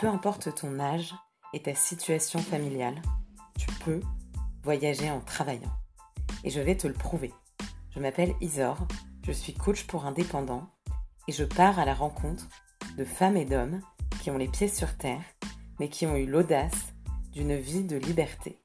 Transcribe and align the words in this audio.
peu 0.00 0.08
importe 0.08 0.54
ton 0.54 0.80
âge 0.80 1.14
et 1.52 1.60
ta 1.60 1.74
situation 1.74 2.38
familiale, 2.38 3.02
tu 3.58 3.66
peux 3.84 4.00
voyager 4.62 5.10
en 5.10 5.20
travaillant. 5.20 5.70
Et 6.42 6.48
je 6.48 6.58
vais 6.58 6.74
te 6.74 6.86
le 6.86 6.94
prouver. 6.94 7.34
Je 7.94 8.00
m'appelle 8.00 8.34
Isor, 8.40 8.78
je 9.26 9.32
suis 9.32 9.52
coach 9.52 9.86
pour 9.86 10.06
indépendants 10.06 10.70
et 11.28 11.32
je 11.32 11.44
pars 11.44 11.78
à 11.78 11.84
la 11.84 11.92
rencontre 11.92 12.48
de 12.96 13.04
femmes 13.04 13.36
et 13.36 13.44
d'hommes 13.44 13.82
qui 14.22 14.30
ont 14.30 14.38
les 14.38 14.48
pieds 14.48 14.68
sur 14.68 14.96
terre, 14.96 15.20
mais 15.78 15.90
qui 15.90 16.06
ont 16.06 16.16
eu 16.16 16.24
l'audace 16.24 16.94
d'une 17.32 17.56
vie 17.56 17.84
de 17.84 17.98
liberté. 17.98 18.58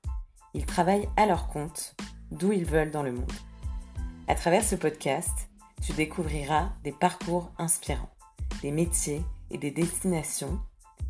Ils 0.54 0.66
travaillent 0.66 1.10
à 1.18 1.26
leur 1.26 1.50
compte, 1.50 1.98
d'où 2.32 2.54
ils 2.54 2.66
veulent 2.66 2.92
dans 2.92 3.04
le 3.04 3.12
monde. 3.12 3.34
À 4.30 4.36
travers 4.36 4.64
ce 4.64 4.78
podcast, 4.78 5.50
tu 5.82 5.92
découvriras 5.92 6.70
des 6.86 6.94
parcours 6.94 7.52
inspirants, 7.58 8.16
des 8.62 8.72
métiers 8.72 9.22
et 9.52 9.58
des 9.58 9.72
destinations 9.72 10.62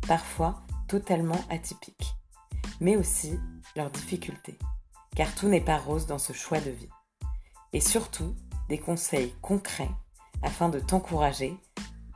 parfois 0.06 0.62
totalement 0.88 1.40
atypiques, 1.50 2.14
mais 2.80 2.96
aussi 2.96 3.38
leurs 3.74 3.90
difficultés, 3.90 4.56
car 5.16 5.34
tout 5.34 5.48
n'est 5.48 5.60
pas 5.60 5.78
rose 5.78 6.06
dans 6.06 6.18
ce 6.18 6.32
choix 6.32 6.60
de 6.60 6.70
vie. 6.70 6.88
Et 7.72 7.80
surtout, 7.80 8.34
des 8.68 8.78
conseils 8.78 9.34
concrets 9.42 9.90
afin 10.42 10.68
de 10.68 10.78
t'encourager 10.78 11.56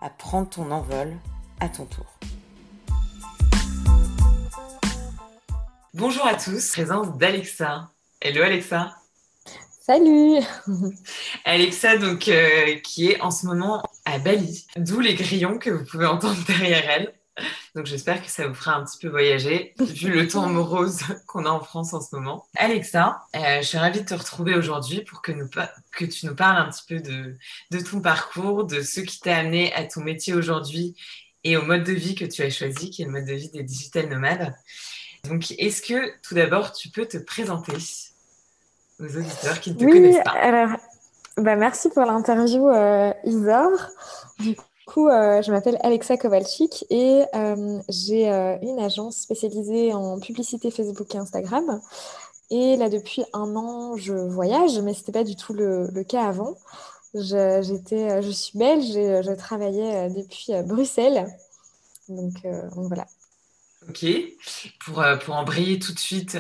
à 0.01 0.11
prendre 0.11 0.49
ton 0.49 0.71
envol 0.71 1.17
à 1.59 1.69
ton 1.69 1.87
tour. 1.87 2.07
Bonjour 5.95 6.27
à 6.27 6.35
tous, 6.35 6.71
présence 6.71 7.17
d'Alexa. 7.19 7.91
Hello 8.21 8.43
Alexa. 8.43 8.95
Salut 9.81 10.39
Alexa, 11.45 11.97
donc, 11.99 12.29
euh, 12.29 12.77
qui 12.85 13.11
est 13.11 13.21
en 13.21 13.33
ce 13.33 13.47
moment 13.47 13.83
à 14.05 14.19
Bali, 14.19 14.67
d'où 14.77 15.01
les 15.01 15.15
grillons 15.15 15.59
que 15.59 15.71
vous 15.71 15.85
pouvez 15.85 16.07
entendre 16.07 16.39
derrière 16.47 16.89
elle. 16.89 17.20
Donc 17.75 17.87
j'espère 17.87 18.23
que 18.23 18.31
ça 18.31 18.47
vous 18.47 18.55
fera 18.55 18.77
un 18.77 18.85
petit 18.85 18.99
peu 18.99 19.09
voyager, 19.09 19.75
vu 19.79 20.11
le 20.11 20.27
temps 20.27 20.49
morose 20.49 21.01
qu'on 21.27 21.45
a 21.45 21.51
en 21.51 21.61
France 21.61 21.95
en 21.95 22.01
ce 22.01 22.15
moment. 22.15 22.47
Alexa, 22.57 23.23
euh, 23.37 23.59
je 23.61 23.67
suis 23.67 23.79
ravie 23.79 24.01
de 24.01 24.07
te 24.07 24.15
retrouver 24.15 24.55
aujourd'hui 24.55 25.03
pour 25.03 25.23
que, 25.23 25.33
nous, 25.33 25.49
que 25.93 26.05
tu 26.05 26.27
nous 26.27 26.35
parles 26.35 26.59
un 26.59 26.71
petit 26.71 26.85
peu 26.89 27.01
de, 27.01 27.37
de 27.71 27.81
ton 27.81 28.01
parcours, 28.01 28.65
de 28.65 28.83
ce 28.83 29.01
qui 29.01 29.21
t'a 29.21 29.39
amené 29.39 29.73
à 29.75 29.85
ton 29.85 30.03
métier 30.03 30.35
aujourd'hui 30.35 30.97
et 31.45 31.57
au 31.57 31.63
mode 31.63 31.85
de 31.85 31.93
vie 31.93 32.15
que 32.15 32.25
tu 32.25 32.43
as 32.43 32.51
choisi, 32.51 32.91
qui 32.91 33.03
est 33.03 33.07
le 33.07 33.13
mode 33.13 33.25
de 33.25 33.35
vie 33.35 33.51
des 33.51 33.63
digital 33.63 34.09
nomades. 34.09 34.55
Donc 35.29 35.53
est-ce 35.53 35.83
que 35.83 36.13
tout 36.23 36.35
d'abord 36.35 36.73
tu 36.73 36.89
peux 36.89 37.07
te 37.07 37.19
présenter 37.19 37.77
aux 38.99 39.17
auditeurs 39.17 39.61
qui 39.61 39.73
ne 39.73 39.77
te 39.77 39.85
connaissent 39.85 40.25
pas? 40.25 40.31
alors, 40.33 40.79
bah 41.37 41.57
merci 41.57 41.89
pour 41.91 42.05
l'interview 42.05 42.69
euh, 42.69 43.13
Isor. 43.25 43.71
Du 44.39 44.57
euh, 44.99 45.43
je 45.43 45.53
m'appelle 45.53 45.79
Alexa 45.83 46.17
Kowalczyk 46.17 46.85
et 46.91 47.23
euh, 47.35 47.81
j'ai 47.89 48.31
euh, 48.31 48.57
une 48.63 48.79
agence 48.79 49.19
spécialisée 49.19 49.93
en 49.93 50.19
publicité 50.19 50.71
Facebook 50.71 51.15
et 51.15 51.19
Instagram. 51.19 51.81
Et 52.51 52.77
là, 52.77 52.89
depuis 52.89 53.23
un 53.33 53.55
an, 53.57 53.97
je 53.97 54.13
voyage, 54.13 54.79
mais 54.81 54.93
ce 54.93 55.01
n'était 55.01 55.13
pas 55.13 55.25
du 55.25 55.37
tout 55.37 55.53
le, 55.53 56.03
cas 56.03 56.27
avant. 56.27 56.57
Je, 57.15 57.63
je 57.63 58.31
suis 58.31 58.59
belge 58.59 58.97
et 58.97 59.23
je 59.23 59.33
travaillais 59.37 60.11
depuis 60.11 60.53
Bruxelles. 60.65 61.27
Donc, 62.09 62.35
voilà. 62.75 63.07
Ok, 63.89 64.05
pour, 64.85 65.05
pour 65.25 65.37
embrayer 65.37 65.79
tout 65.79 65.93
de 65.93 65.99
suite 65.99 66.39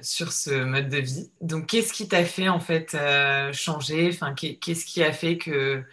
sur 0.00 0.32
ce 0.32 0.64
mode 0.64 0.88
de 0.88 0.98
vie. 0.98 1.30
Donc, 1.42 1.66
qu'est-ce 1.66 1.92
qui 1.92 2.08
t'a 2.08 2.24
fait 2.24 2.48
en 2.48 2.60
fait 2.60 2.96
changer? 3.52 4.08
Enfin, 4.14 4.34
qu'est-ce 4.34 4.86
qui 4.86 5.02
a 5.02 5.12
fait 5.12 5.36
que 5.36 5.84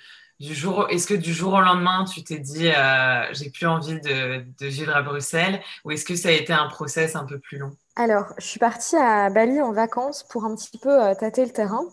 est-ce 0.90 1.08
que 1.08 1.14
du 1.14 1.34
jour 1.34 1.54
au 1.54 1.62
lendemain, 1.62 2.06
tu 2.06 2.24
t'es 2.24 2.40
dit, 2.40 2.70
euh, 2.70 3.26
j'ai 3.32 3.50
plus 3.50 3.68
envie 3.68 4.00
de, 4.00 4.44
vivre 4.66 4.96
à 4.96 5.02
Bruxelles, 5.02 5.62
ou 5.86 5.92
est-ce 5.92 6.06
que 6.06 6.16
ça 6.16 6.30
a 6.30 6.32
été 6.32 6.54
un 6.54 6.68
process 6.68 7.16
un 7.16 7.26
peu 7.26 7.40
plus 7.40 7.58
long? 7.58 7.72
Alors, 7.96 8.26
je 8.38 8.46
suis 8.46 8.60
partie 8.60 8.96
à 8.96 9.30
Bali 9.30 9.62
en 9.62 9.72
vacances 9.72 10.24
pour 10.24 10.46
un 10.46 10.56
petit 10.56 10.78
peu 10.78 10.90
euh, 10.90 11.14
tâter 11.14 11.46
le 11.46 11.52
terrain. 11.52 11.84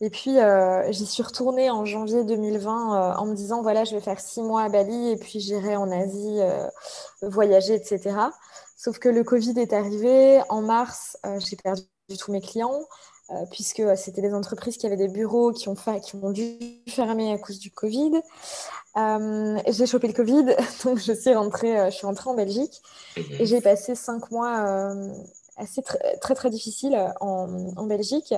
Et 0.00 0.10
puis, 0.10 0.38
euh, 0.38 0.92
j'y 0.92 1.06
suis 1.06 1.22
retournée 1.24 1.70
en 1.70 1.84
janvier 1.84 2.22
2020 2.22 3.16
en 3.16 3.26
me 3.26 3.34
disant, 3.34 3.62
voilà, 3.62 3.82
je 3.84 3.96
vais 3.96 4.00
faire 4.00 4.20
six 4.20 4.42
mois 4.42 4.62
à 4.62 4.68
Bali 4.68 5.10
et 5.10 5.16
puis 5.16 5.40
j'irai 5.40 5.74
en 5.74 5.90
Asie 5.90 6.38
voyager, 7.22 7.74
etc. 7.74 8.14
Sauf 8.76 9.00
que 9.00 9.08
le 9.08 9.24
Covid 9.24 9.58
est 9.58 9.72
arrivé. 9.72 10.40
En 10.50 10.62
mars, 10.62 11.16
j'ai 11.38 11.56
perdu 11.56 11.82
tous 12.16 12.30
mes 12.30 12.40
clients. 12.40 12.80
Euh, 13.30 13.44
puisque 13.50 13.80
euh, 13.80 13.94
c'était 13.94 14.22
des 14.22 14.32
entreprises 14.32 14.78
qui 14.78 14.86
avaient 14.86 14.96
des 14.96 15.08
bureaux 15.08 15.52
qui 15.52 15.68
ont, 15.68 15.76
dû 16.30 16.58
fermer 16.88 17.30
à 17.30 17.36
cause 17.36 17.58
du 17.58 17.70
Covid. 17.70 18.22
Euh, 18.96 19.58
j'ai 19.68 19.84
chopé 19.84 20.08
le 20.08 20.14
Covid, 20.14 20.56
donc 20.84 20.98
je 20.98 21.12
suis 21.12 21.34
rentrée, 21.34 21.90
je 21.90 21.94
suis 21.94 22.06
rentrée 22.06 22.30
en 22.30 22.34
Belgique 22.34 22.80
et 23.16 23.44
j'ai 23.44 23.60
passé 23.60 23.94
cinq 23.94 24.30
mois 24.30 24.94
assez 25.58 25.82
très 25.82 26.34
très 26.34 26.48
difficiles 26.48 26.96
en, 27.20 27.84
Belgique. 27.84 28.34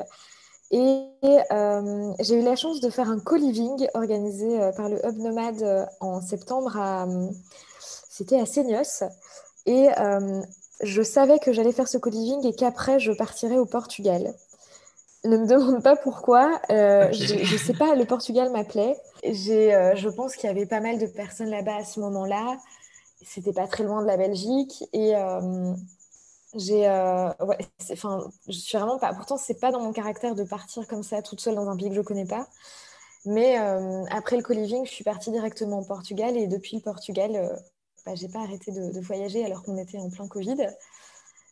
Et 0.73 1.05
j'ai 1.23 2.35
eu 2.35 2.43
la 2.43 2.57
chance 2.57 2.81
de 2.81 2.91
faire 2.91 3.11
un 3.11 3.21
co-living 3.21 3.89
organisé 3.95 4.59
par 4.77 4.89
le 4.89 5.05
Hub 5.07 5.19
Nomade 5.19 5.89
en 6.01 6.21
septembre. 6.21 7.07
C'était 8.09 8.41
à 8.41 8.47
Seignos. 8.47 9.05
Et 9.67 9.89
je 10.83 11.03
savais 11.03 11.39
que 11.39 11.53
j'allais 11.53 11.73
faire 11.73 11.89
ce 11.89 11.99
co-living 11.99 12.45
et 12.47 12.55
qu'après, 12.55 12.99
je 12.99 13.13
partirais 13.13 13.59
au 13.59 13.67
Portugal. 13.67 14.35
Ne 15.25 15.37
me 15.37 15.47
demande 15.47 15.83
pas 15.83 15.97
pourquoi. 15.97 16.61
Euh, 16.71 17.13
je 17.13 17.35
ne 17.35 17.59
sais 17.59 17.75
pas, 17.75 17.95
le 17.95 18.07
Portugal 18.07 18.51
m'appelait. 18.51 18.97
Euh, 19.25 19.95
je 19.95 20.09
pense 20.09 20.35
qu'il 20.35 20.49
y 20.49 20.51
avait 20.51 20.67
pas 20.67 20.81
mal 20.81 20.99
de 20.99 21.07
personnes 21.07 21.51
là-bas 21.51 21.77
à 21.77 21.85
ce 21.85 22.01
moment-là. 22.01 22.59
C'était 23.23 23.53
pas 23.53 23.67
très 23.67 23.85
loin 23.85 24.01
de 24.01 24.07
la 24.07 24.17
Belgique. 24.17 24.83
Et 24.95 25.15
euh, 25.15 25.75
j'ai. 26.55 26.89
ouais, 27.41 27.59
je 27.91 28.53
suis 28.53 28.79
vraiment 28.79 28.99
pas. 28.99 29.13
Pourtant, 29.13 29.37
c'est 29.37 29.61
pas 29.61 29.71
dans 29.71 29.81
mon 29.81 29.93
caractère 29.93 30.35
de 30.35 30.45
partir 30.45 30.87
comme 30.87 31.03
ça 31.03 31.21
toute 31.21 31.41
seule 31.41 31.55
dans 31.55 31.69
un 31.69 31.77
pays 31.77 31.91
que 31.91 31.97
je 31.97 32.01
connais 32.01 32.27
pas. 32.27 32.49
Mais 33.27 33.57
après 34.11 34.39
le 34.39 34.43
co-living, 34.43 34.87
je 34.87 34.91
suis 34.91 35.05
partie 35.05 35.31
directement 35.31 35.81
au 35.81 35.85
Portugal. 35.85 36.35
Et 36.39 36.47
depuis 36.47 36.77
le 36.77 36.83
Portugal, 36.83 37.61
bah, 38.07 38.15
j'ai 38.15 38.29
pas 38.29 38.41
arrêté 38.41 38.73
de, 38.73 38.91
de 38.91 39.01
voyager 39.01 39.45
alors 39.45 39.63
qu'on 39.65 39.77
était 39.77 39.99
en 39.99 40.09
plein 40.09 40.27
Covid. 40.29 40.57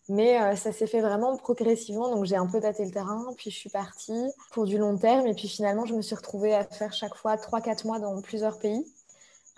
Mais 0.08 0.40
euh, 0.40 0.56
ça 0.56 0.72
s'est 0.72 0.86
fait 0.86 1.02
vraiment 1.02 1.36
progressivement. 1.36 2.10
Donc 2.10 2.24
j'ai 2.24 2.36
un 2.36 2.46
peu 2.46 2.60
tâté 2.60 2.84
le 2.84 2.90
terrain, 2.90 3.26
puis 3.36 3.50
je 3.50 3.56
suis 3.56 3.68
partie 3.68 4.30
pour 4.52 4.64
du 4.64 4.78
long 4.78 4.96
terme. 4.96 5.26
Et 5.26 5.34
puis 5.34 5.48
finalement, 5.48 5.84
je 5.84 5.94
me 5.94 6.00
suis 6.00 6.16
retrouvée 6.16 6.54
à 6.54 6.64
faire 6.64 6.92
chaque 6.92 7.14
fois 7.14 7.36
3-4 7.36 7.86
mois 7.86 7.98
dans 7.98 8.20
plusieurs 8.22 8.58
pays. 8.58 8.86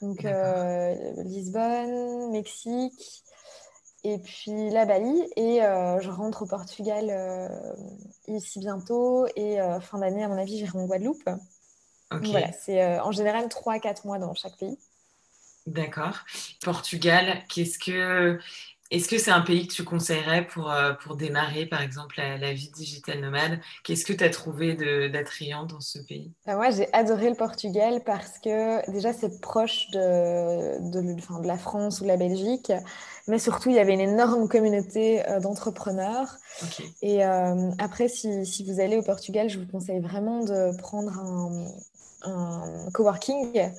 Donc 0.02 0.24
euh, 0.24 0.94
Lisbonne, 1.24 2.32
Mexique, 2.32 3.22
et 4.02 4.18
puis 4.18 4.70
la 4.70 4.86
Bali. 4.86 5.22
Et 5.36 5.62
euh, 5.62 6.00
je 6.00 6.10
rentre 6.10 6.42
au 6.42 6.46
Portugal 6.46 7.12
ici 8.26 8.58
bientôt. 8.58 9.26
Et 9.36 9.58
fin 9.80 9.98
d'année, 9.98 10.24
à 10.24 10.28
mon 10.28 10.38
avis, 10.38 10.58
j'irai 10.58 10.76
en 10.76 10.86
Guadeloupe. 10.86 11.30
voilà, 12.10 12.50
c'est 12.52 12.98
en 12.98 13.12
général 13.12 13.46
3-4 13.46 14.04
mois 14.04 14.18
dans 14.18 14.34
chaque 14.34 14.56
pays. 14.56 14.76
D'accord. 15.66 16.18
Portugal, 16.62 17.44
qu'est-ce 17.48 17.78
que 17.78 18.40
est-ce 18.90 19.08
que 19.08 19.18
c'est 19.18 19.30
un 19.30 19.40
pays 19.40 19.68
que 19.68 19.72
tu 19.72 19.84
conseillerais 19.84 20.46
pour, 20.46 20.70
euh, 20.70 20.92
pour 20.94 21.14
démarrer, 21.14 21.66
par 21.66 21.80
exemple, 21.80 22.16
la, 22.18 22.52
vie 22.52 22.70
digitale 22.70 23.20
nomade? 23.20 23.60
Qu'est-ce 23.84 24.04
que 24.04 24.12
tu 24.12 24.24
as 24.24 24.30
trouvé 24.30 24.74
d'attrayant 25.08 25.64
dans 25.64 25.80
ce 25.80 26.00
pays? 26.00 26.32
Moi, 26.46 26.70
j'ai 26.70 26.92
adoré 26.92 27.30
le 27.30 27.36
Portugal 27.36 28.02
parce 28.04 28.38
que 28.38 28.90
déjà, 28.90 29.12
c'est 29.12 29.40
proche 29.40 29.90
de, 29.92 30.90
de, 30.90 31.14
de, 31.42 31.46
la 31.46 31.56
France 31.56 32.00
ou 32.00 32.02
de 32.02 32.08
la 32.08 32.16
Belgique, 32.16 32.72
mais 33.28 33.38
surtout, 33.38 33.70
il 33.70 33.76
y 33.76 33.78
avait 33.78 33.94
une 33.94 34.00
énorme 34.00 34.48
communauté 34.48 35.24
euh, 35.28 35.38
d'entrepreneurs. 35.38 36.36
Et 37.00 37.24
euh, 37.24 37.70
après, 37.78 38.08
si, 38.08 38.44
si, 38.44 38.64
vous 38.64 38.80
allez 38.80 38.96
au 38.96 39.02
Portugal, 39.02 39.48
je 39.48 39.60
vous 39.60 39.66
conseille 39.66 40.00
vraiment 40.00 40.44
de 40.44 40.76
prendre 40.78 41.16
un, 41.16 41.66
un 42.22 42.90
coworking 42.92 43.70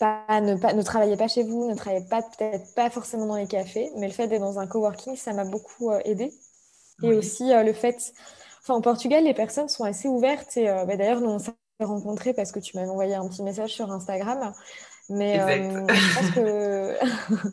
ne, 0.00 0.56
pas, 0.56 0.72
ne 0.72 0.82
travaillez 0.82 1.16
pas 1.16 1.28
chez 1.28 1.42
vous, 1.42 1.68
ne 1.68 1.74
travaillez 1.74 2.04
pas 2.04 2.22
peut-être 2.22 2.74
pas 2.74 2.90
forcément 2.90 3.26
dans 3.26 3.36
les 3.36 3.46
cafés, 3.46 3.90
mais 3.96 4.06
le 4.06 4.12
fait 4.12 4.28
d'être 4.28 4.40
dans 4.40 4.58
un 4.58 4.66
coworking, 4.66 5.16
ça 5.16 5.32
m'a 5.32 5.44
beaucoup 5.44 5.90
euh, 5.90 6.00
aidé. 6.04 6.32
Et 7.02 7.14
aussi 7.14 7.52
euh, 7.52 7.62
le 7.62 7.72
fait, 7.72 8.12
enfin 8.62 8.74
au 8.74 8.80
Portugal, 8.80 9.24
les 9.24 9.34
personnes 9.34 9.68
sont 9.68 9.84
assez 9.84 10.06
ouvertes 10.08 10.56
et 10.56 10.68
euh, 10.68 10.84
bah, 10.84 10.96
d'ailleurs 10.96 11.20
nous 11.20 11.30
on 11.30 11.38
s'est 11.38 11.52
rencontrés 11.80 12.34
parce 12.34 12.52
que 12.52 12.60
tu 12.60 12.76
m'as 12.76 12.86
envoyé 12.86 13.14
un 13.14 13.26
petit 13.26 13.42
message 13.42 13.72
sur 13.72 13.90
Instagram. 13.90 14.52
Mais 15.08 15.38
je 15.38 16.14
pense 16.14 16.30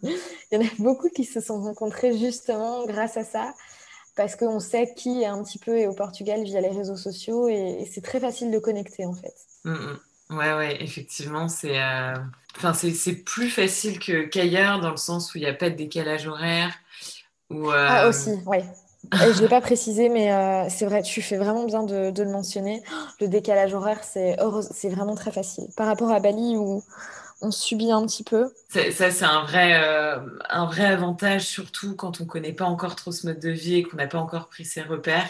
qu'il 0.01 0.11
y 0.51 0.57
en 0.57 0.61
a 0.61 0.69
beaucoup 0.79 1.09
qui 1.09 1.23
se 1.23 1.39
sont 1.39 1.61
rencontrés 1.61 2.17
justement 2.17 2.85
grâce 2.85 3.17
à 3.17 3.23
ça, 3.23 3.53
parce 4.15 4.35
qu'on 4.35 4.59
sait 4.59 4.93
qui 4.95 5.21
est 5.21 5.27
un 5.27 5.41
petit 5.43 5.59
peu 5.59 5.77
est 5.77 5.87
au 5.87 5.93
Portugal 5.93 6.43
via 6.43 6.61
les 6.61 6.69
réseaux 6.69 6.97
sociaux 6.97 7.47
et, 7.47 7.89
c'est 7.91 8.03
très 8.03 8.19
facile 8.19 8.51
de 8.51 8.59
connecter 8.59 9.05
en 9.05 9.13
fait. 9.13 9.35
Mmh, 9.63 9.71
mmh. 9.71 9.99
Ouais, 10.29 10.53
ouais, 10.55 10.83
effectivement, 10.83 11.47
c'est 11.47 11.81
euh, 11.81 12.13
enfin, 12.57 12.73
c'est 12.73 13.15
plus 13.23 13.49
facile 13.49 13.97
que 13.97 14.23
qu'ailleurs 14.25 14.81
dans 14.81 14.91
le 14.91 14.97
sens 14.97 15.33
où 15.33 15.37
il 15.37 15.41
n'y 15.41 15.47
a 15.47 15.53
pas 15.53 15.69
de 15.69 15.75
décalage 15.75 16.27
horaire. 16.27 16.73
Ou, 17.49 17.71
Ah, 17.85 18.05
euh, 18.05 18.09
aussi, 18.09 18.31
ouais. 18.45 18.63
je 19.13 19.25
ne 19.37 19.41
l'ai 19.41 19.47
pas 19.47 19.61
précisé, 19.61 20.09
mais 20.09 20.31
euh, 20.33 20.67
c'est 20.69 20.85
vrai, 20.85 21.01
tu 21.01 21.21
fais 21.21 21.37
vraiment 21.37 21.65
bien 21.65 21.83
de, 21.83 22.11
de 22.11 22.23
le 22.23 22.29
mentionner. 22.31 22.83
Le 23.21 23.27
décalage 23.27 23.73
horaire, 23.73 24.03
c'est 24.03 24.35
vraiment 24.89 25.15
très 25.15 25.31
facile. 25.31 25.67
Par 25.77 25.87
rapport 25.87 26.11
à 26.11 26.19
Bali, 26.19 26.57
où 26.57 26.83
on 27.41 27.51
subit 27.51 27.91
un 27.91 28.05
petit 28.05 28.23
peu. 28.23 28.51
Ça, 28.69 29.11
c'est 29.11 29.23
un 29.25 29.43
vrai, 29.43 29.73
un 30.49 30.65
vrai 30.65 30.85
avantage, 30.85 31.43
surtout 31.45 31.95
quand 31.95 32.19
on 32.21 32.25
ne 32.25 32.29
connaît 32.29 32.53
pas 32.53 32.65
encore 32.65 32.95
trop 32.95 33.11
ce 33.11 33.25
mode 33.27 33.39
de 33.39 33.49
vie 33.49 33.75
et 33.75 33.83
qu'on 33.83 33.97
n'a 33.97 34.07
pas 34.07 34.19
encore 34.19 34.49
pris 34.49 34.65
ses 34.65 34.81
repères. 34.81 35.29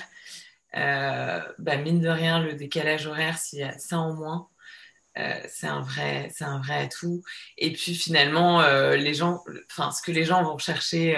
bah, 0.74 1.78
mine 1.78 2.00
de 2.02 2.10
rien, 2.10 2.40
le 2.42 2.54
décalage 2.54 3.08
horaire, 3.08 3.38
s'il 3.38 3.60
y 3.60 3.64
a 3.64 3.78
ça 3.80 4.00
en 4.00 4.14
moins, 4.14 4.50
c'est 5.50 5.68
un 5.68 5.81
vrai, 5.81 6.30
c'est 6.34 6.44
un 6.44 6.60
vrai 6.60 6.84
atout. 6.84 7.24
Et 7.58 7.74
puis 7.74 7.96
finalement, 7.96 8.62
les 8.92 9.14
gens, 9.14 9.44
enfin, 9.72 9.92
ce 9.92 10.02
que 10.02 10.12
les 10.12 10.24
gens 10.24 10.44
vont 10.44 10.58
chercher 10.58 11.16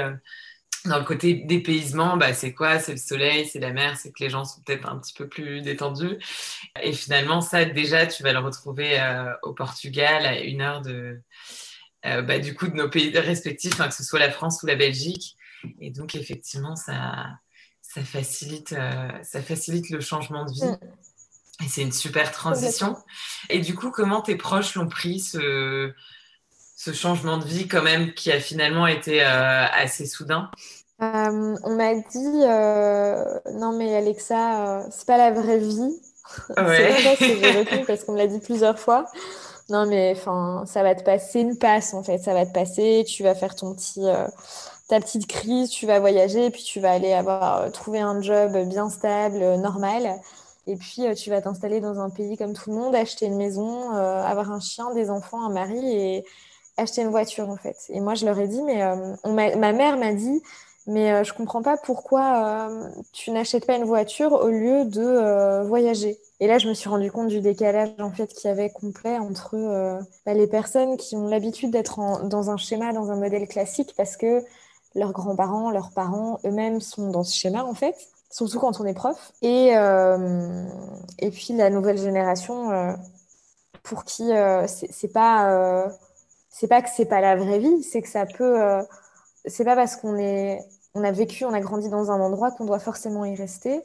dans 0.86 0.98
le 0.98 1.04
côté 1.04 1.34
dépaysement, 1.34 2.18
bah, 2.18 2.34
c'est 2.34 2.54
quoi? 2.54 2.80
C'est 2.80 2.94
le 2.94 2.98
soleil, 2.98 3.46
c'est 3.46 3.60
la 3.60 3.74
mer, 3.74 3.98
c'est 3.98 4.12
que 4.12 4.24
les 4.24 4.30
gens 4.30 4.46
sont 4.46 4.62
peut-être 4.62 4.88
un 4.88 4.98
petit 4.98 5.13
peu 5.13 5.28
plus 5.28 5.62
détendus. 5.62 6.18
Et 6.81 6.94
finalement, 6.94 7.42
ça, 7.42 7.66
déjà, 7.66 8.07
tu 8.07 8.24
vas 8.24 8.31
le 8.31 8.40
retrouver 8.40 9.00
euh, 9.00 9.34
au 9.44 9.54
Portugal 9.54 10.25
à 10.25 10.40
une 10.40 10.62
heure 10.62 10.81
de, 10.81 11.22
euh, 12.06 12.22
bah, 12.22 12.40
du 12.40 12.56
coup, 12.56 12.68
de 12.68 12.75
nos 12.75 12.90
pays 12.90 13.18
respectifs, 13.18 13.75
que 13.78 13.94
ce 13.94 14.04
soit 14.04 14.19
la 14.19 14.31
France 14.31 14.63
ou 14.63 14.68
la 14.68 14.75
Belgique. 14.75 15.36
Et 15.81 15.92
donc, 15.92 16.16
effectivement, 16.16 16.78
ça, 16.78 17.28
ça, 17.81 18.01
facilite, 18.04 18.72
euh, 18.72 19.10
ça 19.24 19.42
facilite 19.42 19.90
le 19.90 20.00
changement 20.00 20.46
de 20.46 20.51
vie. 20.51 20.78
Et 21.64 21.68
c'est 21.68 21.82
une 21.82 21.92
super 21.92 22.32
transition. 22.32 22.96
Et 23.50 23.60
du 23.60 23.76
coup, 23.76 23.92
comment 23.92 24.22
tes 24.22 24.36
proches 24.36 24.76
l'ont 24.76 24.88
pris, 24.88 25.20
ce 25.20 25.94
ce 26.80 26.94
changement 26.94 27.38
de 27.38 27.44
vie 27.44 27.68
quand 27.68 27.82
même 27.82 28.14
qui 28.14 28.32
a 28.32 28.40
finalement 28.40 28.88
été 28.88 29.22
euh, 29.22 29.66
assez 29.66 30.06
soudain? 30.06 30.50
Euh, 31.02 31.56
On 31.64 31.76
m'a 31.76 31.94
dit 31.94 32.42
euh, 32.44 33.26
non 33.56 33.78
mais 33.78 33.98
Alexa, 33.98 34.86
c'est 34.90 35.06
pas 35.06 35.18
la 35.18 35.32
vraie 35.32 35.60
vie. 35.60 36.02
Ouais. 36.58 36.94
c'est 36.96 37.04
ça 37.04 37.16
que 37.16 37.26
j'ai 37.26 37.52
retenu 37.60 37.86
parce 37.86 38.04
qu'on 38.04 38.14
me 38.14 38.18
l'a 38.18 38.28
dit 38.28 38.40
plusieurs 38.40 38.80
fois. 38.80 39.06
Non 39.70 39.88
mais 39.88 40.14
enfin 40.16 40.64
ça 40.66 40.84
va 40.84 40.96
te 40.96 41.04
passer 41.04 41.42
une 41.42 41.58
passe 41.58 41.94
en 41.94 42.04
fait, 42.04 42.20
ça 42.20 42.34
va 42.34 42.46
te 42.46 42.54
passer. 42.54 43.04
Tu 43.06 43.24
vas 43.24 43.36
faire 43.36 43.56
ton 43.56 43.74
petit 43.76 44.06
ta 44.88 45.00
petite 45.00 45.28
crise, 45.28 45.70
tu 45.70 45.86
vas 45.86 46.00
voyager, 46.00 46.50
puis 46.50 46.64
tu 46.64 46.80
vas 46.80 46.92
aller 46.92 47.14
avoir 47.14 47.72
trouvé 47.72 48.00
un 48.00 48.22
job 48.22 48.58
bien 48.68 48.90
stable, 48.90 49.56
normal. 49.58 50.20
Et 50.69 50.75
puis, 50.75 51.04
tu 51.16 51.30
vas 51.30 51.42
t'installer 51.42 51.81
dans 51.81 52.00
un 52.00 52.10
pays 52.10 52.38
comme 52.38 52.54
tout 52.54 52.69
le 52.69 52.75
monde, 52.75 52.95
acheter 52.95 53.25
une 53.25 53.38
maison, 53.38 53.92
avoir 53.92 54.51
un 54.51 54.60
chien, 54.60 54.94
des 54.94 55.10
enfants, 55.10 55.44
un 55.44 55.51
mari. 55.51 55.80
Et, 55.83 56.25
acheter 56.80 57.01
une 57.01 57.10
voiture 57.10 57.50
en 57.50 57.57
fait. 57.57 57.77
Et 57.89 58.00
moi 58.00 58.16
je 58.16 58.25
leur 58.25 58.39
ai 58.39 58.48
dit, 58.48 58.62
mais 58.62 58.81
euh, 58.83 59.16
ma 59.25 59.74
mère 59.74 59.98
m'a 59.98 60.13
dit, 60.13 60.42
mais 60.88 61.12
euh, 61.12 61.24
je 61.24 61.33
comprends 61.33 61.62
pas 61.62 61.77
pourquoi 61.77 62.69
euh, 62.69 62.89
tu 63.12 63.31
n'achètes 63.31 63.66
pas 63.66 63.75
une 63.75 63.83
voiture 63.83 64.33
au 64.33 64.48
lieu 64.48 64.86
de 64.86 65.63
voyager. 65.68 66.18
Et 66.39 66.48
là 66.48 66.57
je 66.57 66.68
me 66.68 66.74
suis 66.74 66.89
rendu 66.89 67.12
compte 67.12 67.27
du 67.27 67.42
décalage 67.42 67.92
en 68.00 68.12
fait 68.12 68.27
qu'il 68.27 68.48
y 68.48 68.51
avait 68.51 68.69
complet 68.69 69.19
entre 69.19 70.00
bah, 70.25 70.33
les 70.33 70.48
personnes 70.48 70.98
qui 70.98 71.15
ont 71.15 71.27
l'habitude 71.27 71.72
d'être 71.72 72.25
dans 72.25 72.50
un 72.50 72.57
schéma, 72.57 72.94
dans 72.94 73.12
un 73.12 73.18
modèle 73.18 73.48
classique 73.48 73.94
parce 73.98 74.18
que 74.18 74.44
leurs 74.95 75.12
grands-parents, 75.12 75.69
leurs 75.69 75.92
parents 75.92 76.39
eux-mêmes 76.45 76.81
sont 76.81 77.10
dans 77.10 77.24
ce 77.24 77.36
schéma 77.36 77.63
en 77.63 77.74
fait 77.74 77.95
surtout 78.30 78.60
quand 78.60 78.80
on 78.80 78.86
est 78.86 78.94
prof. 78.94 79.31
Et, 79.42 79.70
et 81.20 81.31
puis 81.31 81.54
la 81.56 81.70
nouvelle 81.70 81.98
génération, 81.98 82.98
pour 83.84 84.06
qui 84.06 84.31
c'est 84.68 85.12
pas 85.14 85.90
c'est 86.50 86.68
pas 86.68 86.81
que 86.81 86.90
c'est 86.94 87.06
pas 87.06 87.22
la 87.22 87.36
vraie 87.36 87.60
vie, 87.60 87.84
c'est 87.84 88.02
que 88.02 88.10
ça 88.10 88.26
peut. 88.26 88.62
Euh, 88.62 88.84
c'est 89.46 89.64
pas 89.64 89.76
parce 89.76 89.96
qu'on 89.96 90.18
est, 90.18 90.60
on 90.94 91.04
a 91.04 91.12
vécu, 91.12 91.46
on 91.46 91.54
a 91.54 91.62
grandi 91.62 91.90
dans 91.90 92.12
un 92.12 92.20
endroit 92.20 92.52
qu'on 92.52 92.66
doit 92.66 92.80
forcément 92.80 93.24
y 93.24 93.36
rester. 93.36 93.81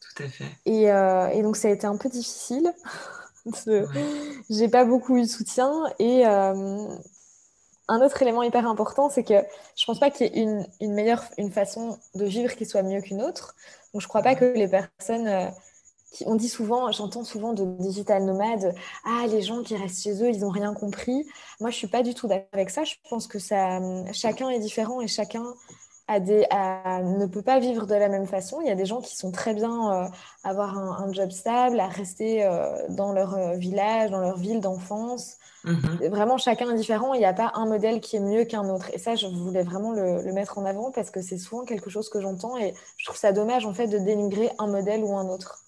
Tout 0.00 0.22
à 0.24 0.28
fait. 0.28 0.44
Et, 0.66 0.90
euh, 0.90 1.28
et 1.28 1.42
donc 1.42 1.56
ça 1.56 1.68
a 1.68 1.70
été 1.70 1.86
un 1.86 1.96
peu 1.96 2.08
difficile. 2.08 2.72
J'ai 4.50 4.68
pas 4.68 4.84
beaucoup 4.84 5.16
eu 5.16 5.22
de 5.22 5.26
soutien 5.26 5.84
et 5.98 6.26
euh, 6.26 6.86
un 7.90 8.00
autre 8.00 8.22
élément 8.22 8.42
hyper 8.42 8.66
important, 8.66 9.10
c'est 9.10 9.24
que 9.24 9.42
je 9.76 9.84
pense 9.84 9.98
pas 9.98 10.10
qu'il 10.10 10.26
y 10.26 10.30
ait 10.30 10.42
une, 10.42 10.66
une, 10.80 10.94
meilleure 10.94 11.24
une 11.38 11.50
façon 11.50 11.98
de 12.14 12.24
vivre 12.24 12.54
qui 12.56 12.64
soit 12.64 12.82
mieux 12.82 13.00
qu'une 13.00 13.22
autre. 13.22 13.54
Donc 13.92 14.02
je 14.02 14.08
crois 14.08 14.22
pas 14.22 14.34
que 14.34 14.44
les 14.44 14.68
personnes 14.68 15.52
on 16.26 16.34
dit 16.34 16.48
souvent, 16.48 16.90
j'entends 16.92 17.24
souvent 17.24 17.52
de 17.52 17.64
digital 17.64 18.24
nomades, 18.24 18.74
ah 19.04 19.26
les 19.28 19.42
gens 19.42 19.62
qui 19.62 19.76
restent 19.76 20.02
chez 20.02 20.22
eux, 20.22 20.28
ils 20.28 20.40
n'ont 20.40 20.50
rien 20.50 20.74
compris. 20.74 21.26
Moi, 21.60 21.70
je 21.70 21.76
suis 21.76 21.86
pas 21.86 22.02
du 22.02 22.14
tout 22.14 22.26
d'accord 22.26 22.48
avec 22.52 22.70
ça. 22.70 22.84
Je 22.84 22.94
pense 23.08 23.26
que 23.26 23.38
ça, 23.38 23.80
chacun 24.12 24.48
est 24.50 24.58
différent 24.58 25.00
et 25.00 25.06
chacun 25.06 25.44
des, 26.18 26.46
ne 26.50 27.26
peut 27.26 27.42
pas 27.42 27.60
vivre 27.60 27.86
de 27.86 27.94
la 27.94 28.08
même 28.08 28.26
façon. 28.26 28.60
Il 28.60 28.66
y 28.66 28.70
a 28.70 28.74
des 28.74 28.86
gens 28.86 29.00
qui 29.00 29.16
sont 29.16 29.30
très 29.30 29.54
bien 29.54 29.70
à 29.70 30.06
euh, 30.06 30.08
avoir 30.42 30.76
un, 30.76 31.12
job 31.12 31.30
stable, 31.30 31.78
à 31.78 31.86
rester 31.86 32.44
euh, 32.44 32.66
dans 32.88 33.12
leur 33.12 33.34
euh, 33.34 33.56
village, 33.56 34.10
dans 34.10 34.20
leur 34.20 34.36
ville 34.36 34.60
d'enfance. 34.60 35.36
Mhm. 35.62 36.08
Vraiment, 36.08 36.38
chacun 36.38 36.70
est 36.72 36.76
différent. 36.76 37.14
Il 37.14 37.18
n'y 37.18 37.26
a 37.26 37.32
pas 37.32 37.52
un 37.54 37.66
modèle 37.66 38.00
qui 38.00 38.16
est 38.16 38.20
mieux 38.20 38.44
qu'un 38.44 38.68
autre. 38.68 38.90
Et 38.92 38.98
ça, 38.98 39.14
je 39.14 39.28
voulais 39.28 39.62
vraiment 39.62 39.92
le, 39.92 40.22
le 40.22 40.32
mettre 40.32 40.58
en 40.58 40.64
avant 40.64 40.90
parce 40.90 41.10
que 41.10 41.22
c'est 41.22 41.38
souvent 41.38 41.64
quelque 41.64 41.90
chose 41.90 42.08
que 42.08 42.20
j'entends 42.20 42.56
et 42.56 42.74
je 42.96 43.04
trouve 43.04 43.18
ça 43.18 43.30
dommage 43.32 43.64
en 43.66 43.74
fait 43.74 43.86
de 43.86 43.98
dénigrer 43.98 44.50
un 44.58 44.66
modèle 44.66 45.04
ou 45.04 45.16
un 45.16 45.28
autre. 45.28 45.60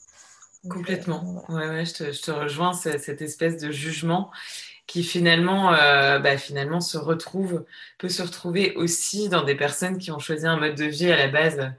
Complètement. 0.68 1.44
Ouais, 1.48 1.68
ouais, 1.68 1.84
je 1.84 1.94
te, 1.94 2.12
je 2.12 2.22
te 2.22 2.30
rejoins, 2.30 2.72
cette 2.72 3.20
espèce 3.20 3.56
de 3.58 3.70
jugement 3.70 4.30
qui 4.92 5.02
finalement, 5.02 5.72
euh, 5.72 6.18
bah, 6.18 6.36
se 6.36 6.98
retrouve, 6.98 7.64
peut 7.96 8.10
se 8.10 8.20
retrouver 8.20 8.74
aussi 8.74 9.30
dans 9.30 9.42
des 9.42 9.54
personnes 9.54 9.96
qui 9.96 10.10
ont 10.10 10.18
choisi 10.18 10.46
un 10.46 10.58
mode 10.58 10.74
de 10.74 10.84
vie 10.84 11.10
à 11.10 11.16
la 11.16 11.28
base 11.28 11.72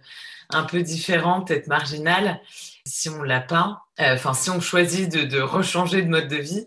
un 0.49 0.63
peu 0.63 0.81
différent, 0.81 1.41
peut-être 1.41 1.67
marginal. 1.67 2.41
Si 2.87 3.09
on 3.09 3.21
l'a 3.21 3.39
pas, 3.39 3.83
euh, 3.99 4.15
enfin 4.15 4.33
si 4.33 4.49
on 4.49 4.59
choisit 4.59 5.11
de, 5.11 5.25
de, 5.25 5.39
rechanger 5.39 6.01
de 6.01 6.09
mode 6.09 6.27
de 6.27 6.37
vie, 6.37 6.65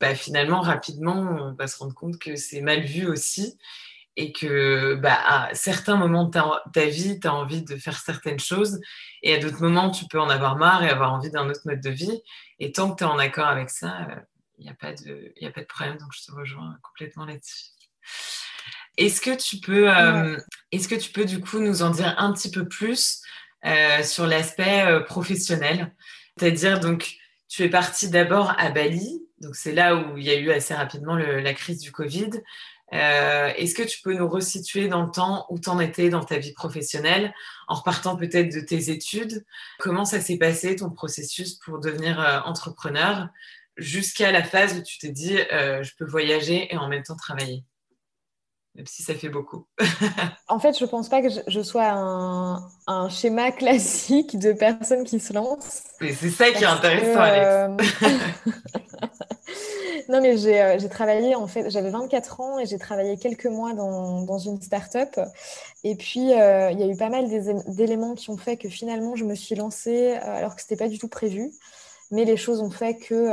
bah, 0.00 0.14
finalement 0.14 0.60
rapidement 0.60 1.16
on 1.16 1.54
va 1.54 1.66
se 1.66 1.76
rendre 1.78 1.94
compte 1.94 2.16
que 2.20 2.36
c'est 2.36 2.60
mal 2.60 2.82
vu 2.82 3.08
aussi 3.08 3.58
et 4.16 4.30
que 4.30 4.94
bah, 4.94 5.18
à 5.26 5.54
certains 5.54 5.96
moments 5.96 6.26
de 6.26 6.30
ta, 6.30 6.86
vie, 6.86 7.18
tu 7.18 7.26
as 7.26 7.34
envie 7.34 7.62
de 7.62 7.74
faire 7.74 7.98
certaines 7.98 8.38
choses 8.38 8.80
et 9.24 9.34
à 9.34 9.38
d'autres 9.40 9.62
moments, 9.62 9.90
tu 9.90 10.04
peux 10.06 10.20
en 10.20 10.30
avoir 10.30 10.54
marre 10.54 10.84
et 10.84 10.90
avoir 10.90 11.12
envie 11.12 11.30
d'un 11.30 11.50
autre 11.50 11.62
mode 11.64 11.80
de 11.80 11.90
vie. 11.90 12.22
Et 12.60 12.70
tant 12.70 12.88
que 12.92 12.98
tu 12.98 13.04
es 13.04 13.06
en 13.08 13.18
accord 13.18 13.48
avec 13.48 13.70
ça, 13.70 14.06
il 14.58 14.64
n'y 14.64 14.70
a, 14.70 14.74
pas 14.74 14.92
de, 14.92 15.32
a 15.40 15.50
pas 15.50 15.60
de 15.60 15.66
problème. 15.66 15.98
Donc, 15.98 16.10
je 16.12 16.24
te 16.24 16.32
rejoins 16.32 16.76
complètement 16.82 17.24
là-dessus. 17.24 17.70
Est-ce 18.96 19.20
que 19.20 19.36
tu 19.36 19.58
peux, 19.58 19.88
euh, 19.88 20.36
est-ce 20.72 20.88
que 20.88 20.96
tu 20.96 21.12
peux 21.12 21.24
du 21.24 21.40
coup 21.40 21.60
nous 21.60 21.82
en 21.82 21.90
dire 21.90 22.16
un 22.18 22.32
petit 22.32 22.50
peu 22.50 22.66
plus 22.66 23.22
euh, 23.64 24.02
sur 24.02 24.26
l'aspect 24.26 24.84
euh, 24.86 25.00
professionnel? 25.00 25.94
C'est-à-dire, 26.36 26.80
donc, 26.80 27.14
tu 27.48 27.62
es 27.62 27.68
partie 27.68 28.10
d'abord 28.10 28.54
à 28.58 28.70
Bali, 28.70 29.22
donc 29.40 29.54
c'est 29.54 29.72
là 29.72 29.94
où 29.94 30.18
il 30.18 30.24
y 30.24 30.30
a 30.30 30.36
eu 30.36 30.50
assez 30.50 30.74
rapidement 30.74 31.16
la 31.16 31.54
crise 31.54 31.80
du 31.80 31.92
Covid. 31.92 32.30
Est-ce 32.90 33.74
que 33.74 33.82
tu 33.82 34.02
peux 34.02 34.12
nous 34.12 34.28
resituer 34.28 34.88
dans 34.88 35.04
le 35.04 35.10
temps 35.10 35.46
où 35.48 35.58
tu 35.58 35.68
en 35.70 35.80
étais 35.80 36.10
dans 36.10 36.24
ta 36.24 36.38
vie 36.38 36.52
professionnelle, 36.52 37.32
en 37.66 37.76
repartant 37.76 38.16
peut-être 38.16 38.52
de 38.52 38.60
tes 38.60 38.90
études? 38.90 39.46
Comment 39.78 40.04
ça 40.04 40.20
s'est 40.20 40.36
passé, 40.36 40.76
ton 40.76 40.90
processus 40.90 41.54
pour 41.54 41.80
devenir 41.80 42.42
entrepreneur, 42.44 43.28
jusqu'à 43.78 44.32
la 44.32 44.42
phase 44.42 44.76
où 44.76 44.82
tu 44.82 44.98
t'es 44.98 45.10
dit, 45.10 45.38
euh, 45.52 45.82
je 45.82 45.92
peux 45.96 46.04
voyager 46.04 46.72
et 46.72 46.76
en 46.76 46.88
même 46.88 47.02
temps 47.02 47.16
travailler 47.16 47.64
même 48.78 48.86
si 48.86 49.02
ça 49.02 49.14
fait 49.14 49.28
beaucoup. 49.28 49.66
en 50.48 50.60
fait, 50.60 50.78
je 50.78 50.84
ne 50.84 50.88
pense 50.88 51.08
pas 51.08 51.20
que 51.20 51.28
je, 51.48 51.62
sois 51.62 51.90
un, 52.86 53.08
schéma 53.08 53.50
classique 53.50 54.38
de 54.38 54.52
personnes 54.52 55.04
qui 55.04 55.18
se 55.18 55.32
lancent. 55.32 55.82
Mais 56.00 56.12
c'est 56.12 56.30
ça 56.30 56.50
qui 56.52 56.62
est 56.62 56.66
intéressant, 56.66 57.20
Alex. 57.20 57.82
non, 60.08 60.20
mais 60.20 60.46
euh, 60.46 60.78
j'ai 60.78 60.88
travaillé, 60.88 61.34
en 61.34 61.48
fait, 61.48 61.68
j'avais 61.70 61.90
24 61.90 62.40
ans 62.40 62.58
et 62.60 62.66
j'ai 62.66 62.78
travaillé 62.78 63.18
quelques 63.18 63.46
mois 63.46 63.74
dans, 63.74 64.22
dans 64.22 64.38
une 64.38 64.62
start-up. 64.62 65.18
Et 65.82 65.96
puis, 65.96 66.32
euh, 66.32 66.70
il 66.70 66.78
y 66.78 66.84
a 66.84 66.86
eu 66.86 66.96
pas 66.96 67.10
mal 67.10 67.28
d'éléments 67.66 68.14
qui 68.14 68.30
ont 68.30 68.36
fait 68.36 68.56
que 68.56 68.68
finalement, 68.68 69.16
je 69.16 69.24
me 69.24 69.34
suis 69.34 69.56
lancée 69.56 70.12
euh, 70.12 70.36
alors 70.36 70.54
que 70.54 70.62
ce 70.62 70.66
n'était 70.66 70.84
pas 70.84 70.88
du 70.88 70.98
tout 70.98 71.08
prévu. 71.08 71.50
Mais 72.10 72.24
les 72.24 72.36
choses 72.36 72.60
ont 72.60 72.70
fait 72.70 72.96
que 72.96 73.30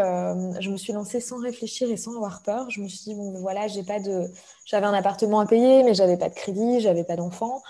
je 0.59 0.69
me 0.69 0.77
suis 0.77 0.91
lancée 0.91 1.21
sans 1.21 1.37
réfléchir 1.37 1.89
et 1.89 1.97
sans 1.97 2.15
avoir 2.15 2.41
peur. 2.41 2.69
Je 2.69 2.81
me 2.81 2.87
suis 2.87 3.05
dit, 3.05 3.15
bon, 3.15 3.39
voilà, 3.39 3.67
j'ai 3.67 3.83
pas 3.83 3.99
de. 3.99 4.29
J'avais 4.65 4.85
un 4.85 4.93
appartement 4.93 5.39
à 5.39 5.45
payer, 5.45 5.83
mais 5.83 5.93
j'avais 5.93 6.17
pas 6.17 6.27
de 6.27 6.35
crédit, 6.35 6.81
j'avais 6.81 7.05
pas 7.05 7.15
d'enfant. 7.15 7.63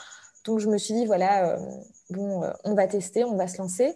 Donc, 0.45 0.59
je 0.59 0.67
me 0.67 0.79
suis 0.79 0.95
dit, 0.95 1.05
voilà, 1.05 1.59
bon, 2.09 2.41
on 2.63 2.73
va 2.73 2.87
tester, 2.87 3.23
on 3.23 3.35
va 3.35 3.47
se 3.47 3.59
lancer. 3.59 3.93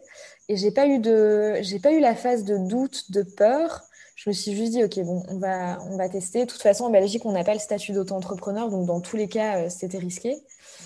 Et 0.50 0.56
j'ai 0.56 0.70
pas 0.70 0.86
eu 0.86 1.00
de, 1.00 1.56
j'ai 1.62 1.80
pas 1.80 1.92
eu 1.92 2.00
la 2.00 2.14
phase 2.16 2.44
de 2.44 2.58
doute, 2.58 3.12
de 3.12 3.24
peur 3.24 3.90
je 4.20 4.30
me 4.30 4.34
suis 4.34 4.54
juste 4.54 4.74
dit, 4.74 4.84
OK, 4.84 5.00
bon, 5.06 5.24
on 5.30 5.38
va, 5.38 5.82
on 5.90 5.96
va 5.96 6.10
tester. 6.10 6.44
De 6.46 6.52
toute 6.52 6.62
façon, 6.62 6.84
en 6.84 6.90
Belgique, 6.90 7.26
on 7.26 7.32
n'a 7.32 7.46
pas 7.46 7.54
le 7.54 7.60
statut 7.60 7.94
d'auto-entrepreneur, 7.94 8.70
donc 8.70 8.86
dans 8.86 9.00
tous 9.00 9.16
les 9.16 9.30
cas, 9.30 9.60
euh, 9.60 9.70
c'était 9.70 9.98
risqué. 9.98 10.38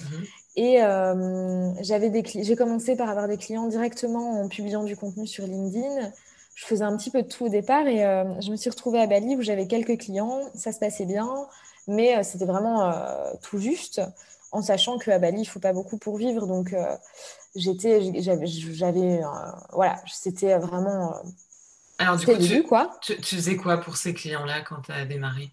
Mhm. 0.04 0.26
Et 0.56 0.84
euh, 0.84 1.74
j'avais 1.82 2.10
des 2.10 2.24
j'ai 2.26 2.56
commencé 2.56 2.96
par 2.96 3.10
avoir 3.10 3.28
des 3.28 3.38
clients 3.38 3.68
directement 3.68 4.42
en 4.42 4.48
publiant 4.48 4.84
du 4.84 4.96
contenu 4.96 5.26
sur 5.26 5.46
LinkedIn. 5.46 6.12
Je 6.56 6.66
faisais 6.66 6.84
un 6.84 6.96
petit 6.96 7.10
peu 7.10 7.24
de 7.24 7.28
tout 7.28 7.46
au 7.46 7.50
départ 7.50 7.88
et 7.88 8.06
euh, 8.06 8.40
je 8.40 8.52
me 8.52 8.56
suis 8.56 8.70
retrouvée 8.70 9.02
à 9.02 9.08
Bali 9.08 9.36
où 9.36 9.42
j'avais 9.42 9.66
quelques 9.66 9.98
clients. 9.98 10.42
Ça 10.54 10.72
se 10.72 10.80
passait 10.80 11.06
bien, 11.06 11.28
mais 11.88 12.24
c'était 12.24 12.46
vraiment 12.46 12.94
tout 13.42 13.58
juste, 13.58 14.02
en 14.52 14.62
sachant 14.62 15.00
qu'à 15.00 15.18
Bali, 15.18 15.38
il 15.38 15.42
ne 15.42 15.48
faut 15.48 15.60
pas 15.60 15.74
beaucoup 15.74 15.98
pour 15.98 16.18
vivre. 16.18 16.46
Donc, 16.46 16.76
j'étais, 17.56 18.22
j'avais, 18.22 19.22
voilà, 19.72 20.00
c'était 20.06 20.56
vraiment 20.60 21.16
Alors 21.98 22.18
du 22.18 22.28
coup, 22.28 22.38
tu, 22.38 22.62
quoi. 22.62 22.92
Tu, 23.02 23.16
faisais 23.24 23.56
quoi 23.56 23.78
pour 23.78 23.98
ces 23.98 24.14
clients-là 24.14 24.62
quand 24.62 24.82
tu 24.84 24.92
as 24.92 25.06
démarré? 25.06 25.50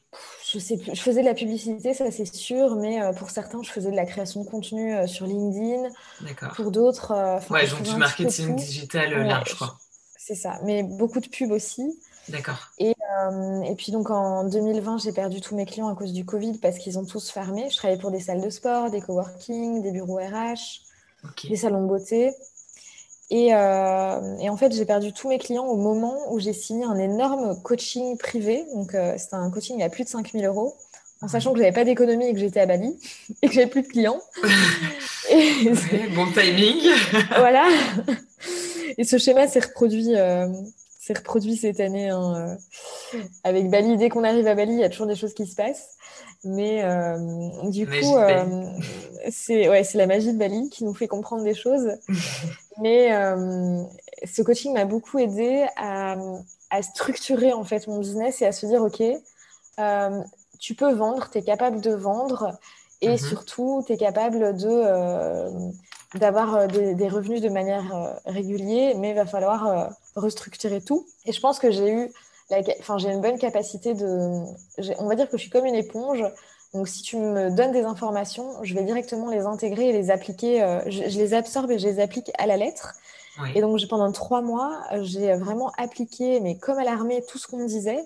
Je 0.52 0.58
sais 0.58 0.76
plus. 0.76 0.94
Je 0.94 1.00
faisais 1.00 1.20
de 1.20 1.26
la 1.26 1.34
publicité, 1.34 1.94
ça 1.94 2.10
c'est 2.10 2.34
sûr, 2.34 2.74
mais 2.76 3.00
euh, 3.00 3.12
pour 3.12 3.30
certains, 3.30 3.62
je 3.62 3.70
faisais 3.70 3.90
de 3.90 3.96
la 3.96 4.04
création 4.04 4.42
de 4.42 4.48
contenu 4.48 4.94
euh, 4.94 5.06
sur 5.06 5.26
LinkedIn. 5.26 5.88
D'accord. 6.22 6.52
Pour 6.54 6.70
d'autres, 6.70 7.12
euh, 7.12 7.38
ouais, 7.50 7.68
donc 7.68 7.82
du 7.82 7.96
marketing 7.96 8.56
digital 8.56 9.10
large, 9.26 9.54
quoi. 9.54 9.78
C'est 10.16 10.34
ça, 10.34 10.58
mais 10.64 10.82
beaucoup 10.82 11.20
de 11.20 11.28
pubs 11.28 11.50
aussi. 11.50 11.98
D'accord. 12.28 12.68
Et, 12.78 12.94
et, 13.64 13.74
puis 13.76 13.90
donc 13.90 14.10
en 14.10 14.44
2020, 14.44 14.98
j'ai 14.98 15.12
perdu 15.12 15.40
tous 15.40 15.56
mes 15.56 15.66
clients 15.66 15.88
à 15.88 15.96
cause 15.96 16.12
du 16.12 16.24
Covid 16.24 16.58
parce 16.58 16.78
qu'ils 16.78 16.98
ont 16.98 17.04
tous 17.04 17.30
fermé. 17.30 17.68
Je 17.70 17.76
travaillais 17.76 18.00
pour 18.00 18.12
des 18.12 18.20
salles 18.20 18.40
de 18.40 18.50
sport, 18.50 18.90
des 18.90 19.00
coworking, 19.00 19.82
des 19.82 19.90
bureaux 19.90 20.18
RH, 20.18 20.82
des 21.48 21.56
salons 21.56 21.82
de 21.82 21.88
beauté. 21.88 22.32
Euh, 23.32 24.36
et, 24.40 24.50
en 24.50 24.56
fait, 24.56 24.72
j'ai 24.72 24.84
perdu 24.84 25.12
tous 25.12 25.28
mes 25.28 25.38
clients 25.38 25.66
au 25.66 25.76
moment 25.76 26.32
où 26.32 26.40
j'ai 26.40 26.52
signé 26.52 26.84
un 26.84 26.98
énorme 26.98 27.60
coaching 27.62 28.16
privé. 28.18 28.64
Donc, 28.74 28.94
euh, 28.94 29.14
c'était 29.18 29.36
un 29.36 29.50
coaching 29.50 29.82
à 29.82 29.88
plus 29.88 30.04
de 30.04 30.08
5000 30.08 30.44
euros, 30.44 30.76
en 31.22 31.28
sachant 31.28 31.52
que 31.52 31.58
je 31.58 31.62
n'avais 31.62 31.74
pas 31.74 31.84
d'économie 31.84 32.26
et 32.26 32.32
que 32.32 32.40
j'étais 32.40 32.60
à 32.60 32.66
Bali 32.66 32.98
et 33.42 33.48
que 33.48 33.54
j'avais 33.54 33.68
plus 33.68 33.82
de 33.82 33.88
clients. 33.88 34.20
bon 36.14 36.26
timing. 36.32 36.90
voilà. 37.38 37.68
Et 38.98 39.04
ce 39.04 39.18
schéma 39.18 39.46
s'est 39.46 39.60
reproduit, 39.60 40.16
euh, 40.16 40.48
reproduit 41.14 41.56
cette 41.56 41.80
année. 41.80 42.10
Hein, 42.10 42.56
avec 43.44 43.70
Bali, 43.70 43.96
dès 43.96 44.08
qu'on 44.08 44.24
arrive 44.24 44.46
à 44.46 44.54
Bali, 44.54 44.72
il 44.72 44.80
y 44.80 44.84
a 44.84 44.90
toujours 44.90 45.06
des 45.06 45.16
choses 45.16 45.34
qui 45.34 45.46
se 45.46 45.54
passent. 45.54 45.96
Mais 46.44 46.82
du 47.64 47.86
coup, 47.86 48.16
c'est 49.30 49.68
ouais, 49.68 49.82
la 49.94 50.06
magie 50.06 50.32
de 50.32 50.38
Bali 50.38 50.70
qui 50.70 50.84
nous 50.84 50.94
fait 50.94 51.08
comprendre 51.08 51.44
des 51.44 51.54
choses. 51.54 51.92
Mais 52.80 53.12
euh, 53.12 53.82
ce 54.24 54.42
coaching 54.42 54.72
m'a 54.72 54.86
beaucoup 54.86 55.18
aidé 55.18 55.66
à, 55.76 56.16
structurer 56.82 57.52
en 57.52 57.64
fait 57.64 57.86
mon 57.88 57.98
business 57.98 58.42
et 58.42 58.46
à 58.46 58.52
se 58.52 58.64
dire 58.64 58.82
ok, 58.82 59.02
euh, 59.78 60.22
tu 60.58 60.74
peux 60.74 60.92
vendre, 60.92 61.28
tu 61.30 61.38
es 61.38 61.42
capable 61.42 61.80
de 61.80 61.90
vendre 61.90 62.58
et 63.00 63.10
mhm. 63.10 63.18
surtout 63.18 63.82
tu 63.86 63.92
es 63.92 63.96
capable 63.96 64.56
de 64.56 64.68
euh, 64.68 65.50
d'avoir 66.14 66.66
des, 66.68 67.08
revenus 67.08 67.40
de 67.40 67.48
manière 67.48 68.18
régulière, 68.26 68.96
mais 68.96 69.10
il 69.10 69.14
va 69.14 69.26
falloir 69.26 69.90
restructurer 70.16 70.80
tout. 70.80 71.06
Et 71.26 71.32
je 71.32 71.40
pense 71.40 71.58
que 71.58 71.70
j'ai 71.70 71.92
eu, 71.92 72.12
enfin 72.80 72.98
j'ai 72.98 73.10
une 73.10 73.20
bonne 73.20 73.38
capacité 73.38 73.94
de, 73.94 74.42
on 74.98 75.06
va 75.06 75.14
dire 75.14 75.28
que 75.28 75.36
je 75.36 75.42
suis 75.42 75.50
comme 75.50 75.66
une 75.66 75.74
éponge. 75.74 76.24
Donc, 76.72 76.86
si 76.86 77.02
tu 77.02 77.16
me 77.16 77.50
donnes 77.50 77.72
des 77.72 77.82
informations, 77.82 78.62
je 78.62 78.74
vais 78.74 78.84
directement 78.84 79.28
les 79.28 79.40
intégrer 79.40 79.88
et 79.88 79.92
les 79.92 80.10
appliquer. 80.10 80.62
Euh, 80.62 80.80
je, 80.86 81.02
les 81.02 81.34
absorbe 81.34 81.70
et 81.72 81.78
je 81.78 81.86
les 81.88 82.00
applique 82.00 82.30
à 82.38 82.46
la 82.46 82.56
lettre. 82.56 82.94
Et 83.54 83.62
donc, 83.62 83.80
pendant 83.88 84.12
trois 84.12 84.42
mois, 84.42 84.82
j'ai 85.00 85.34
vraiment 85.34 85.72
appliqué, 85.78 86.40
mais 86.40 86.58
comme 86.58 86.78
à 86.78 86.84
l'armée, 86.84 87.24
tout 87.26 87.38
ce 87.38 87.46
qu'on 87.46 87.56
me 87.56 87.66
disait. 87.66 88.04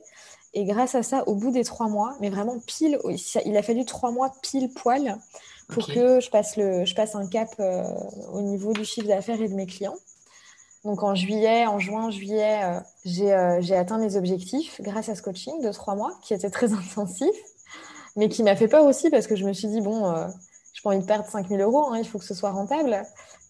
Et 0.52 0.64
grâce 0.64 0.94
à 0.94 1.02
ça, 1.02 1.26
au 1.26 1.34
bout 1.34 1.50
des 1.50 1.64
trois 1.64 1.88
mois, 1.88 2.14
mais 2.20 2.30
vraiment 2.30 2.60
pile, 2.64 3.00
il 3.44 3.56
a 3.56 3.62
fallu 3.62 3.84
trois 3.84 4.12
mois 4.12 4.30
pile 4.42 4.72
poil 4.72 5.18
pour 5.68 5.86
que 5.86 6.20
je 6.20 6.30
passe, 6.30 6.56
le, 6.56 6.84
je 6.84 6.94
passe 6.94 7.14
un 7.14 7.26
cap 7.26 7.48
euh, 7.60 7.84
au 8.32 8.42
niveau 8.42 8.72
du 8.72 8.84
chiffre 8.84 9.08
d'affaires 9.08 9.40
et 9.40 9.48
de 9.48 9.54
mes 9.54 9.66
clients. 9.66 9.96
Donc 10.84 11.02
en 11.02 11.14
juillet, 11.14 11.66
en 11.66 11.78
juin, 11.78 12.10
juillet, 12.10 12.60
euh, 12.64 13.60
j'ai 13.60 13.76
atteint 13.76 13.98
mes 13.98 14.16
objectifs 14.16 14.80
grâce 14.82 15.08
à 15.08 15.14
ce 15.14 15.22
coaching 15.22 15.62
de 15.62 15.72
trois 15.72 15.94
mois 15.94 16.12
qui 16.22 16.34
était 16.34 16.50
très 16.50 16.72
intensif 16.74 17.34
mais 18.16 18.28
qui 18.28 18.42
m'a 18.42 18.56
fait 18.56 18.68
peur 18.68 18.84
aussi 18.84 19.10
parce 19.10 19.26
que 19.26 19.36
je 19.36 19.44
me 19.44 19.52
suis 19.52 19.68
dit, 19.68 19.80
bon, 19.80 20.08
euh, 20.08 20.28
je 20.72 20.82
pas 20.82 20.90
envie 20.90 21.00
de 21.00 21.04
perdre 21.04 21.28
5000 21.28 21.60
euros, 21.60 21.88
hein, 21.92 21.98
il 21.98 22.06
faut 22.06 22.18
que 22.18 22.24
ce 22.24 22.34
soit 22.34 22.50
rentable. 22.50 23.02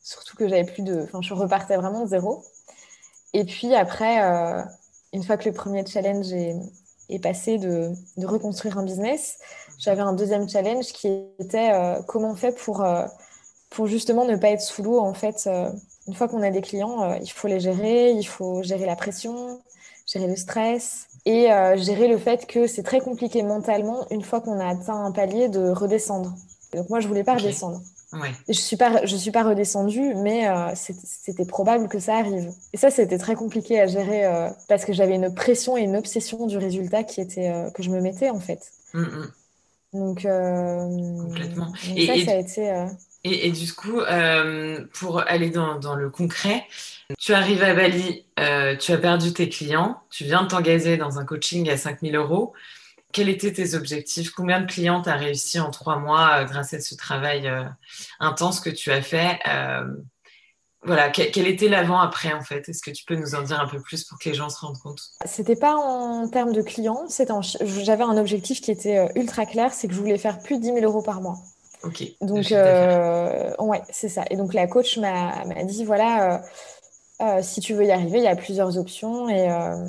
Surtout 0.02 0.36
que 0.36 0.48
j'avais 0.48 0.64
plus 0.64 0.82
de. 0.82 1.02
Enfin, 1.02 1.20
je 1.22 1.32
repartais 1.34 1.76
vraiment 1.76 2.02
de 2.02 2.08
zéro. 2.08 2.44
Et 3.32 3.44
puis 3.44 3.74
après, 3.74 4.22
euh, 4.22 4.62
une 5.12 5.24
fois 5.24 5.36
que 5.36 5.48
le 5.48 5.54
premier 5.54 5.84
challenge 5.86 6.32
est, 6.32 6.56
est 7.08 7.18
passé 7.18 7.58
de, 7.58 7.92
de, 8.16 8.26
reconstruire 8.26 8.78
un 8.78 8.84
business, 8.84 9.38
j'avais 9.78 10.02
un 10.02 10.12
deuxième 10.12 10.48
challenge 10.48 10.86
qui 10.92 11.08
était 11.38 11.70
euh, 11.72 12.02
comment 12.06 12.30
on 12.30 12.34
fait 12.36 12.56
pour, 12.56 12.84
pour 13.70 13.86
justement 13.86 14.24
ne 14.24 14.36
pas 14.36 14.50
être 14.50 14.62
sous 14.62 14.82
l'eau. 14.82 14.98
En 14.98 15.14
fait, 15.14 15.48
une 16.06 16.14
fois 16.14 16.28
qu'on 16.28 16.42
a 16.42 16.50
des 16.50 16.62
clients, 16.62 17.14
il 17.14 17.30
faut 17.30 17.48
les 17.48 17.60
gérer, 17.60 18.12
il 18.12 18.26
faut 18.26 18.62
gérer 18.62 18.86
la 18.86 18.96
pression, 18.96 19.60
gérer 20.06 20.26
le 20.26 20.36
stress, 20.36 21.08
et 21.26 21.50
euh, 21.50 21.76
gérer 21.76 22.08
le 22.08 22.18
fait 22.18 22.46
que 22.46 22.66
c'est 22.66 22.82
très 22.82 23.00
compliqué 23.00 23.42
mentalement, 23.42 24.06
une 24.10 24.22
fois 24.22 24.40
qu'on 24.40 24.60
a 24.60 24.68
atteint 24.68 25.04
un 25.04 25.12
palier, 25.12 25.48
de 25.48 25.70
redescendre. 25.70 26.34
Donc 26.74 26.90
moi, 26.90 27.00
je 27.00 27.08
voulais 27.08 27.24
pas 27.24 27.34
redescendre. 27.34 27.80
Ouais. 28.12 28.30
je 28.48 28.52
suis 28.52 28.76
pas, 28.76 29.04
je 29.04 29.16
suis 29.16 29.32
pas 29.32 29.42
redescendue, 29.42 30.14
mais 30.14 30.48
euh, 30.48 30.72
c'était 30.74 31.46
probable 31.46 31.88
que 31.88 31.98
ça 31.98 32.16
arrive. 32.16 32.52
Et 32.72 32.76
ça, 32.76 32.90
c'était 32.90 33.18
très 33.18 33.34
compliqué 33.34 33.80
à 33.80 33.86
gérer 33.88 34.24
euh, 34.24 34.50
parce 34.68 34.84
que 34.84 34.92
j'avais 34.92 35.16
une 35.16 35.34
pression 35.34 35.76
et 35.76 35.82
une 35.82 35.96
obsession 35.96 36.46
du 36.46 36.56
résultat 36.56 37.02
qui 37.02 37.20
était 37.20 37.52
que 37.74 37.82
je 37.82 37.90
me 37.90 38.00
mettais 38.00 38.30
en 38.30 38.38
fait. 38.38 38.70
Mm, 38.92 39.00
mm. 39.00 39.32
Donc, 39.94 40.26
complètement. 40.26 41.72
et, 41.96 42.06
ça, 42.06 42.24
ça 42.24 42.30
a 42.32 42.34
été. 42.34 42.86
Et, 43.24 43.46
et, 43.46 43.52
du 43.52 43.72
coup, 43.72 44.00
pour 44.92 45.20
aller 45.20 45.50
dans, 45.50 45.78
dans 45.78 45.94
le 45.94 46.10
concret, 46.10 46.66
tu 47.18 47.34
arrives 47.34 47.62
à 47.62 47.74
Bali, 47.74 48.24
euh, 48.40 48.76
tu 48.76 48.92
as 48.92 48.98
perdu 48.98 49.32
tes 49.32 49.48
clients, 49.48 50.00
tu 50.10 50.24
viens 50.24 50.42
de 50.42 50.48
t'engager 50.48 50.96
dans 50.96 51.18
un 51.18 51.24
coaching 51.24 51.68
à 51.68 51.76
5000 51.76 52.16
euros. 52.16 52.54
Quels 53.12 53.28
étaient 53.28 53.52
tes 53.52 53.74
objectifs? 53.74 54.30
Combien 54.30 54.60
de 54.60 54.66
clients 54.66 55.02
tu 55.02 55.10
as 55.10 55.16
réussi 55.16 55.60
en 55.60 55.70
trois 55.70 55.98
mois 55.98 56.40
euh, 56.40 56.44
grâce 56.44 56.72
à 56.74 56.80
ce 56.80 56.94
travail 56.94 57.46
euh, 57.46 57.64
intense 58.20 58.60
que 58.60 58.70
tu 58.70 58.90
as 58.90 59.02
fait 59.02 59.38
voilà, 60.84 61.10
quel, 61.10 61.46
était 61.46 61.68
l'avant-après 61.68 62.32
en 62.32 62.42
fait? 62.42 62.68
Est-ce 62.68 62.82
que 62.82 62.90
tu 62.90 63.04
peux 63.04 63.16
nous 63.16 63.34
en 63.34 63.42
dire 63.42 63.60
un 63.60 63.66
peu 63.66 63.80
plus 63.80 64.04
pour 64.04 64.18
que 64.18 64.28
les 64.28 64.34
gens 64.34 64.48
se 64.48 64.60
rendent 64.60 64.78
compte? 64.78 65.00
C'était 65.24 65.56
pas 65.56 65.74
en 65.74 66.28
termes 66.28 66.52
de 66.52 66.62
clients, 66.62 67.06
j'avais 67.60 68.04
un 68.04 68.16
objectif 68.16 68.60
qui 68.60 68.70
était 68.70 69.08
ultra 69.16 69.46
clair, 69.46 69.72
c'est 69.72 69.88
que 69.88 69.94
je 69.94 70.00
voulais 70.00 70.18
faire 70.18 70.40
plus 70.40 70.56
de 70.56 70.62
10 70.62 70.66
000 70.74 70.78
euros 70.80 71.02
par 71.02 71.20
mois. 71.20 71.38
Ok. 71.82 72.02
Donc, 72.20 72.50
ouais, 72.50 73.82
c'est 73.90 74.08
ça. 74.08 74.24
Et 74.30 74.36
donc 74.36 74.54
la 74.54 74.66
coach 74.66 74.98
m'a 74.98 75.44
dit 75.64 75.84
voilà, 75.84 76.42
euh, 77.20 77.40
si 77.42 77.60
tu 77.60 77.74
veux 77.74 77.84
y 77.84 77.92
arriver, 77.92 78.18
il 78.18 78.24
y 78.24 78.28
a 78.28 78.36
plusieurs 78.36 78.76
options. 78.78 79.28
Et, 79.28 79.50
euh, 79.50 79.86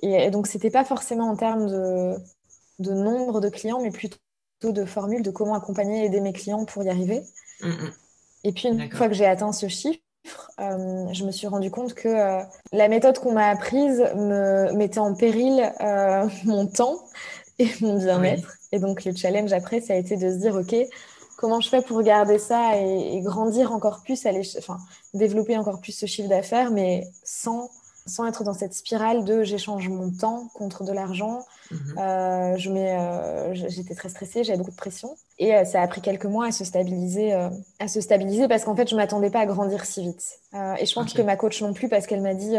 et, 0.00 0.30
donc, 0.30 0.46
ce 0.46 0.56
n'était 0.56 0.70
pas 0.70 0.84
forcément 0.84 1.30
en 1.30 1.36
termes 1.36 1.68
de, 1.68 2.14
de, 2.78 2.92
nombre 2.92 3.40
de 3.40 3.48
clients, 3.48 3.80
mais 3.80 3.90
plutôt 3.90 4.18
de 4.62 4.84
formule 4.84 5.22
de 5.22 5.30
comment 5.30 5.54
accompagner 5.54 6.02
et 6.02 6.06
aider 6.06 6.20
mes 6.20 6.32
clients 6.32 6.64
pour 6.64 6.82
y 6.82 6.88
arriver. 6.88 7.22
Mm, 7.60 7.68
mm. 7.68 7.92
Et 8.44 8.52
puis, 8.52 8.68
une 8.68 8.90
fois 8.90 9.08
que 9.08 9.14
j'ai 9.14 9.26
atteint 9.26 9.52
ce 9.52 9.68
chiffre, 9.68 10.00
euh, 10.60 11.12
je 11.12 11.24
me 11.24 11.32
suis 11.32 11.46
rendu 11.46 11.70
compte 11.70 11.94
que 11.94 12.40
la 12.72 12.88
méthode 12.88 13.18
qu'on 13.18 13.32
m'a 13.32 13.48
apprise 13.48 13.98
me 14.14 14.72
mettait 14.72 15.00
en 15.00 15.14
péril 15.14 15.72
mon 16.44 16.66
temps 16.66 17.00
et 17.58 17.68
mon 17.80 17.98
bien-être. 17.98 18.54
Et 18.72 18.78
donc, 18.78 19.04
le 19.04 19.14
challenge 19.14 19.52
après, 19.52 19.80
ça 19.80 19.94
a 19.94 19.96
été 19.96 20.16
de 20.16 20.30
se 20.30 20.36
dire, 20.36 20.54
OK, 20.54 20.74
comment 21.36 21.60
je 21.60 21.68
fais 21.68 21.82
pour 21.82 22.02
garder 22.02 22.38
ça 22.38 22.76
et, 22.76 23.20
grandir 23.20 23.72
encore 23.72 24.02
plus, 24.02 24.26
aller, 24.26 24.42
enfin, 24.58 24.78
développer 25.12 25.56
encore 25.56 25.80
plus 25.80 25.92
ce 25.92 26.06
chiffre 26.06 26.28
d'affaires, 26.28 26.70
mais 26.70 27.06
sans, 27.22 27.70
sans 28.06 28.26
être 28.26 28.44
dans 28.44 28.52
cette 28.52 28.74
spirale 28.74 29.24
de 29.24 29.42
j'échange 29.44 29.88
mon 29.88 30.10
temps 30.10 30.48
contre 30.54 30.84
de 30.84 30.92
l'argent. 30.92 31.46
Mhm. 31.70 31.98
Euh, 31.98 32.56
je 32.58 32.70
mets, 32.70 32.98
euh, 32.98 33.54
j'étais 33.54 33.94
très 33.94 34.10
stressée, 34.10 34.44
j'avais 34.44 34.58
beaucoup 34.58 34.70
de 34.70 34.76
pression. 34.76 35.16
Et 35.38 35.54
euh, 35.54 35.64
ça 35.64 35.80
a 35.80 35.88
pris 35.88 36.02
quelques 36.02 36.26
mois 36.26 36.46
à 36.46 36.52
se 36.52 36.64
stabiliser, 36.64 37.32
à 37.32 37.88
se 37.88 38.00
stabiliser 38.00 38.46
parce 38.46 38.64
qu'en 38.64 38.76
fait, 38.76 38.88
je 38.88 38.96
m'attendais 38.96 39.30
pas 39.30 39.40
à 39.40 39.46
grandir 39.46 39.84
si 39.86 40.02
vite. 40.02 40.38
et 40.52 40.86
je 40.86 40.94
pense 40.94 41.14
que 41.14 41.22
ma 41.22 41.36
coach 41.36 41.62
non 41.62 41.72
plus, 41.72 41.88
parce 41.88 42.06
qu'elle 42.06 42.22
m'a 42.22 42.34
dit, 42.34 42.56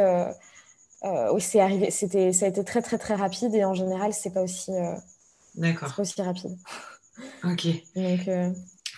oui, 1.03 1.41
c'est 1.41 1.59
arrivé, 1.59 1.91
c'était, 1.91 2.33
ça 2.33 2.45
a 2.45 2.49
été 2.49 2.63
très 2.63 2.81
très 2.81 2.97
très 2.97 3.15
rapide 3.15 3.53
et 3.53 3.63
en 3.63 3.75
général, 3.75 4.13
c'est 4.13 4.31
pas 4.31 4.41
aussi, 4.41 4.71
D'accord. 5.53 5.93
pas 5.93 6.01
aussi 6.01 6.21
rapide. 6.21 6.57
Ok. 7.43 7.67
Donc, 7.95 8.27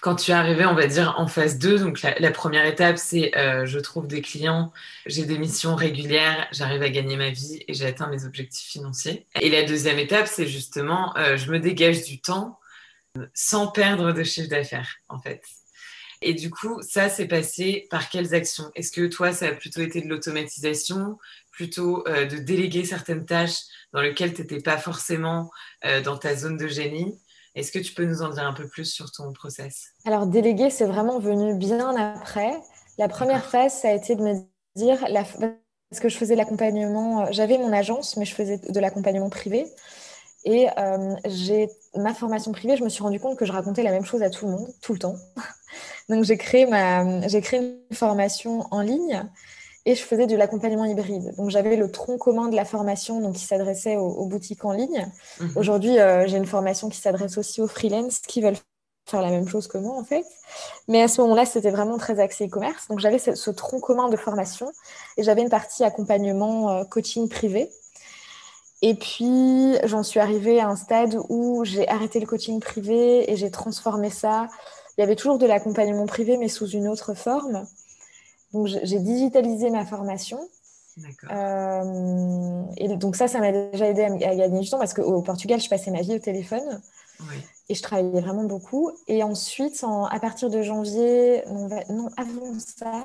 Quand 0.01 0.15
tu 0.15 0.31
es 0.31 0.33
arrivé, 0.33 0.65
on 0.65 0.75
va 0.75 0.87
dire, 0.87 1.15
en 1.17 1.27
phase 1.27 1.57
2, 1.57 1.79
donc 1.79 2.01
la, 2.01 2.31
première 2.31 2.65
étape, 2.65 2.97
c'est 2.97 3.35
euh, 3.37 3.65
je 3.65 3.79
trouve 3.79 4.07
des 4.07 4.21
clients, 4.21 4.71
j'ai 5.05 5.25
des 5.25 5.37
missions 5.37 5.75
régulières, 5.75 6.47
j'arrive 6.51 6.81
à 6.81 6.89
gagner 6.89 7.15
ma 7.15 7.29
vie 7.29 7.63
et 7.67 7.73
j'ai 7.73 7.85
atteint 7.85 8.07
mes 8.07 8.25
objectifs 8.25 8.69
financiers. 8.69 9.25
Et 9.41 9.49
la 9.49 9.63
deuxième 9.63 9.97
étape, 9.99 10.27
c'est 10.27 10.47
justement, 10.47 11.15
euh, 11.17 11.37
je 11.37 11.51
me 11.51 11.59
dégage 11.59 12.03
du 12.03 12.19
temps 12.19 12.59
sans 13.33 13.67
perdre 13.67 14.11
de 14.11 14.23
chiffre 14.23 14.49
d'affaires, 14.49 14.97
en 15.09 15.19
fait. 15.19 15.41
Et 16.21 16.33
du 16.33 16.49
coup, 16.49 16.81
ça 16.81 17.09
s'est 17.09 17.27
passé 17.27 17.87
par 17.89 18.09
quelles 18.09 18.35
actions? 18.35 18.71
Est-ce 18.75 18.91
que 18.91 19.07
toi, 19.07 19.31
ça 19.31 19.47
a 19.47 19.51
plutôt 19.51 19.81
été 19.81 20.01
de 20.01 20.07
l'automatisation, 20.07 21.17
plutôt 21.51 22.03
de 22.07 22.37
déléguer 22.37 22.85
certaines 22.85 23.25
tâches 23.25 23.61
dans 23.93 24.01
lesquelles 24.01 24.33
tu 24.33 24.41
n'étais 24.41 24.61
pas 24.61 24.77
forcément 24.77 25.51
dans 26.03 26.17
ta 26.17 26.35
zone 26.35 26.57
de 26.57 26.67
génie? 26.67 27.19
Est-ce 27.57 27.71
que 27.71 27.79
tu 27.79 27.93
peux 27.93 28.05
nous 28.05 28.21
en 28.21 28.29
dire 28.29 28.45
un 28.45 28.53
peu 28.53 28.67
plus 28.67 28.85
sur 28.85 29.11
ton 29.11 29.33
process? 29.33 29.87
Alors, 30.05 30.27
déléguer, 30.27 30.69
c'est 30.69 30.85
vraiment 30.85 31.17
venu 31.17 31.55
bien 31.55 31.95
après. 31.95 32.53
La 32.99 33.07
première 33.07 33.43
phase, 33.45 33.73
ça 33.73 33.89
a 33.89 33.93
été 33.93 34.15
de 34.15 34.21
me 34.21 34.35
dire, 34.75 35.03
la... 35.09 35.23
parce 35.23 35.99
que 35.99 36.07
je 36.07 36.17
faisais 36.17 36.35
l'accompagnement, 36.35 37.23
euh, 37.23 37.27
j'avais 37.31 37.57
mon 37.57 37.73
agence, 37.73 38.15
mais 38.15 38.25
je 38.25 38.35
faisais 38.35 38.59
de 38.59 38.79
l'accompagnement 38.79 39.31
privé. 39.31 39.65
Et 40.45 40.67
euh, 40.77 41.15
j'ai 41.25 41.67
ma 41.95 42.13
formation 42.13 42.51
privée, 42.51 42.77
je 42.77 42.83
me 42.83 42.89
suis 42.89 43.01
rendu 43.01 43.19
compte 43.19 43.39
que 43.39 43.45
je 43.45 43.51
racontais 43.51 43.81
la 43.81 43.91
même 43.91 44.05
chose 44.05 44.21
à 44.21 44.29
tout 44.29 44.45
le 44.45 44.51
monde, 44.51 44.67
tout 44.83 44.93
le 44.93 44.99
temps. 44.99 45.15
Donc, 46.09 46.25
j'ai 46.25 46.37
créé, 46.37 46.67
ma... 46.67 47.27
j'ai 47.27 47.41
créé 47.41 47.59
une 47.59 47.95
formation 47.95 48.67
en 48.69 48.81
ligne 48.81 49.27
et 49.87 49.95
je 49.95 50.03
faisais 50.03 50.27
de 50.27 50.35
l'accompagnement 50.35 50.83
hybride. 50.83 51.33
Donc 51.37 51.49
j'avais 51.49 51.77
le 51.77 51.89
tronc 51.89 52.17
commun 52.17 52.49
de 52.49 52.55
la 52.57 52.65
formation 52.65 53.21
donc, 53.21 53.35
qui 53.35 53.45
s'adressait 53.45 53.95
aux, 53.95 54.25
boutiques 54.25 54.65
en 54.65 54.73
ligne. 54.73 55.09
Mhm. 55.39 55.53
Aujourd'hui, 55.55 55.97
euh, 55.97 56.27
j'ai 56.27 56.35
une 56.35 56.45
formation 56.45 56.89
qui 56.89 56.99
s'adresse 56.99 57.37
aussi 57.37 57.61
aux 57.61 57.67
freelance 57.67 58.19
qui 58.19 58.41
veulent 58.41 58.57
faire 59.09 59.21
la 59.21 59.29
même 59.29 59.47
chose 59.47 59.69
que 59.69 59.77
moi 59.77 59.95
en 59.95 60.03
fait. 60.03 60.25
Mais 60.89 61.01
à 61.01 61.07
ce 61.07 61.21
moment-là, 61.21 61.45
c'était 61.45 61.71
vraiment 61.71 61.97
très 61.97 62.19
axé 62.19 62.47
e-commerce. 62.47 62.89
Donc 62.89 62.99
j'avais 62.99 63.17
ce, 63.17 63.49
tronc 63.49 63.79
commun 63.79 64.09
de 64.09 64.17
formation 64.17 64.69
et 65.15 65.23
j'avais 65.23 65.41
une 65.41 65.49
partie 65.49 65.85
accompagnement 65.85 66.69
euh, 66.69 66.83
coaching 66.83 67.29
privé. 67.29 67.69
Et 68.81 68.93
puis 68.93 69.77
j'en 69.85 70.03
suis 70.03 70.19
arrivée 70.19 70.59
à 70.59 70.67
un 70.67 70.75
stade 70.75 71.17
où 71.29 71.63
j'ai 71.63 71.87
arrêté 71.87 72.19
le 72.19 72.25
coaching 72.25 72.59
privé 72.59 73.31
et 73.31 73.37
j'ai 73.37 73.51
transformé 73.51 74.09
ça. 74.09 74.49
Il 74.97 75.01
y 75.01 75.03
avait 75.05 75.15
toujours 75.15 75.37
de 75.37 75.45
l'accompagnement 75.45 76.07
privé 76.07 76.35
mais 76.35 76.49
sous 76.49 76.67
une 76.67 76.89
autre 76.89 77.13
forme. 77.13 77.65
Donc 78.53 78.67
j'ai 78.67 78.99
digitalisé 78.99 79.69
ma 79.69 79.85
formation. 79.85 80.39
Euh, 81.29 82.63
et 82.77 82.87
donc 82.97 83.15
ça, 83.15 83.27
ça 83.27 83.39
m'a 83.39 83.51
déjà 83.51 83.87
aidé 83.87 84.03
à, 84.03 84.07
à 84.07 84.35
gagner 84.35 84.61
du 84.61 84.69
temps 84.69 84.79
parce 84.79 84.93
qu'au 84.93 85.21
Portugal, 85.21 85.59
je 85.61 85.69
passais 85.69 85.91
ma 85.91 86.01
vie 86.01 86.15
au 86.15 86.19
téléphone. 86.19 86.81
Et 87.69 87.73
je 87.73 87.81
travaillais 87.81 88.21
vraiment 88.21 88.43
beaucoup. 88.43 88.91
Et 89.07 89.23
ensuite, 89.23 89.83
à 89.83 90.19
partir 90.19 90.49
de 90.49 90.61
janvier, 90.61 91.43
non, 91.89 92.09
avant 92.15 92.59
ça, 92.59 93.03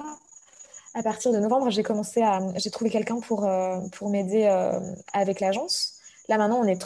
à 0.94 1.02
partir 1.02 1.32
de 1.32 1.38
novembre, 1.38 1.70
j'ai 1.70 1.82
commencé 1.82 2.20
à, 2.22 2.40
j'ai 2.56 2.70
trouvé 2.70 2.90
quelqu'un 2.90 3.20
pour, 3.20 3.44
euh, 3.44 3.80
pour 3.92 4.10
m'aider 4.10 4.44
euh, 4.44 4.78
avec 5.14 5.40
l'agence. 5.40 5.94
Là 6.28 6.36
maintenant, 6.38 6.60
on 6.60 6.66
est 6.66 6.84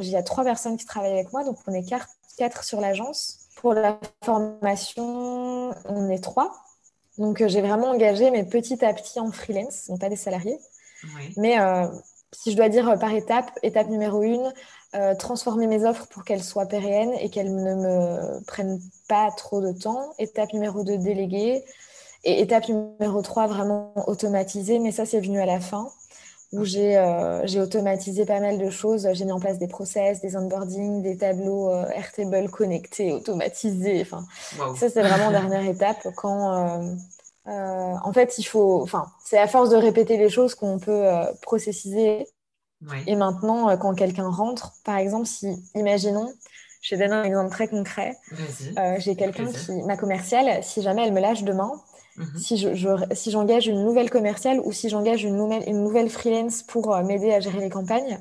il 0.00 0.08
y 0.08 0.16
a 0.16 0.22
trois 0.22 0.42
personnes 0.42 0.76
qui 0.76 0.86
travaillent 0.86 1.12
avec 1.12 1.32
moi, 1.32 1.44
donc 1.44 1.58
on 1.66 1.72
est 1.74 1.84
quatre, 1.84 2.08
quatre 2.38 2.64
sur 2.64 2.80
l'agence. 2.80 3.40
Pour 3.56 3.74
la 3.74 3.98
formation, 4.24 5.70
on 5.88 6.08
est 6.08 6.22
trois. 6.22 6.63
Donc 7.18 7.40
euh, 7.40 7.48
j'ai 7.48 7.60
vraiment 7.60 7.90
engagé, 7.90 8.30
mais 8.30 8.44
petit 8.44 8.84
à 8.84 8.92
petit 8.92 9.20
en 9.20 9.30
freelance, 9.32 9.86
donc 9.88 10.00
pas 10.00 10.08
des 10.08 10.16
salariés. 10.16 10.58
Mais 11.36 11.58
si 12.32 12.50
je 12.50 12.56
dois 12.56 12.70
dire 12.70 12.98
par 12.98 13.12
étape, 13.12 13.50
étape 13.62 13.88
numéro 13.88 14.22
une, 14.22 14.52
euh, 14.94 15.16
transformer 15.16 15.66
mes 15.66 15.84
offres 15.84 16.06
pour 16.06 16.22
qu'elles 16.22 16.44
soient 16.44 16.66
pérennes 16.66 17.12
et 17.20 17.28
qu'elles 17.28 17.52
ne 17.52 17.74
me 17.74 18.44
prennent 18.44 18.78
pas 19.08 19.30
trop 19.36 19.60
de 19.60 19.72
temps. 19.72 20.12
Étape 20.20 20.52
numéro 20.52 20.84
2, 20.84 20.98
déléguer. 20.98 21.64
Et 22.22 22.40
étape 22.40 22.68
numéro 22.68 23.20
3, 23.20 23.48
vraiment 23.48 23.92
automatiser. 24.08 24.78
Mais 24.78 24.92
ça, 24.92 25.04
c'est 25.04 25.20
venu 25.20 25.40
à 25.40 25.46
la 25.46 25.58
fin, 25.58 25.90
où 26.54 26.64
euh, 26.76 27.40
j'ai 27.44 27.60
automatisé 27.60 28.24
pas 28.24 28.40
mal 28.40 28.58
de 28.58 28.70
choses. 28.70 29.08
J'ai 29.12 29.24
mis 29.24 29.32
en 29.32 29.40
place 29.40 29.58
des 29.58 29.68
process, 29.68 30.20
des 30.20 30.36
onboarding, 30.36 31.02
des 31.02 31.16
tableaux 31.16 31.70
euh, 31.70 31.86
Airtable 31.90 32.48
connectés, 32.50 33.12
automatisés. 33.12 34.00
Enfin, 34.02 34.24
Ça, 34.76 34.88
c'est 34.88 35.02
vraiment 35.02 35.30
la 35.30 35.40
dernière 35.40 35.68
étape. 35.68 36.08
Quand, 36.16 36.96
en 37.46 38.12
fait, 38.12 38.38
il 38.38 38.44
faut... 38.44 38.82
Enfin, 38.82 39.06
c'est 39.24 39.38
à 39.38 39.46
force 39.46 39.70
de 39.70 39.76
répéter 39.76 40.16
les 40.16 40.30
choses 40.30 40.54
qu'on 40.54 40.78
peut 40.78 41.06
processiser 41.42 42.26
et 43.06 43.16
maintenant, 43.16 43.70
euh, 43.70 43.76
quand 43.76 43.94
quelqu'un 43.94 44.28
rentre, 44.28 44.72
par 44.84 44.96
exemple, 44.96 45.26
si, 45.26 45.56
imaginons, 45.74 46.32
je 46.82 46.94
vais 46.94 47.04
donner 47.04 47.16
un 47.20 47.24
exemple 47.24 47.50
très 47.50 47.68
concret. 47.68 48.16
Euh, 48.78 48.96
j'ai 48.98 49.16
quelqu'un 49.16 49.50
qui, 49.50 49.72
ma 49.84 49.96
commerciale, 49.96 50.62
si 50.62 50.82
jamais 50.82 51.06
elle 51.06 51.12
me 51.12 51.20
lâche 51.20 51.42
demain, 51.42 51.72
mhm. 52.16 52.38
si 52.38 52.56
je, 52.56 52.96
si 53.12 53.30
j'engage 53.30 53.66
une 53.66 53.84
nouvelle 53.84 54.10
commerciale 54.10 54.60
ou 54.64 54.72
si 54.72 54.88
j'engage 54.88 55.24
une 55.24 55.36
nouvelle, 55.36 55.62
une 55.68 55.82
nouvelle 55.82 56.10
freelance 56.10 56.62
pour 56.62 56.94
euh, 56.94 57.02
m'aider 57.02 57.32
à 57.32 57.40
gérer 57.40 57.60
les 57.60 57.70
campagnes, 57.70 58.18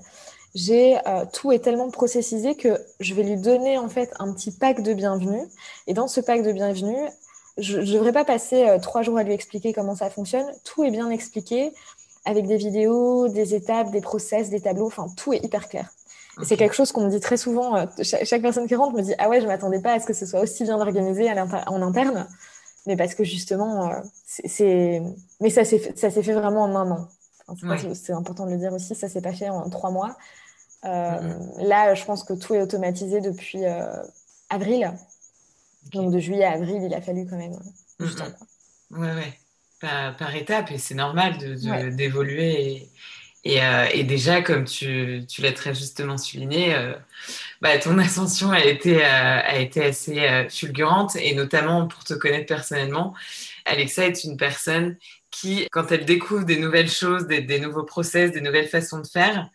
j'ai 0.55 0.97
tout 1.33 1.51
est 1.51 1.57
tellement 1.57 1.89
processisé 1.89 2.53
que 2.53 2.79
je 3.00 3.15
vais 3.15 3.23
lui 3.23 3.38
donner 3.38 3.79
en 3.79 3.89
fait 3.89 4.13
un 4.19 4.31
petit 4.31 4.51
pack 4.51 4.83
de 4.83 4.93
bienvenue. 4.93 5.41
Et 5.88 5.95
dans 5.95 6.07
ce 6.07 6.21
pack 6.21 6.43
de 6.43 6.51
bienvenue, 6.51 7.09
je 7.57 7.79
ne 7.79 7.85
devrais 7.85 8.12
pas 8.12 8.23
passer 8.23 8.77
trois 8.79 9.01
jours 9.01 9.17
à 9.17 9.23
lui 9.23 9.33
expliquer 9.33 9.73
comment 9.73 9.95
ça 9.95 10.12
fonctionne. 10.12 10.45
Tout 10.63 10.83
est 10.83 10.91
bien 10.91 11.09
expliqué 11.09 11.71
avec 12.25 12.47
des 12.47 12.57
vidéos, 12.57 13.27
des 13.27 13.55
étapes, 13.55 13.91
des 13.91 14.01
process, 14.01 14.50
des 14.50 14.62
tableaux, 14.62 14.88
enfin 14.88 15.07
tout 15.17 15.33
est 15.33 15.43
hyper 15.43 15.67
clair. 15.67 15.89
Et 16.41 16.45
c'est 16.45 16.57
quelque 16.57 16.73
chose 16.73 16.91
qu'on 16.91 17.05
me 17.05 17.09
dit 17.09 17.19
très 17.19 17.38
souvent. 17.38 17.75
Euh, 17.75 17.85
chaque, 18.01 18.41
personne 18.41 18.67
qui 18.67 18.75
rentre 18.75 18.95
me 18.95 19.01
dit 19.01 19.13
Ah 19.19 19.29
ouais, 19.29 19.39
je 19.39 19.45
m'attendais 19.45 19.79
pas 19.79 19.93
à 19.93 20.00
ce 20.00 20.05
que 20.07 20.13
ce 20.13 20.25
soit 20.25 20.39
aussi 20.39 20.63
bien 20.63 20.79
organisé 20.79 21.29
en 21.31 21.81
interne. 21.81 22.27
Mais 22.85 22.97
parce 22.97 23.15
que 23.15 23.23
justement, 23.23 23.89
euh, 23.89 24.01
c'est. 24.25 25.01
Mais 25.39 25.49
ça 25.49 25.63
s'est 25.63 25.79
fait, 25.79 26.10
fait 26.12 26.34
vraiment 26.34 26.63
en 26.63 26.75
un 26.75 26.91
an. 26.91 27.08
c'est 27.93 28.13
important 28.13 28.45
de 28.45 28.51
le 28.51 28.58
dire 28.58 28.73
aussi, 28.73 28.95
ça 28.95 29.08
s'est 29.08 29.21
pas 29.21 29.34
fait 29.34 29.49
en 29.49 29.69
trois 29.69 29.91
mois. 29.91 30.17
Euh. 30.86 31.39
Là, 31.60 31.93
je 31.93 32.03
pense 32.03 32.23
que 32.23 32.34
tout 32.34 32.53
est 32.55 32.62
automatisé 32.62 33.21
depuis 33.21 33.63
avril. 34.49 34.93
Donc 35.91 36.12
de 36.12 36.19
juillet 36.19 36.45
à 36.45 36.53
avril, 36.53 36.84
il 36.84 36.93
a 36.93 37.01
fallu 37.01 37.25
quand 37.29 37.38
même 37.38 37.58
du 37.99 38.05
mm-hmm. 38.05 38.15
temps. 38.15 38.31
Ouais, 38.91 39.13
ouais 39.13 39.34
par, 40.17 40.36
étapes 40.36 40.71
et 40.71 40.77
c'est 40.77 40.95
normal 40.95 41.38
d'évoluer. 41.95 42.79
De, 42.79 42.88
euh, 43.45 43.86
et, 43.91 44.03
déjà, 44.03 44.41
comme 44.41 44.65
tu, 44.65 45.25
tu 45.27 45.41
l'as 45.41 45.51
très 45.51 45.75
justement 45.75 46.17
souligné, 46.17 46.75
euh, 46.75 46.93
bah, 47.62 47.77
ton 47.77 47.97
ascension 47.99 48.51
a 48.51 48.63
été, 48.63 49.03
euh, 49.03 49.89
assez 49.89 50.47
fulgurante 50.49 51.15
et 51.15 51.36
notamment 51.36 51.88
pour 51.88 52.03
te 52.03 52.13
connaître 52.13 52.47
personnellement, 52.47 53.13
Alexa 53.65 54.06
est 54.06 54.23
une 54.23 54.38
personne 54.38 54.97
qui, 55.32 55.67
quand 55.71 55.91
elle 55.91 56.06
découvre 56.06 56.45
des 56.45 56.58
nouvelles 56.58 56.89
choses, 56.89 57.27
des, 57.27 57.41
des 57.41 57.60
nouveaux 57.60 57.84
process, 57.84 58.32
des 58.32 58.41
nouvelles 58.41 58.67
façons 58.67 58.99
de 58.99 59.08
faire, 59.08 59.49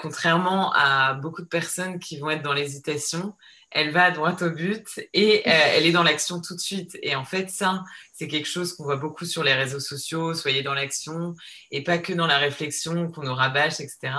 contrairement 0.00 0.72
à 0.74 1.14
beaucoup 1.14 1.42
de 1.42 1.48
personnes 1.48 1.98
qui 1.98 2.18
vont 2.18 2.30
être 2.30 2.42
dans 2.42 2.52
l'hésitation, 2.52 3.34
elle 3.76 3.90
va 3.90 4.10
droit 4.10 4.34
au 4.42 4.48
but 4.48 4.86
et 5.12 5.40
euh, 5.46 5.52
elle 5.74 5.84
est 5.84 5.92
dans 5.92 6.02
l'action 6.02 6.40
tout 6.40 6.54
de 6.54 6.60
suite. 6.60 6.98
Et 7.02 7.14
en 7.14 7.26
fait, 7.26 7.50
ça, 7.50 7.84
c'est 8.14 8.26
quelque 8.26 8.48
chose 8.48 8.72
qu'on 8.72 8.84
voit 8.84 8.96
beaucoup 8.96 9.26
sur 9.26 9.44
les 9.44 9.52
réseaux 9.52 9.80
sociaux, 9.80 10.32
soyez 10.32 10.62
dans 10.62 10.72
l'action 10.72 11.34
et 11.70 11.84
pas 11.84 11.98
que 11.98 12.14
dans 12.14 12.26
la 12.26 12.38
réflexion 12.38 13.10
qu'on 13.10 13.24
nous 13.24 13.34
rabâche, 13.34 13.80
etc. 13.80 14.14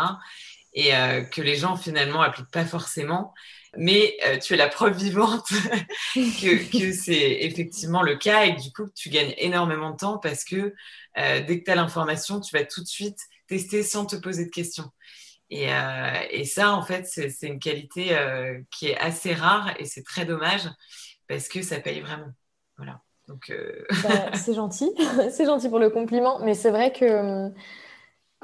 Et 0.74 0.96
euh, 0.96 1.24
que 1.24 1.42
les 1.42 1.56
gens 1.56 1.76
finalement 1.76 2.22
appliquent 2.22 2.52
pas 2.52 2.66
forcément. 2.66 3.34
Mais 3.76 4.16
euh, 4.28 4.38
tu 4.38 4.54
es 4.54 4.58
la 4.58 4.68
preuve 4.68 4.96
vivante 4.96 5.48
que, 6.14 6.94
c'est 6.94 7.38
effectivement 7.42 8.04
le 8.04 8.16
cas 8.16 8.46
et 8.46 8.56
que 8.56 8.62
du 8.62 8.72
coup, 8.72 8.88
tu 8.94 9.10
gagnes 9.10 9.34
énormément 9.38 9.90
de 9.90 9.98
temps 9.98 10.20
parce 10.20 10.44
que 10.44 10.76
dès 11.16 11.60
que 11.60 11.64
tu 11.64 11.72
as 11.72 11.76
l'information, 11.76 12.40
tu 12.40 12.56
vas 12.56 12.64
tout 12.64 12.84
de 12.84 12.88
suite 12.88 13.18
tester 13.48 13.82
sans 13.82 14.06
te 14.06 14.16
poser 14.18 14.46
de 14.46 14.52
questions. 14.52 14.92
Euh, 15.54 16.14
et, 16.30 16.46
ça, 16.46 16.74
en 16.74 16.82
fait, 16.82 17.06
c'est 17.06 17.48
une 17.48 17.60
qualité 17.60 18.18
euh, 18.18 18.60
qui 18.72 18.88
est 18.88 18.98
assez 18.98 19.34
rare 19.34 19.74
et 19.80 19.86
c'est 19.86 20.04
très 20.04 20.26
dommage 20.26 20.70
parce 21.28 21.48
que 21.48 21.62
ça 21.62 21.80
paye 21.80 22.02
vraiment. 22.02 22.32
Voilà. 22.78 23.02
Donc, 23.28 23.50
euh, 23.50 23.86
bah, 24.04 24.32
c'est 24.34 24.54
gentil, 24.54 24.92
c'est 25.32 25.46
gentil 25.46 25.70
pour 25.70 25.80
le 25.80 25.90
compliment, 25.90 26.40
mais 26.40 26.54
c'est 26.54 26.72
vrai 26.72 26.92
que 26.92 27.06
hum, 27.06 27.54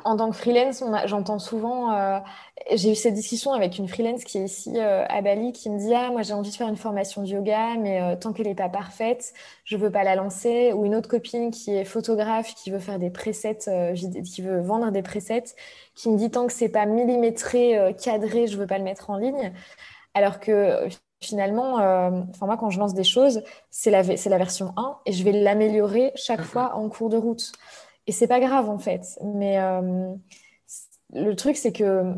en 0.05 0.17
tant 0.17 0.31
que 0.31 0.35
freelance, 0.35 0.83
j'entends 1.05 1.39
souvent, 1.39 1.93
euh, 1.93 2.19
j'ai 2.73 2.91
eu 2.91 2.95
cette 2.95 3.13
discussion 3.13 3.53
avec 3.53 3.77
une 3.77 3.87
freelance 3.87 4.23
qui 4.23 4.37
est 4.39 4.45
ici 4.45 4.73
euh, 4.75 5.05
à 5.07 5.21
Bali, 5.21 5.51
qui 5.53 5.69
me 5.69 5.77
dit 5.77 5.93
Ah, 5.93 6.09
moi 6.11 6.23
j'ai 6.23 6.33
envie 6.33 6.49
de 6.49 6.55
faire 6.55 6.67
une 6.67 6.77
formation 6.77 7.21
de 7.21 7.27
yoga, 7.27 7.75
mais 7.77 8.01
euh, 8.01 8.15
tant 8.15 8.33
qu'elle 8.33 8.47
n'est 8.47 8.55
pas 8.55 8.69
parfaite, 8.69 9.33
je 9.63 9.77
ne 9.77 9.81
veux 9.81 9.91
pas 9.91 10.03
la 10.03 10.15
lancer. 10.15 10.73
Ou 10.73 10.85
une 10.85 10.95
autre 10.95 11.07
copine 11.09 11.51
qui 11.51 11.75
est 11.75 11.85
photographe, 11.85 12.53
qui 12.55 12.71
veut 12.71 12.79
faire 12.79 12.99
des 12.99 13.11
presets, 13.11 13.59
qui 14.25 14.41
veut 14.41 14.61
vendre 14.61 14.91
des 14.91 15.03
presets, 15.03 15.43
qui 15.95 16.09
me 16.09 16.17
dit 16.17 16.29
Tant 16.31 16.47
que 16.47 16.53
c'est 16.53 16.69
pas 16.69 16.85
millimétré, 16.85 17.95
cadré, 18.01 18.47
je 18.47 18.55
ne 18.55 18.61
veux 18.61 18.67
pas 18.67 18.77
le 18.79 18.83
mettre 18.83 19.09
en 19.09 19.17
ligne. 19.17 19.53
Alors 20.15 20.39
que 20.39 20.87
finalement, 21.21 21.75
enfin 21.75 22.45
moi 22.45 22.57
quand 22.57 22.69
je 22.69 22.79
lance 22.79 22.93
des 22.93 23.03
choses, 23.03 23.43
c'est 23.69 23.91
la, 23.91 24.03
la 24.03 24.37
version 24.37 24.73
1 24.75 24.97
et 25.05 25.13
je 25.13 25.23
vais 25.23 25.31
l'améliorer 25.31 26.11
chaque 26.15 26.41
fois 26.41 26.75
en 26.75 26.89
cours 26.89 27.09
de 27.09 27.17
route. 27.17 27.53
Et 28.07 28.11
c'est 28.11 28.27
pas 28.27 28.39
grave 28.39 28.69
en 28.69 28.77
fait. 28.77 29.19
Mais 29.23 29.59
euh, 29.59 30.13
le 31.13 31.35
truc, 31.35 31.55
c'est 31.55 31.71
que 31.71 32.13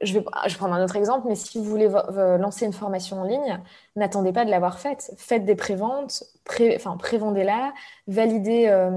je 0.00 0.14
vais, 0.14 0.22
prendre 0.22 0.74
un 0.74 0.82
autre 0.82 0.96
exemple, 0.96 1.28
mais 1.28 1.36
si 1.36 1.58
vous 1.58 1.64
voulez 1.64 1.88
lancer 1.88 2.66
une 2.66 2.72
formation 2.72 3.20
en 3.20 3.24
ligne, 3.24 3.60
n'attendez 3.94 4.32
pas 4.32 4.44
de 4.44 4.50
l'avoir 4.50 4.80
faite. 4.80 5.12
Faites 5.16 5.44
des 5.44 5.54
préventes, 5.54 6.24
pré, 6.44 6.74
enfin 6.76 6.96
prévendez-la, 6.96 7.72
validez, 8.08 8.66
euh, 8.68 8.90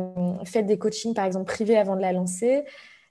faites 0.45 0.65
des 0.65 0.80
coachings 0.80 1.13
par 1.13 1.26
exemple 1.26 1.45
privés 1.45 1.78
avant 1.78 1.95
de 1.95 2.02
la 2.02 2.12
lancer. 2.12 2.63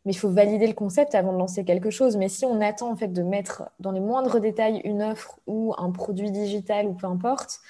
Mais 0.05 0.13
il 0.13 0.17
faut 0.17 0.29
valider 0.29 0.67
le 0.67 0.75
concept 0.75 1.15
avant 1.15 1.33
de 1.33 1.39
lancer 1.39 1.65
quelque 1.65 1.89
chose. 1.91 2.17
Mais 2.17 2.29
si 2.29 2.45
on 2.45 2.61
attend 2.61 2.91
en 2.91 2.97
fait 2.97 3.09
de 3.09 3.23
mettre 3.23 3.63
dans 3.81 3.93
les 3.93 4.01
moindres 4.01 4.39
détails 4.39 4.83
une 4.85 5.03
offre 5.03 5.39
ou 5.47 5.73
un 5.79 5.91
produit 5.93 6.31
digital 6.31 6.87
ou 6.87 6.93
peu 6.93 7.07
importe, 7.07 7.61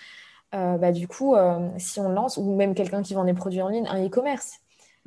euh, 0.54 0.78
bah, 0.78 0.90
du 0.90 1.06
coup, 1.06 1.36
si 1.78 2.00
on 2.00 2.08
lance, 2.08 2.36
ou 2.38 2.56
même 2.56 2.74
quelqu'un 2.74 3.02
qui 3.02 3.14
vend 3.14 3.24
des 3.24 3.34
produits 3.34 3.62
en 3.62 3.68
ligne, 3.68 3.86
un 3.88 4.04
e-commerce, 4.04 4.63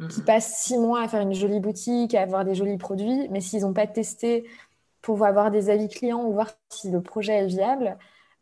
qui 0.10 0.22
passent 0.22 0.60
six 0.60 0.78
mois 0.78 1.02
à 1.02 1.08
faire 1.08 1.22
une 1.22 1.34
jolie 1.34 1.60
boutique, 1.60 2.14
à 2.14 2.22
avoir 2.22 2.46
des 2.46 2.54
jolis 2.54 2.78
produits, 2.78 3.28
mais 3.30 3.42
s'ils 3.42 3.62
n'ont 3.62 3.74
pas 3.74 3.88
testé 3.88 4.48
pour 5.02 5.26
avoir 5.26 5.52
des 5.52 5.70
avis 5.70 5.90
clients 5.90 6.24
ou 6.24 6.34
voir 6.34 6.52
si 6.70 6.92
le 6.92 7.02
projet 7.02 7.34
est 7.34 7.48
viable, 7.48 7.98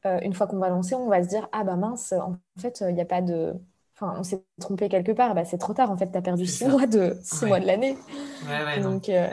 euh, 0.06 0.20
une 0.22 0.34
fois 0.34 0.48
qu'on 0.48 0.60
va 0.60 0.70
lancer, 0.70 0.96
on 0.96 1.08
va 1.08 1.24
se 1.24 1.30
dire 1.30 1.48
ah 1.52 1.63
bah 1.63 1.76
mince, 1.76 2.13
en 2.13 2.38
fait, 2.60 2.84
il 2.88 2.94
n'y 2.94 3.02
a 3.02 3.06
pas 3.06 3.22
de. 3.22 3.54
Enfin, 3.96 4.13
on 4.20 4.24
s'est 4.24 4.44
trompé 4.60 4.89
quelque 4.89 5.13
part, 5.13 5.34
bah, 5.36 5.46
c'est 5.46 5.58
trop 5.58 5.74
tard, 5.74 5.89
en 5.89 5.96
fait, 5.96 6.12
tu 6.12 6.18
as 6.18 6.22
perdu 6.22 6.46
six 6.46 6.65
mois 6.65 6.86
de, 6.86 7.18
six 7.24 7.46
mois 7.46 7.62
de 7.62 7.65
l'année. 7.65 7.98
Ouais, 8.46 8.65
ouais, 8.65 8.80
Donc, 8.82 9.08
euh, 9.08 9.30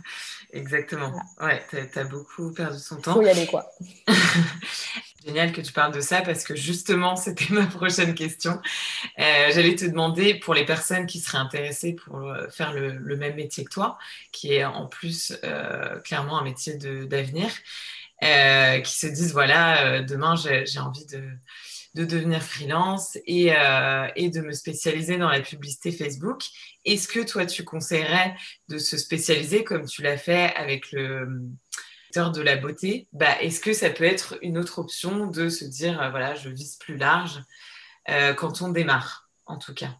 Exactement. 0.54 1.12
Ouais, 1.38 1.62
tu 1.68 1.98
as, 1.98 2.04
beaucoup 2.04 2.50
perdu 2.52 2.78
son 2.78 2.96
temps. 2.96 3.12
Faut 3.12 3.20
y 3.22 3.28
aller, 3.28 3.46
quoi. 3.46 3.66
génial 5.26 5.52
que 5.52 5.60
tu 5.60 5.72
parles 5.72 5.92
de 5.92 6.00
ça 6.00 6.22
parce 6.22 6.44
que 6.44 6.54
justement, 6.54 7.16
c'était 7.16 7.52
ma 7.52 7.66
prochaine 7.66 8.14
question. 8.14 8.60
Euh, 9.18 9.50
j'allais 9.52 9.74
te 9.74 9.84
demander 9.84 10.34
pour 10.34 10.54
les 10.54 10.64
personnes 10.64 11.06
qui 11.06 11.18
seraient 11.18 11.38
intéressées 11.38 11.94
pour 11.94 12.18
euh, 12.18 12.48
faire 12.48 12.72
le, 12.72 13.16
même 13.16 13.34
métier 13.34 13.64
que 13.64 13.70
toi, 13.70 13.98
qui 14.32 14.54
est 14.54 14.64
en 14.64 14.86
plus 14.86 15.38
clairement 16.04 16.38
un 16.38 16.44
métier 16.44 16.74
d'avenir, 16.74 17.48
qui 18.20 18.94
se 18.94 19.06
disent 19.06 19.32
voilà, 19.32 20.02
demain 20.02 20.34
j'ai 20.36 20.78
envie 20.78 21.06
de, 21.06 21.22
de, 21.94 22.04
devenir 22.04 22.42
freelance 22.42 23.16
et, 23.26 23.54
et 24.16 24.30
de 24.30 24.40
me 24.42 24.52
spécialiser 24.52 25.16
dans 25.16 25.30
la 25.30 25.40
publicité 25.40 25.92
Facebook. 25.92 26.42
Est-ce 26.84 27.08
que 27.08 27.20
toi, 27.20 27.46
tu 27.46 27.64
conseillerais 27.64 28.36
de 28.68 28.76
se 28.76 28.98
spécialiser 28.98 29.64
comme 29.64 29.86
tu 29.86 30.02
l'as 30.02 30.18
fait 30.18 30.54
avec 30.54 30.92
le 30.92 31.26
de 32.14 32.40
la 32.40 32.56
beauté, 32.56 33.08
bah, 33.12 33.40
est-ce 33.40 33.60
que 33.60 33.72
ça 33.72 33.90
peut 33.90 34.04
être 34.04 34.38
une 34.42 34.58
autre 34.58 34.78
option 34.78 35.26
de 35.26 35.48
se 35.48 35.64
dire, 35.64 36.00
euh, 36.00 36.10
voilà, 36.10 36.34
je 36.34 36.48
vise 36.48 36.76
plus 36.76 36.96
large 36.96 37.42
euh, 38.08 38.32
quand 38.34 38.62
on 38.62 38.68
démarre, 38.68 39.28
en 39.46 39.58
tout 39.58 39.74
cas? 39.74 39.90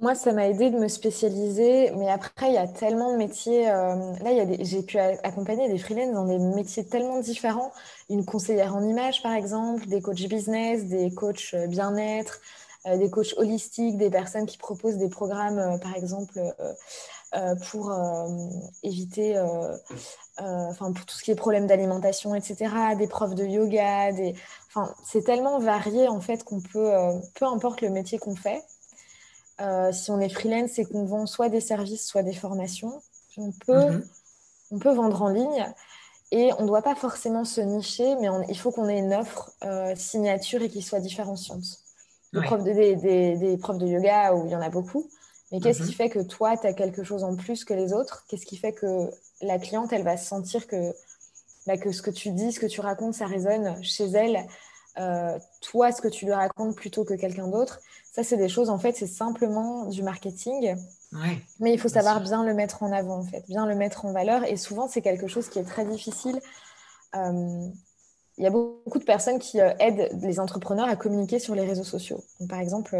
Moi, 0.00 0.16
ça 0.16 0.32
m'a 0.32 0.48
aidé 0.48 0.70
de 0.70 0.78
me 0.78 0.88
spécialiser, 0.88 1.92
mais 1.92 2.10
après, 2.10 2.48
il 2.48 2.54
y 2.54 2.58
a 2.58 2.66
tellement 2.66 3.12
de 3.12 3.18
métiers. 3.18 3.70
Euh, 3.70 4.12
là, 4.20 4.56
j'ai 4.60 4.82
pu 4.82 4.98
accompagner 4.98 5.68
des 5.68 5.78
freelances 5.78 6.12
dans 6.12 6.26
des 6.26 6.38
métiers 6.38 6.84
tellement 6.84 7.20
différents. 7.20 7.72
Une 8.10 8.24
conseillère 8.24 8.74
en 8.74 8.82
image, 8.82 9.22
par 9.22 9.32
exemple, 9.32 9.86
des 9.86 10.00
coachs 10.00 10.26
business, 10.26 10.86
des 10.86 11.14
coachs 11.14 11.54
bien-être, 11.68 12.40
des 12.84 13.10
coachs 13.10 13.34
holistiques, 13.36 13.96
des 13.96 14.10
personnes 14.10 14.46
qui 14.46 14.58
proposent 14.58 14.96
des 14.96 15.08
programmes, 15.08 15.78
par 15.78 15.94
exemple, 15.94 16.40
pour 17.70 17.92
éviter 18.82 19.38
euh, 20.40 20.44
enfin 20.44 20.92
pour 20.92 21.04
tout 21.04 21.14
ce 21.14 21.22
qui 21.22 21.30
est 21.30 21.34
problème 21.34 21.66
d'alimentation, 21.66 22.34
etc., 22.34 22.74
des 22.96 23.06
profs 23.06 23.34
de 23.34 23.44
yoga, 23.44 24.12
des... 24.12 24.34
enfin, 24.68 24.94
c'est 25.04 25.24
tellement 25.24 25.58
varié 25.58 26.08
en 26.08 26.22
fait 26.22 26.42
qu'on 26.42 26.60
peut, 26.60 26.94
euh, 26.94 27.12
peu 27.34 27.44
importe 27.44 27.82
le 27.82 27.90
métier 27.90 28.18
qu'on 28.18 28.34
fait, 28.34 28.64
euh, 29.60 29.92
si 29.92 30.10
on 30.10 30.20
est 30.20 30.30
freelance 30.30 30.78
et 30.78 30.86
qu'on 30.86 31.04
vend 31.04 31.26
soit 31.26 31.50
des 31.50 31.60
services, 31.60 32.06
soit 32.06 32.22
des 32.22 32.32
formations, 32.32 33.02
on 33.36 33.52
peut, 33.66 33.90
mhm. 33.90 34.08
on 34.70 34.78
peut 34.78 34.94
vendre 34.94 35.20
en 35.20 35.28
ligne 35.28 35.66
et 36.30 36.50
on 36.58 36.62
ne 36.62 36.66
doit 36.66 36.82
pas 36.82 36.94
forcément 36.94 37.44
se 37.44 37.60
nicher, 37.60 38.16
mais 38.16 38.28
il 38.48 38.58
faut 38.58 38.70
qu'on 38.70 38.88
ait 38.88 38.98
une 38.98 39.12
offre 39.12 39.52
signature 39.96 40.62
et 40.62 40.70
qui 40.70 40.80
soit 40.80 41.00
différenciante. 41.00 41.64
Des, 42.32 42.40
profs 42.40 42.64
de, 42.64 42.72
des, 42.72 43.56
profs 43.58 43.76
de 43.76 43.86
yoga 43.86 44.32
où 44.32 44.46
il 44.46 44.50
y 44.50 44.56
en 44.56 44.62
a 44.62 44.70
beaucoup, 44.70 45.10
mais 45.52 45.60
qu'est-ce 45.60 45.82
qui 45.82 45.90
mhm. 45.90 45.94
fait 45.94 46.08
que 46.08 46.20
toi, 46.20 46.56
tu 46.56 46.66
as 46.66 46.72
quelque 46.72 47.04
chose 47.04 47.22
en 47.22 47.36
plus 47.36 47.64
que 47.64 47.74
les 47.74 47.92
autres? 47.92 48.24
Qu'est-ce 48.26 48.46
qui 48.46 48.56
fait 48.56 48.72
que 48.72 49.10
la 49.42 49.58
cliente, 49.58 49.92
elle 49.92 50.02
va 50.02 50.16
sentir 50.16 50.66
que, 50.66 50.94
bah, 51.66 51.76
que 51.76 51.92
ce 51.92 52.00
que 52.00 52.10
tu 52.10 52.30
dis, 52.30 52.52
ce 52.52 52.58
que 52.60 52.66
tu 52.66 52.80
racontes, 52.80 53.14
ça 53.14 53.26
résonne 53.26 53.82
chez 53.82 54.06
elle. 54.06 54.46
Euh, 54.98 55.38
toi, 55.60 55.92
ce 55.92 56.00
que 56.00 56.08
tu 56.08 56.24
lui 56.24 56.32
racontes 56.32 56.74
plutôt 56.74 57.04
que 57.04 57.14
quelqu'un 57.14 57.48
d'autre? 57.48 57.80
Ça, 58.12 58.22
c'est 58.22 58.38
des 58.38 58.48
choses, 58.48 58.70
en 58.70 58.78
fait, 58.78 58.92
c'est 58.96 59.06
simplement 59.06 59.86
du 59.86 60.02
marketing. 60.02 60.74
Mais 61.60 61.74
il 61.74 61.78
faut 61.78 61.88
savoir 61.88 62.22
bien 62.22 62.42
le 62.44 62.54
mettre 62.54 62.82
en 62.82 62.90
avant, 62.90 63.18
en 63.18 63.24
fait, 63.24 63.44
bien 63.46 63.66
le 63.66 63.74
mettre 63.74 64.06
en 64.06 64.12
valeur. 64.12 64.44
Et 64.44 64.56
souvent, 64.56 64.88
c'est 64.88 65.02
quelque 65.02 65.26
chose 65.26 65.48
qui 65.50 65.58
est 65.58 65.64
très 65.64 65.84
difficile. 65.84 66.40
Euh, 67.14 67.68
il 68.38 68.44
y 68.44 68.46
a 68.46 68.50
beaucoup 68.50 68.98
de 68.98 69.04
personnes 69.04 69.38
qui 69.38 69.60
euh, 69.60 69.72
aident 69.78 70.08
les 70.22 70.40
entrepreneurs 70.40 70.88
à 70.88 70.96
communiquer 70.96 71.38
sur 71.38 71.54
les 71.54 71.64
réseaux 71.64 71.84
sociaux. 71.84 72.22
par 72.48 72.60
exemple, 72.60 72.96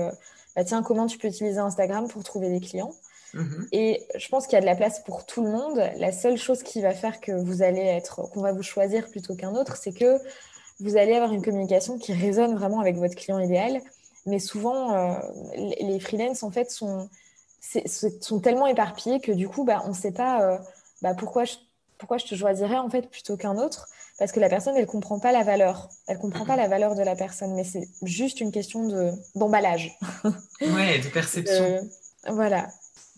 bah, 0.54 0.64
tiens, 0.64 0.82
comment 0.82 1.06
tu 1.06 1.18
peux 1.18 1.28
utiliser 1.28 1.58
Instagram 1.58 2.08
pour 2.08 2.22
trouver 2.22 2.50
des 2.50 2.60
clients? 2.60 2.92
Mhm. 3.34 3.68
Et 3.72 4.06
je 4.14 4.28
pense 4.28 4.46
qu'il 4.46 4.54
y 4.54 4.58
a 4.58 4.60
de 4.60 4.66
la 4.66 4.76
place 4.76 5.00
pour 5.00 5.24
tout 5.24 5.42
le 5.42 5.50
monde. 5.50 5.82
La 5.96 6.12
seule 6.12 6.36
chose 6.36 6.62
qui 6.62 6.82
va 6.82 6.92
faire 6.92 7.20
que 7.20 7.32
vous 7.32 7.62
allez 7.62 7.80
être, 7.80 8.22
qu'on 8.30 8.42
va 8.42 8.52
vous 8.52 8.62
choisir 8.62 9.08
plutôt 9.08 9.34
qu'un 9.34 9.54
autre, 9.54 9.76
c'est 9.76 9.92
que 9.92 10.18
vous 10.80 10.96
allez 10.96 11.14
avoir 11.14 11.32
une 11.32 11.42
communication 11.42 11.98
qui 11.98 12.12
résonne 12.12 12.54
vraiment 12.54 12.80
avec 12.80 12.96
votre 12.96 13.14
client 13.14 13.38
idéal. 13.38 13.80
Mais 14.26 14.38
souvent, 14.38 14.94
euh, 14.94 15.14
les 15.56 15.98
freelances, 15.98 16.42
en 16.42 16.50
fait, 16.50 16.70
sont, 16.70 17.08
sont 18.20 18.40
tellement 18.40 18.66
éparpillés 18.66 19.20
que 19.20 19.32
du 19.32 19.48
coup, 19.48 19.64
bah, 19.64 19.82
on 19.84 19.90
ne 19.90 19.94
sait 19.94 20.12
pas 20.12 20.42
euh, 20.42 20.58
bah, 21.00 21.14
pourquoi, 21.14 21.44
je, 21.44 21.54
pourquoi 21.98 22.18
je 22.18 22.26
te 22.26 22.34
choisirais 22.34 22.78
en 22.78 22.90
fait 22.90 23.08
plutôt 23.08 23.36
qu'un 23.36 23.56
autre. 23.56 23.88
Parce 24.18 24.30
que 24.32 24.40
la 24.40 24.48
personne, 24.48 24.74
elle 24.76 24.82
ne 24.82 24.86
comprend 24.86 25.18
pas 25.18 25.32
la 25.32 25.42
valeur. 25.42 25.88
Elle 26.06 26.16
ne 26.16 26.22
comprend 26.22 26.44
pas 26.44 26.56
la 26.56 26.68
valeur 26.68 26.94
de 26.94 27.02
la 27.02 27.16
personne. 27.16 27.54
Mais 27.54 27.64
c'est 27.64 27.88
juste 28.02 28.40
une 28.40 28.52
question 28.52 28.88
d'emballage. 29.34 29.90
ouais, 30.60 30.98
de 30.98 31.08
perception. 31.12 31.88
voilà. 32.28 32.68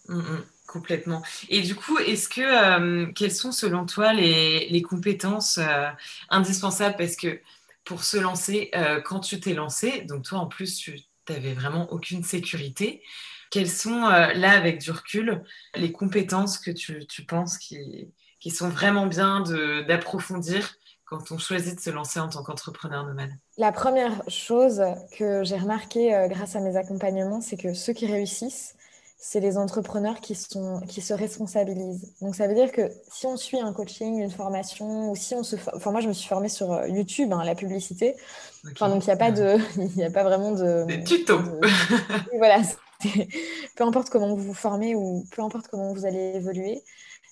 Mm, 0.09 0.19
mm, 0.19 0.45
complètement. 0.67 1.23
Et 1.49 1.63
du 1.63 1.75
coup, 1.75 1.99
est-ce 1.99 2.29
que 2.29 2.41
euh, 2.41 3.13
quelles 3.13 3.33
sont 3.33 3.53
selon 3.53 3.87
toi 3.87 4.13
les, 4.13 4.83
compétences 4.83 5.59
euh, 5.59 5.89
indispensables? 6.31 6.97
Parce 6.97 7.17
que 7.17 7.41
pour 7.85 8.05
se 8.05 8.17
lancer, 8.17 8.71
euh, 8.75 9.01
quand 9.01 9.21
tu 9.21 9.41
t'es 9.41 9.55
lancé, 9.55 10.03
donc 10.03 10.25
toi 10.25 10.39
en 10.39 10.47
plus 10.47 10.77
tu 10.77 11.01
n'avais 11.29 11.55
vraiment 11.55 11.91
aucune 11.93 12.23
sécurité, 12.23 13.03
quelles 13.51 13.71
sont 13.71 14.01
là 14.01 14.51
avec 14.53 14.81
du 14.81 14.91
recul 14.91 15.43
les 15.77 15.93
compétences 15.93 16.59
que 16.59 16.71
tu, 16.71 17.07
penses 17.27 17.57
qui, 17.57 18.09
qui, 18.41 18.51
sont 18.51 18.69
vraiment 18.69 19.07
bien 19.07 19.43
d'approfondir 19.87 20.77
quand 21.17 21.35
on 21.35 21.39
choisit 21.39 21.77
de 21.77 21.81
se 21.81 21.91
lancer 21.91 22.21
en 22.21 22.29
tant 22.29 22.43
qu'entrepreneur 22.43 23.07
nomade 23.07 23.31
La 23.57 23.73
première 23.73 24.23
chose 24.29 24.83
que 25.17 25.45
j'ai 25.45 25.57
remarqué 25.57 26.27
grâce 26.29 26.57
à 26.57 26.61
mes 26.61 26.77
accompagnements, 26.77 27.41
c'est 27.41 27.57
que 27.57 27.75
ceux 27.75 27.93
qui 27.93 28.07
réussissent, 28.07 28.75
c'est 29.27 29.41
les 29.41 29.57
entrepreneurs 29.57 30.21
qui, 30.21 30.35
sont, 30.35 30.81
qui 30.87 31.01
se 31.01 31.15
responsabilisent. 31.15 32.13
Donc, 32.21 32.35
ça 32.35 32.47
veut 32.47 32.55
dire 32.55 32.71
que 32.71 32.91
si 33.11 33.25
on 33.25 33.39
suit 33.39 33.59
un 33.59 33.73
coaching, 33.73 34.21
une 34.21 34.31
formation, 34.31 35.11
ou 35.11 35.17
si 35.17 35.35
on 35.35 35.43
se... 35.43 35.57
Enfin, 35.75 35.93
moi, 35.93 36.03
je 36.03 36.09
me 36.09 36.13
suis 36.13 36.29
formée 36.29 36.51
sur 36.51 36.71
euh, 36.73 36.87
YouTube, 36.89 37.33
hein, 37.33 37.43
la 37.43 37.55
publicité. 37.55 38.17
Enfin, 38.73 38.91
donc, 38.91 39.03
il 39.05 39.07
n'y 39.07 39.13
a, 39.13 39.17
pas 39.17 39.31
de... 39.31 39.57
a 40.05 40.11
pas 40.11 40.25
vraiment 40.25 40.53
de... 40.53 40.85
Des 40.85 41.03
tutos 41.05 41.41
Voilà. 42.37 42.61
peu 43.77 43.85
importe 43.85 44.11
comment 44.11 44.35
vous 44.35 44.43
vous 44.43 44.55
formez 44.55 44.95
ou 44.95 45.25
peu 45.35 45.41
importe 45.41 45.69
comment 45.69 45.95
vous 45.95 46.05
allez 46.05 46.33
évoluer, 46.35 46.83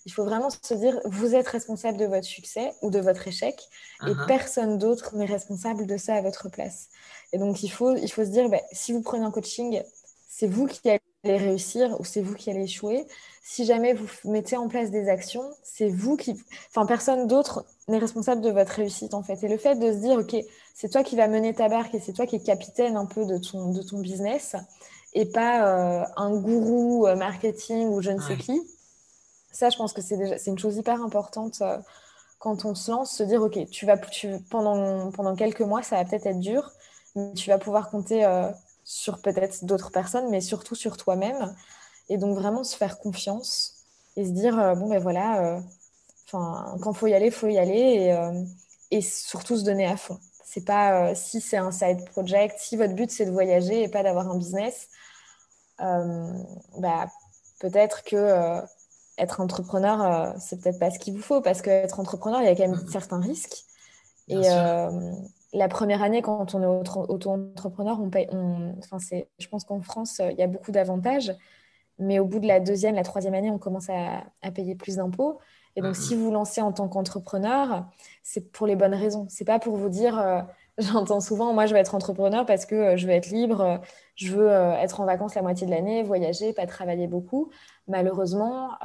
il 0.05 0.13
faut 0.13 0.25
vraiment 0.25 0.51
se 0.51 0.75
dire, 0.75 0.99
vous 1.05 1.35
êtes 1.35 1.49
responsable 1.49 1.99
de 1.99 2.07
votre 2.07 2.25
succès 2.25 2.73
ou 2.83 2.91
de 2.91 2.99
votre 2.99 3.27
échec, 3.29 3.69
et 4.07 4.11
uh-huh. 4.11 4.27
personne 4.27 4.79
d'autre 4.79 5.15
n'est 5.17 5.27
responsable 5.27 5.87
de 5.87 5.97
ça 5.97 6.15
à 6.15 6.23
votre 6.23 6.49
place. 6.49 6.89
Et 7.33 7.39
donc, 7.39 7.63
il 7.63 7.69
faut, 7.69 7.97
il 7.97 8.11
faut 8.11 8.25
se 8.25 8.31
dire, 8.31 8.49
bah, 8.49 8.61
si 8.73 8.93
vous 8.93 9.01
prenez 9.01 9.25
un 9.25 9.31
coaching, 9.31 9.83
c'est 10.29 10.47
vous 10.47 10.67
qui 10.67 10.81
allez 10.89 11.01
réussir 11.37 11.97
ou 12.01 12.05
c'est 12.05 12.21
vous 12.21 12.35
qui 12.35 12.51
allez 12.51 12.65
échouer. 12.65 13.07
Si 13.43 13.65
jamais 13.65 13.95
vous 13.95 14.07
mettez 14.25 14.57
en 14.57 14.69
place 14.69 14.91
des 14.91 15.09
actions, 15.09 15.45
c'est 15.63 15.89
vous 15.89 16.17
qui... 16.17 16.41
Enfin, 16.71 16.87
personne 16.87 17.27
d'autre 17.27 17.65
n'est 17.89 17.99
responsable 17.99 18.41
de 18.41 18.51
votre 18.51 18.73
réussite, 18.73 19.15
en 19.15 19.23
fait. 19.23 19.43
Et 19.43 19.49
le 19.49 19.57
fait 19.57 19.77
de 19.77 19.93
se 19.93 19.99
dire, 19.99 20.19
OK, 20.19 20.37
c'est 20.75 20.91
toi 20.91 21.03
qui 21.03 21.17
vas 21.17 21.29
mener 21.29 21.55
ta 21.55 21.69
barque 21.69 21.95
et 21.95 22.01
c'est 22.01 22.13
toi 22.13 22.27
qui 22.27 22.37
es 22.37 22.41
capitaine 22.41 22.97
un 22.97 23.07
peu 23.07 23.25
de 23.25 23.39
ton, 23.39 23.73
de 23.73 23.83
ton 23.83 24.01
business 24.01 24.57
et 25.15 25.27
pas 25.27 25.67
euh, 25.67 26.05
un 26.17 26.31
gourou 26.37 27.07
euh, 27.07 27.17
marketing 27.17 27.89
ou 27.89 28.01
je 28.01 28.11
ne 28.11 28.21
sais 28.21 28.37
qui. 28.37 28.61
Ça, 29.53 29.71
je 29.71 29.77
pense 29.77 29.93
que 29.93 30.03
c'est 30.03 30.47
une 30.47 30.59
chose 30.59 30.77
hyper 30.77 31.03
importante 31.03 31.61
euh, 31.63 31.79
quand 32.39 32.65
on 32.65 32.75
se 32.75 32.91
lance, 32.91 33.17
se 33.17 33.23
dire, 33.23 33.43
OK, 33.43 33.59
tu 33.71 33.87
vas, 33.87 33.97
tu, 33.97 34.39
pendant, 34.51 35.11
pendant 35.13 35.37
quelques 35.37 35.61
mois, 35.61 35.83
ça 35.83 35.97
va 35.97 36.05
peut-être 36.05 36.27
être 36.27 36.41
dur, 36.41 36.73
mais 37.15 37.33
tu 37.35 37.51
vas 37.51 37.59
pouvoir 37.59 37.91
compter 37.91 38.27
sur 38.85 39.21
peut-être 39.21 39.65
d'autres 39.65 39.91
personnes, 39.91 40.29
mais 40.31 40.41
surtout 40.41 40.75
sur 40.75 40.97
toi-même. 40.97 41.55
Et 42.09 42.19
donc 42.19 42.37
vraiment 42.37 42.65
se 42.65 42.77
faire 42.77 42.99
confiance 42.99 43.85
et 44.17 44.25
se 44.25 44.31
dire, 44.31 44.59
euh, 44.59 44.75
bon 44.75 44.89
ben 44.89 44.99
voilà, 45.01 45.57
euh, 45.57 45.61
enfin 46.27 46.77
quand 46.83 46.93
faut 46.93 47.07
y 47.07 47.15
aller, 47.15 47.31
faut 47.31 47.49
y 47.49 47.59
aller 47.59 47.75
et, 47.75 48.13
euh, 48.13 48.45
et 48.91 49.01
surtout 49.01 49.57
se 49.57 49.65
donner 49.65 49.87
à 49.87 49.97
fond. 49.97 50.19
C'est 50.45 50.65
pas 50.67 51.15
si 51.15 51.41
c'est 51.41 51.57
un 51.57 51.73
side 51.73 52.05
project, 52.11 52.59
si 52.59 52.77
votre 52.77 52.95
but 52.95 53.11
c'est 53.11 53.25
de 53.25 53.31
voyager 53.31 53.83
et 53.85 53.89
pas 53.89 54.03
d'avoir 54.03 54.31
un 54.31 54.37
business, 54.37 54.89
bah, 55.79 57.07
peut-être 57.59 58.05
que 58.05 58.61
être 59.19 59.41
entrepreneur, 59.41 60.35
c'est 60.39 60.61
peut-être 60.61 60.79
pas 60.79 60.91
ce 60.91 60.99
qu'il 60.99 61.15
vous 61.15 61.23
faut 61.23 61.41
parce 61.41 61.63
qu'être 61.63 62.01
entrepreneur, 62.01 62.41
il 62.41 62.47
y 62.47 62.49
a 62.49 62.57
quand 62.57 62.69
même 62.69 62.89
certains 62.89 63.21
risques. 63.21 63.65
et, 64.29 64.49
la 65.55 65.69
première 65.69 66.03
année, 66.03 66.23
quand 66.23 66.55
on 66.55 66.63
est 66.63 66.67
auto-entrepreneur, 66.67 68.01
on 68.01 68.09
paye. 68.09 68.27
Enfin, 68.79 68.97
je 69.39 69.49
pense 69.49 69.65
qu'en 69.65 69.83
France, 69.83 70.21
il 70.31 70.39
y 70.39 70.43
a 70.43 70.47
beaucoup 70.47 70.73
d'avantages. 70.73 71.35
Mais 71.99 72.19
au 72.19 72.25
bout 72.25 72.39
de 72.39 72.49
la 72.49 72.59
deuxième, 72.59 72.95
la 72.95 73.05
troisième 73.05 73.35
année, 73.35 73.51
on 73.51 73.59
commence 73.59 73.89
à, 73.91 74.51
payer 74.51 74.75
plus 74.75 74.97
d'impôts. 74.97 75.39
Et 75.77 75.81
donc, 75.81 75.97
si 75.97 76.15
vous 76.15 76.31
lancez 76.31 76.61
en 76.61 76.73
tant 76.73 76.89
qu'entrepreneur, 76.89 77.87
c'est 78.23 78.53
pour 78.53 78.67
les 78.67 78.77
bonnes 78.77 78.95
raisons. 78.95 79.27
C'est 79.29 79.45
pas 79.45 79.59
pour 79.59 79.77
vous 79.77 79.89
dire, 79.89 80.19
euh, 80.19 80.41
j'entends 80.79 81.21
souvent, 81.21 81.53
moi, 81.53 81.67
je 81.67 81.75
vais 81.75 81.81
être 81.81 81.95
entrepreneur 81.95 82.45
parce 82.45 82.67
que 82.67 82.75
euh, 82.75 82.97
je 82.97 83.07
veux 83.07 83.13
être 83.13 83.31
libre, 83.31 83.81
je 84.17 84.35
veux 84.35 84.51
euh, 84.51 84.75
être 84.75 85.01
en 85.01 85.07
vacances 85.07 85.35
la 85.35 85.43
moitié 85.43 85.67
de 85.67 85.71
l'année, 85.71 86.03
voyager, 86.03 86.53
pas 86.53 86.67
travailler 86.67 87.07
beaucoup. 87.07 87.51
Malheureusement, 87.89 88.79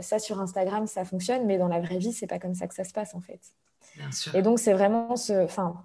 ça 0.00 0.18
sur 0.18 0.40
Instagram, 0.40 0.86
ça 0.86 1.04
fonctionne, 1.04 1.46
mais 1.46 1.56
dans 1.56 1.68
la 1.68 1.80
vraie 1.80 1.98
vie, 1.98 2.12
c'est 2.12 2.26
pas 2.26 2.38
comme 2.38 2.54
ça 2.54 2.66
que 2.66 2.74
ça 2.74 2.84
se 2.84 2.92
passe 2.92 3.14
en 3.14 3.20
fait. 3.20 3.40
Bien 3.96 4.10
sûr. 4.10 4.34
Et 4.34 4.42
donc, 4.42 4.58
c'est 4.58 4.72
vraiment 4.72 5.16
ce. 5.16 5.44
Enfin, 5.44 5.84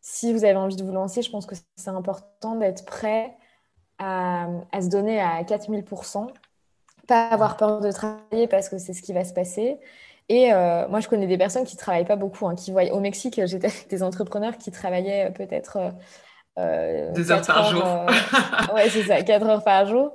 si 0.00 0.32
vous 0.32 0.44
avez 0.44 0.56
envie 0.56 0.76
de 0.76 0.84
vous 0.84 0.92
lancer, 0.92 1.22
je 1.22 1.30
pense 1.30 1.46
que 1.46 1.56
c'est 1.76 1.90
important 1.90 2.54
d'être 2.54 2.84
prêt 2.84 3.36
à, 3.98 4.46
se 4.80 4.88
donner 4.88 5.20
à 5.20 5.42
4000%, 5.42 6.28
pas 7.08 7.28
avoir 7.28 7.56
peur 7.56 7.80
de 7.80 7.90
travailler 7.90 8.46
parce 8.46 8.68
que 8.68 8.78
c'est 8.78 8.92
ce 8.92 9.02
qui 9.02 9.12
va 9.12 9.24
se 9.24 9.32
passer, 9.32 9.78
Et 10.28 10.52
euh, 10.52 10.86
moi, 10.88 11.00
je 11.00 11.08
connais 11.08 11.26
des 11.26 11.38
personnes 11.38 11.64
qui 11.64 11.76
ne 11.76 11.80
travaillent 11.80 12.06
pas 12.06 12.16
beaucoup, 12.16 12.46
hein, 12.46 12.54
qui 12.54 12.72
voient 12.72 12.84
au 12.92 13.00
Mexique, 13.00 13.40
j'étais 13.46 13.66
avec 13.66 13.88
des 13.88 14.02
entrepreneurs 14.02 14.58
qui 14.58 14.70
travaillaient 14.70 15.32
peut-être 15.32 15.78
euh, 16.58 17.12
Deux 17.12 17.32
heures 17.32 17.44
par 17.44 17.70
jour. 17.70 17.84
ouais, 18.74 18.88
c'est 18.88 19.02
ça, 19.04 19.22
quatre 19.22 19.46
heures 19.46 19.64
par 19.64 19.86
jour. 19.86 20.12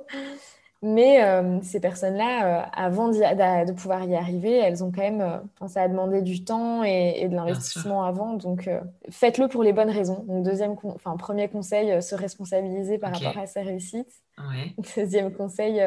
Mais 0.84 1.22
euh, 1.22 1.60
ces 1.62 1.78
personnes-là, 1.78 2.64
euh, 2.64 2.66
avant 2.72 3.08
de 3.08 3.72
pouvoir 3.72 4.04
y 4.04 4.16
arriver, 4.16 4.56
elles 4.56 4.82
ont 4.82 4.90
quand 4.90 5.02
même, 5.02 5.20
euh, 5.20 5.68
ça 5.68 5.82
a 5.82 5.88
demandé 5.88 6.22
du 6.22 6.42
temps 6.42 6.82
et, 6.82 7.28
de 7.28 7.36
l'investissement 7.36 8.04
avant. 8.04 8.34
Donc, 8.34 8.68
faites-le 9.08 9.46
pour 9.46 9.62
les 9.62 9.72
bonnes 9.72 9.90
raisons. 9.90 10.24
Donc, 10.26 10.44
deuxième, 10.44 10.74
enfin, 10.82 11.16
premier 11.16 11.48
conseil, 11.48 12.02
se 12.02 12.16
responsabiliser 12.16 12.98
par 12.98 13.12
rapport 13.12 13.40
à 13.40 13.46
sa 13.46 13.62
réussite. 13.62 14.08
Deuxième 14.96 15.32
conseil, 15.32 15.80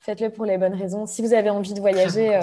faites-le 0.00 0.28
pour 0.28 0.44
les 0.44 0.58
bonnes 0.58 0.74
raisons. 0.74 1.06
Si 1.06 1.22
vous 1.22 1.32
avez 1.32 1.48
envie 1.48 1.72
de 1.72 1.80
voyager, 1.80 2.38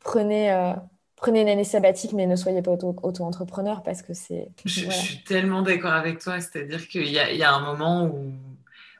prenez, 0.00 0.74
prenez 1.16 1.40
une 1.40 1.48
année 1.48 1.64
sabbatique, 1.64 2.12
mais 2.12 2.26
ne 2.26 2.36
soyez 2.36 2.60
pas 2.60 2.72
auto-entrepreneur 2.72 3.82
parce 3.82 4.02
que 4.02 4.12
c'est. 4.12 4.50
Je, 4.66 4.90
suis 4.90 5.24
tellement 5.24 5.62
d'accord 5.62 5.94
avec 5.94 6.18
toi. 6.18 6.40
C'est-à-dire 6.40 6.86
qu'il 6.88 7.06
y, 7.06 7.12
y 7.12 7.42
a 7.42 7.54
un 7.54 7.60
moment 7.60 8.04
où 8.04 8.34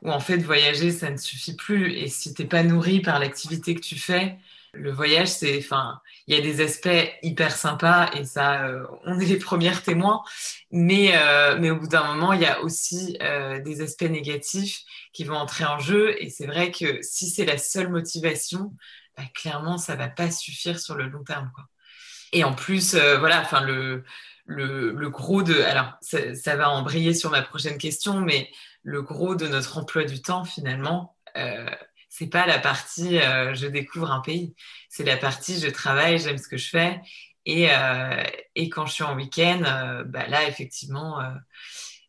où 0.03 0.11
en 0.11 0.21
fait 0.21 0.39
voyager 0.39 0.91
ça 0.91 1.11
ne 1.11 1.17
suffit 1.17 1.57
plus. 1.57 1.93
Et 1.95 2.09
si 2.09 2.35
t'es 2.35 2.45
pas 2.45 2.63
nourri 2.63 3.01
par 3.01 3.19
l'activité 3.19 3.75
que 3.75 3.81
tu 3.81 3.99
fais 3.99 4.39
le 4.75 4.93
voyage 4.93 5.29
c'est 5.29 5.59
enfin 5.59 6.01
il 6.27 6.37
y 6.37 6.39
a 6.39 6.43
des 6.43 6.61
aspects 6.61 6.89
hyper 7.23 7.57
sympas 7.57 8.11
et 8.13 8.25
ça 8.25 8.67
euh, 8.67 8.87
on 9.05 9.19
est 9.19 9.27
les 9.27 9.39
premières 9.39 9.83
témoins. 9.83 10.23
Mais 10.71 11.13
euh, 11.17 11.57
mais 11.59 11.71
au 11.71 11.77
bout 11.77 11.89
d'un 11.89 12.05
moment 12.15 12.33
il 12.33 12.43
y 12.43 12.47
a 12.47 12.61
aussi 12.63 13.17
euh, 13.23 13.61
des 13.61 13.81
aspects 13.81 14.03
négatifs 14.03 14.81
qui 15.13 15.25
vont 15.25 15.37
entrer 15.37 15.65
en 15.65 15.79
jeu. 15.79 16.15
Et 16.23 16.31
c'est 16.31 16.47
vrai 16.47 16.71
que 16.71 17.01
si 17.03 17.29
c'est 17.31 17.45
la 17.47 17.59
seule 17.59 17.89
motivation 17.89 18.75
bah, 19.17 19.25
clairement 19.35 19.79
ça 19.79 19.97
va 19.97 20.09
pas 20.09 20.31
suffire 20.31 20.79
sur 20.79 20.95
le 20.95 21.09
long 21.09 21.25
terme 21.25 21.51
et 22.33 22.45
en 22.45 22.55
plus 22.55 22.95
voilà 22.95 23.41
enfin 23.41 23.63
le 23.63 24.05
le, 24.51 24.93
le, 24.93 25.11
gros 25.11 25.43
de 25.43 25.61
alors 25.61 25.93
ça, 26.01 26.35
ça 26.35 26.57
va 26.57 26.71
embrayer 26.71 27.13
sur 27.13 27.31
ma 27.31 27.43
prochaine 27.43 27.77
question 27.77 28.21
mais 28.21 28.51
le 28.83 29.03
gros 29.03 29.35
de 29.35 29.47
notre 29.47 29.79
emploi 29.79 30.05
du 30.05 30.23
temps 30.23 30.45
finalement. 30.45 31.17
Euh, 31.37 31.69
c'est 32.09 32.29
pas 32.29 32.47
la 32.47 32.59
partie 32.59 33.19
euh, 33.19 33.55
je 33.55 33.67
découvre 33.67 34.11
un 34.11 34.21
pays, 34.21 34.55
c'est 34.88 35.05
la 35.05 35.17
partie 35.17 35.61
je 35.61 35.69
travaille, 35.69 36.19
j'aime 36.19 36.38
ce 36.38 36.49
que 36.49 36.57
je 36.57 36.69
fais. 36.69 37.01
Et, 37.45 37.69
euh, 37.71 38.25
et 38.57 38.69
quand 38.69 38.87
je 38.87 38.93
suis 38.93 39.05
en 39.05 39.17
week-end, 39.17 39.62
euh, 39.64 40.05
bah 40.05 40.27
là 40.27 40.47
effectivement, 40.49 41.19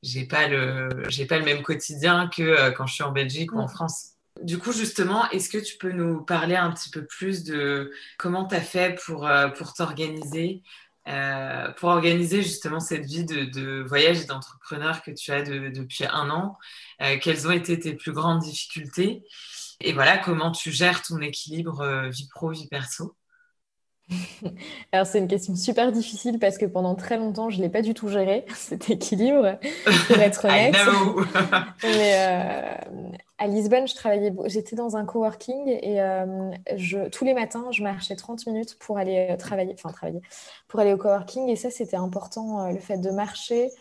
j'ai 0.03 0.25
pas 0.25 0.47
le 0.47 0.89
j'ai 1.07 1.25
pas 1.25 1.37
le 1.37 1.45
même 1.45 1.61
quotidien 1.61 2.27
que 2.27 2.71
quand 2.71 2.87
je 2.87 2.93
suis 2.93 3.03
en 3.03 3.11
Belgique 3.11 3.53
ou 3.53 3.59
en 3.59 3.67
France. 3.67 4.13
Du 4.41 4.57
coup, 4.57 4.71
justement, 4.71 5.29
est-ce 5.31 5.49
que 5.49 5.57
tu 5.57 5.77
peux 5.77 5.91
nous 5.91 6.21
parler 6.23 6.55
un 6.55 6.71
petit 6.71 6.89
peu 6.89 7.05
plus 7.05 7.43
de 7.43 7.91
comment 8.17 8.45
tu 8.45 8.55
as 8.55 8.61
fait 8.61 8.97
pour, 9.05 9.29
pour 9.57 9.73
t'organiser 9.73 10.61
euh, 11.09 11.71
pour 11.71 11.89
organiser 11.89 12.43
justement 12.43 12.79
cette 12.79 13.05
vie 13.05 13.25
de, 13.25 13.83
voyage 13.87 14.21
et 14.21 14.25
d'entrepreneur 14.25 15.01
que 15.01 15.11
tu 15.11 15.31
as 15.31 15.41
depuis 15.41 16.05
un 16.05 16.29
an 16.29 16.57
euh, 17.01 17.17
Quelles 17.19 17.47
ont 17.47 17.51
été 17.51 17.79
tes 17.79 17.93
plus 17.93 18.11
grandes 18.11 18.41
difficultés? 18.41 19.23
Et 19.79 19.93
voilà, 19.93 20.17
comment 20.17 20.51
tu 20.51 20.71
gères 20.71 21.01
ton 21.01 21.19
équilibre 21.19 21.81
euh, 21.81 22.09
vie 22.09 22.27
pro, 22.33 22.51
vie 22.51 22.67
perso? 22.67 23.15
Alors 24.91 25.07
c'est 25.07 25.19
une 25.19 25.27
question 25.27 25.55
super 25.55 25.91
difficile 25.91 26.37
parce 26.37 26.57
que 26.57 26.65
pendant 26.65 26.95
très 26.95 27.17
longtemps 27.17 27.49
je 27.49 27.57
ne 27.57 27.63
l'ai 27.63 27.69
pas 27.69 27.81
du 27.81 27.93
tout 27.93 28.09
géré 28.09 28.45
cet 28.55 28.89
équilibre 28.89 29.59
pour 30.07 30.17
être 30.17 30.45
honnête. 30.45 30.75
Mais, 31.83 32.77
à 33.39 33.47
Lisbonne, 33.47 33.87
je 33.87 33.95
travaillais, 33.95 34.33
j'étais 34.45 34.75
dans 34.75 34.97
un 34.97 35.05
coworking 35.05 35.67
et 35.67 36.01
euh, 36.01 36.51
je, 36.75 37.07
tous 37.07 37.23
les 37.23 37.33
matins, 37.33 37.71
je 37.71 37.81
marchais 37.81 38.17
30 38.17 38.45
minutes 38.47 38.77
pour 38.79 38.97
aller 38.97 39.29
euh, 39.31 39.37
travailler, 39.37 39.73
enfin 39.73 39.91
travailler, 39.93 40.21
pour 40.67 40.81
aller 40.81 40.91
au 40.91 40.97
coworking. 40.97 41.47
Et 41.47 41.55
ça, 41.55 41.71
c'était 41.71 41.95
important, 41.95 42.65
euh, 42.65 42.71
le 42.71 42.79
fait 42.79 42.97
de 42.97 43.09
marcher. 43.09 43.71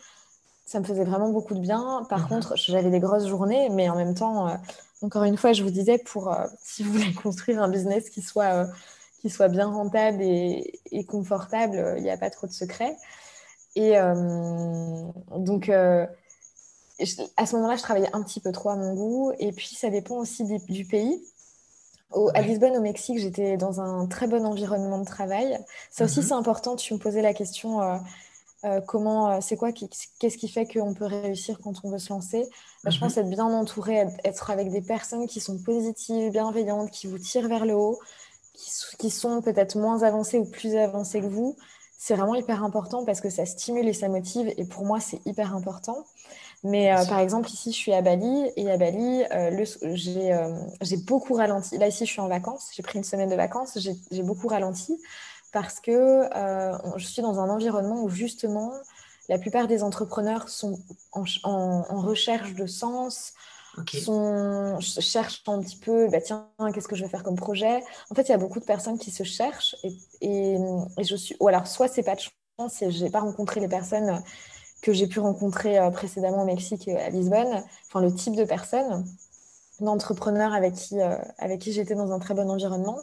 Ça 0.65 0.79
me 0.79 0.85
faisait 0.85 1.05
vraiment 1.05 1.31
beaucoup 1.31 1.55
de 1.55 1.61
bien. 1.61 2.07
Par 2.09 2.21
mhm. 2.21 2.29
contre, 2.29 2.57
j'avais 2.57 2.91
des 2.91 3.01
grosses 3.01 3.27
journées, 3.27 3.69
mais 3.71 3.89
en 3.89 3.97
même 3.97 4.15
temps, 4.15 4.57
encore 5.03 5.25
une 5.25 5.37
fois, 5.37 5.53
je 5.53 5.65
vous 5.65 5.71
disais, 5.71 5.99
pour 5.99 6.33
si 6.63 6.85
vous 6.85 6.93
voulez 6.93 7.13
construire 7.23 7.61
un 7.61 7.69
business 7.69 8.11
qui 8.11 8.23
soit, 8.23 8.69
qui 9.21 9.29
soit 9.29 9.49
bien 9.49 9.67
rentable 9.67 10.23
et, 10.23 10.81
et 10.93 11.05
confortable, 11.05 11.95
il 11.97 12.05
n'y 12.05 12.11
a 12.11 12.17
pas 12.17 12.31
trop 12.31 12.47
de 12.47 12.53
secrets. 12.53 12.97
Et 13.75 13.95
donc, 15.37 15.71
à 17.37 17.47
ce 17.47 17.57
moment-là, 17.57 17.77
je 17.77 17.83
travaillais 17.83 18.11
un 18.13 18.23
petit 18.23 18.41
peu 18.41 18.53
trop 18.53 18.71
à 18.71 18.77
mon 18.77 18.95
goût. 18.95 19.33
Et 19.39 19.53
puis, 19.53 19.75
ça 19.75 19.91
dépend 19.91 20.17
aussi 20.17 20.45
du, 20.45 20.85
pays. 20.85 21.23
À 22.35 22.43
Lisbonne, 22.43 22.77
au 22.77 22.81
Mexique, 22.81 23.19
j'étais 23.19 23.57
dans 23.57 23.81
un 23.81 24.07
très 24.07 24.27
bon 24.27 24.45
environnement 24.45 24.99
de 24.99 25.05
travail. 25.05 25.59
Ça 25.91 26.05
aussi, 26.05 26.21
mhm. 26.21 26.27
c'est 26.27 26.35
important. 26.35 26.77
Tu 26.77 26.95
me 26.95 26.99
posais 26.99 27.23
la 27.23 27.35
question 27.35 27.81
euh, 27.81 27.99
euh, 28.65 28.81
comment, 28.81 29.31
euh, 29.31 29.39
c'est 29.41 29.57
quoi, 29.57 29.71
qu'est-ce 29.73 30.39
qui 30.39 30.49
fait 30.49 30.67
qu'on 30.67 30.95
peut 30.95 31.07
réussir 31.07 31.61
quand 31.63 31.75
on 31.85 31.91
veut 31.91 31.99
se 31.99 32.13
lancer? 32.13 32.49
Bah, 32.83 32.91
Je 32.91 32.99
pense 32.99 33.17
mhm. 33.17 33.23
être 33.23 33.31
bien 33.31 33.45
entouré, 33.45 34.07
être 34.25 34.51
avec 34.51 34.71
des 34.71 34.83
personnes 34.83 35.29
qui 35.29 35.41
sont 35.41 35.59
positives, 35.59 36.33
bienveillantes, 36.33 36.91
qui 36.91 37.07
vous 37.07 37.19
tirent 37.19 37.49
vers 37.49 37.65
le 37.65 37.75
haut, 37.75 38.01
qui, 38.55 38.71
qui 38.99 39.11
sont 39.11 39.41
peut-être 39.41 39.79
moins 39.79 40.03
avancées 40.03 40.39
ou 40.39 40.45
plus 40.45 40.75
avancées 40.75 41.21
que 41.21 41.27
vous. 41.27 41.57
C'est 42.01 42.15
vraiment 42.15 42.37
hyper 42.37 42.63
important 42.63 43.05
parce 43.05 43.21
que 43.21 43.29
ça 43.29 43.45
stimule 43.45 43.89
et 43.89 43.93
ça 43.93 44.09
motive. 44.09 44.53
Et 44.57 44.65
pour 44.65 44.87
moi, 44.87 45.01
c'est 45.01 45.21
hyper 45.27 45.55
important. 45.55 46.07
Mais 46.65 46.93
euh, 46.93 47.05
par 47.07 47.21
exemple, 47.21 47.49
ici, 47.49 47.71
je 47.73 47.77
suis 47.77 47.93
à 47.93 48.03
Bali 48.03 48.51
et 48.57 48.71
à 48.71 48.77
Bali, 48.77 49.23
euh, 49.33 49.65
euh, 49.85 50.55
j'ai 50.81 50.97
beaucoup 50.97 51.35
ralenti. 51.35 51.79
Là, 51.79 51.87
ici, 51.87 52.05
je 52.05 52.11
suis 52.11 52.21
en 52.21 52.29
vacances. 52.29 52.71
J'ai 52.75 52.83
pris 52.83 52.99
une 52.99 53.05
semaine 53.05 53.29
de 53.29 53.37
vacances. 53.37 53.79
J'ai 53.79 54.23
beaucoup 54.23 54.49
ralenti 54.49 55.01
parce 55.53 55.81
que 55.81 56.29
je 56.97 57.07
suis 57.07 57.23
dans 57.23 57.41
un 57.41 57.49
environnement 57.49 58.03
où 58.03 58.09
justement, 58.09 58.73
la 59.29 59.39
plupart 59.39 59.69
des 59.69 59.83
entrepreneurs 59.83 60.49
sont 60.49 60.79
en, 61.13 62.01
recherche 62.01 62.55
de 62.55 62.67
sens, 62.67 63.35
sont, 63.87 64.79
cherchent 64.81 65.45
un 65.47 65.61
petit 65.61 65.77
peu, 65.77 66.09
bah, 66.09 66.21
tiens, 66.21 66.49
qu'est-ce 66.75 66.89
que 66.89 66.97
je 66.97 67.05
vais 67.05 67.11
faire 67.11 67.23
comme 67.23 67.37
projet? 67.37 67.83
En 68.11 68.15
fait, 68.17 68.23
il 68.23 68.31
y 68.31 68.35
a 68.35 68.39
beaucoup 68.39 68.59
de 68.59 68.65
personnes 68.65 68.99
qui 68.99 69.13
se 69.13 69.23
cherchent 69.23 69.77
et, 69.85 69.97
et, 70.21 70.59
et 70.99 71.05
je 71.05 71.15
suis, 71.15 71.37
ou 71.39 71.47
alors 71.47 71.69
soit 71.69 71.89
c'est 71.89 72.03
pas 72.03 72.17
de 72.17 72.21
chance, 72.21 72.83
j'ai 72.89 73.11
pas 73.11 73.21
rencontré 73.21 73.61
les 73.61 73.69
personnes 73.69 74.23
que 74.83 74.93
j'ai 74.93 75.07
pu 75.07 75.21
rencontrer 75.21 75.79
euh, 75.79 75.91
précédemment 75.91 76.43
au 76.43 76.47
Mexique 76.47 76.89
et 76.89 76.97
à 76.97 77.11
Lisbonne, 77.11 77.63
enfin 77.89 78.01
le 78.01 78.13
type 78.13 78.37
de 78.37 78.45
personnes, 78.45 79.05
d'entrepreneurs 79.81 80.55
avec 80.55 80.75
qui, 80.75 81.01
euh, 81.01 81.17
avec 81.39 81.61
qui 81.61 81.73
j'étais 81.73 81.95
dans 81.95 82.13
un 82.13 82.19
très 82.19 82.35
bon 82.35 82.51
environnement. 82.51 82.99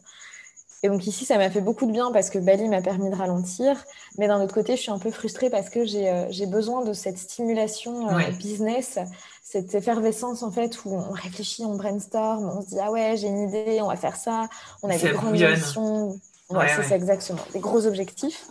Et 0.83 0.87
donc 0.87 1.07
ici, 1.07 1.25
ça 1.25 1.37
m'a 1.37 1.49
fait 1.49 1.61
beaucoup 1.61 1.85
de 1.85 1.91
bien 1.91 2.11
parce 2.11 2.29
que 2.29 2.37
Bali 2.37 2.67
m'a 2.69 2.81
permis 2.81 3.09
de 3.09 3.15
ralentir. 3.15 3.83
Mais 4.17 4.27
d'un 4.27 4.39
autre 4.41 4.53
côté, 4.53 4.75
je 4.75 4.81
suis 4.81 4.91
un 4.91 4.99
peu 4.99 5.09
frustrée 5.09 5.49
parce 5.49 5.69
que 5.69 5.83
j'ai 5.85 6.09
euh, 6.09 6.45
besoin 6.47 6.83
de 6.83 6.93
cette 6.93 7.17
stimulation 7.17 8.07
business, 8.37 8.99
cette 9.41 9.73
effervescence 9.73 10.43
en 10.43 10.51
fait 10.51 10.85
où 10.85 10.93
on 10.93 11.11
réfléchit, 11.11 11.65
on 11.65 11.75
brainstorm, 11.75 12.51
on 12.55 12.61
se 12.61 12.67
dit 12.67 12.79
ah 12.79 12.91
ouais, 12.91 13.15
j'ai 13.17 13.27
une 13.27 13.49
idée, 13.49 13.79
on 13.81 13.87
va 13.87 13.95
faire 13.95 14.15
ça. 14.15 14.47
On 14.83 14.89
a 14.89 14.97
des 14.97 15.09
grandes 15.09 15.41
ambitions. 15.41 16.19
Ouais, 16.51 16.67
c'est 16.75 16.83
ça 16.83 16.95
exactement, 16.95 17.41
des 17.53 17.59
gros 17.59 17.87
objectifs. 17.87 18.45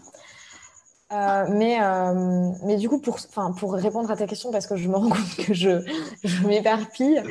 Euh, 1.15 1.47
mais, 1.49 1.79
euh, 1.81 2.51
mais 2.65 2.77
du 2.77 2.89
coup, 2.89 2.99
pour, 2.99 3.19
pour 3.57 3.75
répondre 3.75 4.11
à 4.11 4.17
ta 4.17 4.27
question, 4.27 4.51
parce 4.51 4.67
que 4.67 4.77
je 4.77 4.89
me 4.89 4.97
rends 4.97 5.09
compte 5.11 5.37
que 5.47 5.55
je, 5.55 5.85
je 6.25 6.47
m'éparpille, 6.47 7.23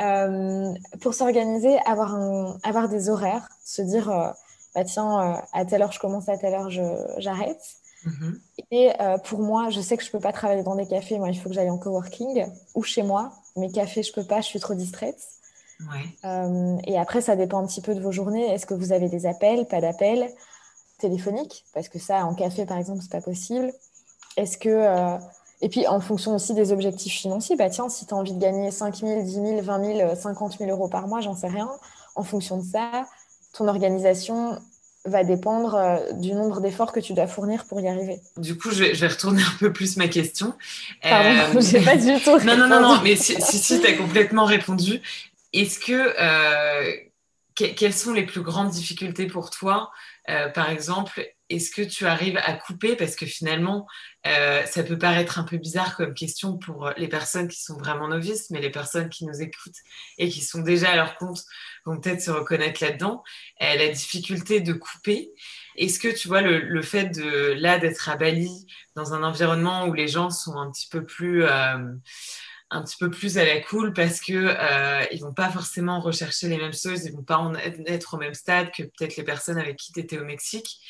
euh, 0.00 0.72
pour 1.00 1.14
s'organiser, 1.14 1.78
avoir, 1.86 2.14
un, 2.14 2.58
avoir 2.64 2.88
des 2.88 3.08
horaires, 3.08 3.48
se 3.64 3.82
dire, 3.82 4.08
bah, 4.74 4.84
tiens, 4.84 5.40
à 5.52 5.64
telle 5.64 5.82
heure 5.82 5.92
je 5.92 6.00
commence, 6.00 6.28
à 6.28 6.36
telle 6.36 6.54
heure 6.54 6.70
j'arrête. 7.18 7.62
Mm-hmm. 8.04 8.38
Et 8.72 8.90
pour 9.24 9.40
moi, 9.40 9.70
je 9.70 9.80
sais 9.80 9.96
que 9.96 10.02
je 10.02 10.08
ne 10.08 10.12
peux 10.12 10.20
pas 10.20 10.32
travailler 10.32 10.64
dans 10.64 10.74
des 10.74 10.86
cafés, 10.86 11.18
moi 11.18 11.28
il 11.28 11.38
faut 11.38 11.48
que 11.48 11.54
j'aille 11.54 11.70
en 11.70 11.78
coworking 11.78 12.46
ou 12.74 12.82
chez 12.82 13.02
moi. 13.02 13.32
Mes 13.54 13.70
cafés, 13.70 14.02
je 14.02 14.10
ne 14.10 14.14
peux 14.14 14.24
pas, 14.24 14.40
je 14.40 14.46
suis 14.46 14.60
trop 14.60 14.74
distraite. 14.74 15.20
et 16.86 16.98
après, 16.98 17.20
ça 17.20 17.36
dépend 17.36 17.62
un 17.62 17.66
petit 17.66 17.82
peu 17.82 17.94
de 17.94 18.00
vos 18.00 18.10
journées. 18.10 18.50
Est-ce 18.50 18.66
que 18.66 18.74
vous 18.74 18.92
avez 18.92 19.08
des 19.08 19.26
appels, 19.26 19.66
pas 19.66 19.80
d'appels? 19.80 20.32
Téléphonique, 21.02 21.64
parce 21.74 21.88
que 21.88 21.98
ça, 21.98 22.24
en 22.24 22.34
café, 22.34 22.64
par 22.64 22.78
exemple, 22.78 23.00
c'est 23.02 23.12
pas 23.12 23.20
possible. 23.20 23.72
Est-ce 24.36 24.56
que. 24.56 24.68
Euh, 24.70 25.18
et 25.60 25.68
puis, 25.68 25.86
en 25.86 26.00
fonction 26.00 26.34
aussi 26.34 26.54
des 26.54 26.72
objectifs 26.72 27.12
financiers, 27.12 27.54
bah 27.54 27.70
tiens, 27.70 27.88
si 27.88 28.06
tu 28.06 28.14
as 28.14 28.16
envie 28.16 28.32
de 28.32 28.40
gagner 28.40 28.70
5 28.70 28.96
000, 28.96 29.22
10 29.22 29.32
000, 29.32 29.62
20 29.62 29.96
000, 29.96 30.16
50 30.16 30.58
000 30.58 30.70
euros 30.70 30.88
par 30.88 31.06
mois, 31.06 31.20
j'en 31.20 31.36
sais 31.36 31.46
rien. 31.46 31.68
En 32.16 32.24
fonction 32.24 32.56
de 32.56 32.64
ça, 32.64 33.06
ton 33.52 33.68
organisation 33.68 34.58
va 35.04 35.22
dépendre 35.22 35.74
euh, 35.74 36.12
du 36.14 36.32
nombre 36.32 36.60
d'efforts 36.60 36.92
que 36.92 37.00
tu 37.00 37.12
dois 37.12 37.26
fournir 37.26 37.64
pour 37.64 37.80
y 37.80 37.88
arriver. 37.88 38.20
Du 38.36 38.56
coup, 38.56 38.70
je 38.70 38.84
vais, 38.84 39.06
retourner 39.06 39.42
un 39.42 39.58
peu 39.58 39.72
plus 39.72 39.96
ma 39.96 40.08
question. 40.08 40.52
Pardon, 41.02 41.58
euh... 41.58 41.60
j'ai 41.60 41.80
pas 41.80 41.96
du 41.96 42.20
tout. 42.22 42.38
non, 42.44 42.56
non, 42.56 42.68
non, 42.68 42.80
non, 42.80 43.00
mais 43.02 43.14
si, 43.14 43.40
si, 43.40 43.58
si 43.58 43.80
tu 43.80 43.86
as 43.86 43.94
complètement 43.94 44.44
répondu. 44.44 45.00
Est-ce 45.52 45.78
que. 45.78 45.92
Euh, 45.92 46.92
quelles 47.54 47.94
sont 47.94 48.12
les 48.12 48.24
plus 48.24 48.40
grandes 48.40 48.70
difficultés 48.70 49.26
pour 49.26 49.50
toi 49.50 49.90
euh, 50.30 50.48
par 50.48 50.70
exemple, 50.70 51.26
est-ce 51.52 51.70
que 51.70 51.82
tu 51.82 52.06
arrives 52.06 52.38
à 52.44 52.54
couper? 52.54 52.96
Parce 52.96 53.14
que 53.14 53.26
finalement, 53.26 53.86
euh, 54.26 54.64
ça 54.64 54.82
peut 54.82 54.96
paraître 54.96 55.38
un 55.38 55.44
peu 55.44 55.58
bizarre 55.58 55.96
comme 55.96 56.14
question 56.14 56.56
pour 56.56 56.90
les 56.96 57.08
personnes 57.08 57.48
qui 57.48 57.60
sont 57.60 57.76
vraiment 57.76 58.08
novices, 58.08 58.50
mais 58.50 58.60
les 58.60 58.70
personnes 58.70 59.08
qui 59.08 59.26
nous 59.26 59.42
écoutent 59.42 59.76
et 60.18 60.28
qui 60.28 60.40
sont 60.40 60.62
déjà 60.62 60.90
à 60.90 60.96
leur 60.96 61.16
compte 61.16 61.42
vont 61.84 62.00
peut-être 62.00 62.22
se 62.22 62.30
reconnaître 62.30 62.82
là-dedans. 62.82 63.22
Euh, 63.62 63.74
la 63.74 63.88
difficulté 63.88 64.60
de 64.60 64.72
couper. 64.72 65.30
Est-ce 65.76 65.98
que 65.98 66.08
tu 66.08 66.28
vois 66.28 66.40
le, 66.40 66.82
fait 66.82 67.06
de 67.06 67.54
là 67.58 67.78
d'être 67.78 68.08
à 68.08 68.16
Bali 68.16 68.66
dans 68.94 69.14
un 69.14 69.22
environnement 69.22 69.86
où 69.86 69.92
les 69.92 70.08
gens 70.08 70.30
sont 70.30 70.56
un 70.56 70.70
petit 70.70 70.88
peu 70.90 71.04
plus 71.04 71.44
euh, 71.44 71.78
un 72.72 72.82
petit 72.82 72.96
peu 72.98 73.10
plus 73.10 73.38
à 73.38 73.44
la 73.44 73.60
cool 73.60 73.92
parce 73.92 74.20
que 74.20 74.32
euh, 74.32 75.04
ils 75.12 75.20
vont 75.20 75.32
pas 75.32 75.50
forcément 75.50 76.00
rechercher 76.00 76.48
les 76.48 76.56
mêmes 76.56 76.72
choses, 76.72 77.04
ils 77.04 77.12
vont 77.12 77.22
pas 77.22 77.52
être 77.86 78.14
au 78.14 78.16
même 78.16 78.34
stade 78.34 78.70
que 78.70 78.82
peut-être 78.82 79.16
les 79.16 79.22
personnes 79.22 79.58
avec 79.58 79.76
qui 79.76 79.92
tu 79.92 80.00
étais 80.00 80.18
au 80.18 80.24
Mexique. 80.24 80.80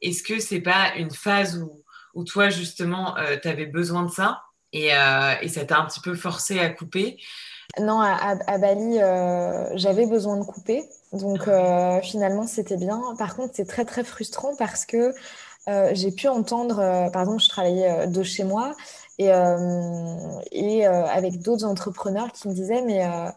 Est-ce 0.00 0.22
que 0.22 0.38
c'est 0.38 0.60
pas 0.60 0.94
une 0.96 1.10
phase 1.10 1.58
où, 1.58 1.82
où 2.14 2.24
toi 2.24 2.48
justement 2.48 3.16
euh, 3.18 3.36
tu 3.40 3.48
avais 3.48 3.66
besoin 3.66 4.04
de 4.04 4.10
ça 4.10 4.42
et, 4.72 4.94
euh, 4.94 5.34
et 5.42 5.48
ça 5.48 5.64
t'a 5.64 5.78
un 5.78 5.86
petit 5.86 6.00
peu 6.00 6.14
forcé 6.14 6.60
à 6.60 6.70
couper? 6.70 7.18
Non, 7.78 8.00
à, 8.00 8.36
à, 8.46 8.58
Bali, 8.58 8.98
j'avais 9.74 10.06
besoin 10.06 10.36
de 10.38 10.44
couper. 10.44 10.84
Donc 11.12 11.48
finalement, 12.02 12.46
c'était 12.46 12.76
bien. 12.76 13.00
Par 13.18 13.34
contre, 13.34 13.54
c'est 13.54 13.66
très 13.66 13.84
très 13.84 14.04
frustrant 14.04 14.54
parce 14.56 14.84
que 14.84 15.14
j'ai 15.92 16.10
pu 16.10 16.28
entendre, 16.28 16.76
par 17.12 17.22
exemple, 17.22 17.42
je 17.42 17.48
travaillais 17.48 18.06
de 18.08 18.22
chez 18.22 18.44
moi 18.44 18.74
et, 19.18 19.32
euh, 19.32 20.40
et 20.50 20.86
euh, 20.86 21.04
avec 21.06 21.42
d'autres 21.42 21.64
entrepreneurs 21.64 22.32
qui 22.32 22.48
me 22.48 22.54
disaient 22.54 22.82
mais, 22.82 23.04
euh, 23.04 23.30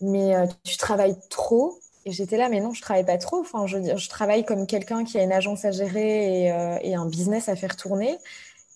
mais 0.00 0.34
tu 0.64 0.76
travailles 0.76 1.16
trop 1.30 1.78
et 2.04 2.12
j'étais 2.12 2.36
là, 2.36 2.48
mais 2.48 2.60
non, 2.60 2.72
je 2.72 2.80
travaille 2.80 3.04
pas 3.04 3.18
trop. 3.18 3.40
Enfin, 3.40 3.66
je, 3.66 3.96
je 3.96 4.08
travaille 4.08 4.44
comme 4.44 4.66
quelqu'un 4.66 5.04
qui 5.04 5.18
a 5.18 5.22
une 5.22 5.32
agence 5.32 5.64
à 5.64 5.72
gérer 5.72 6.44
et, 6.44 6.88
et 6.88 6.94
un 6.94 7.04
business 7.06 7.48
à 7.50 7.56
faire 7.56 7.76
tourner. 7.76 8.16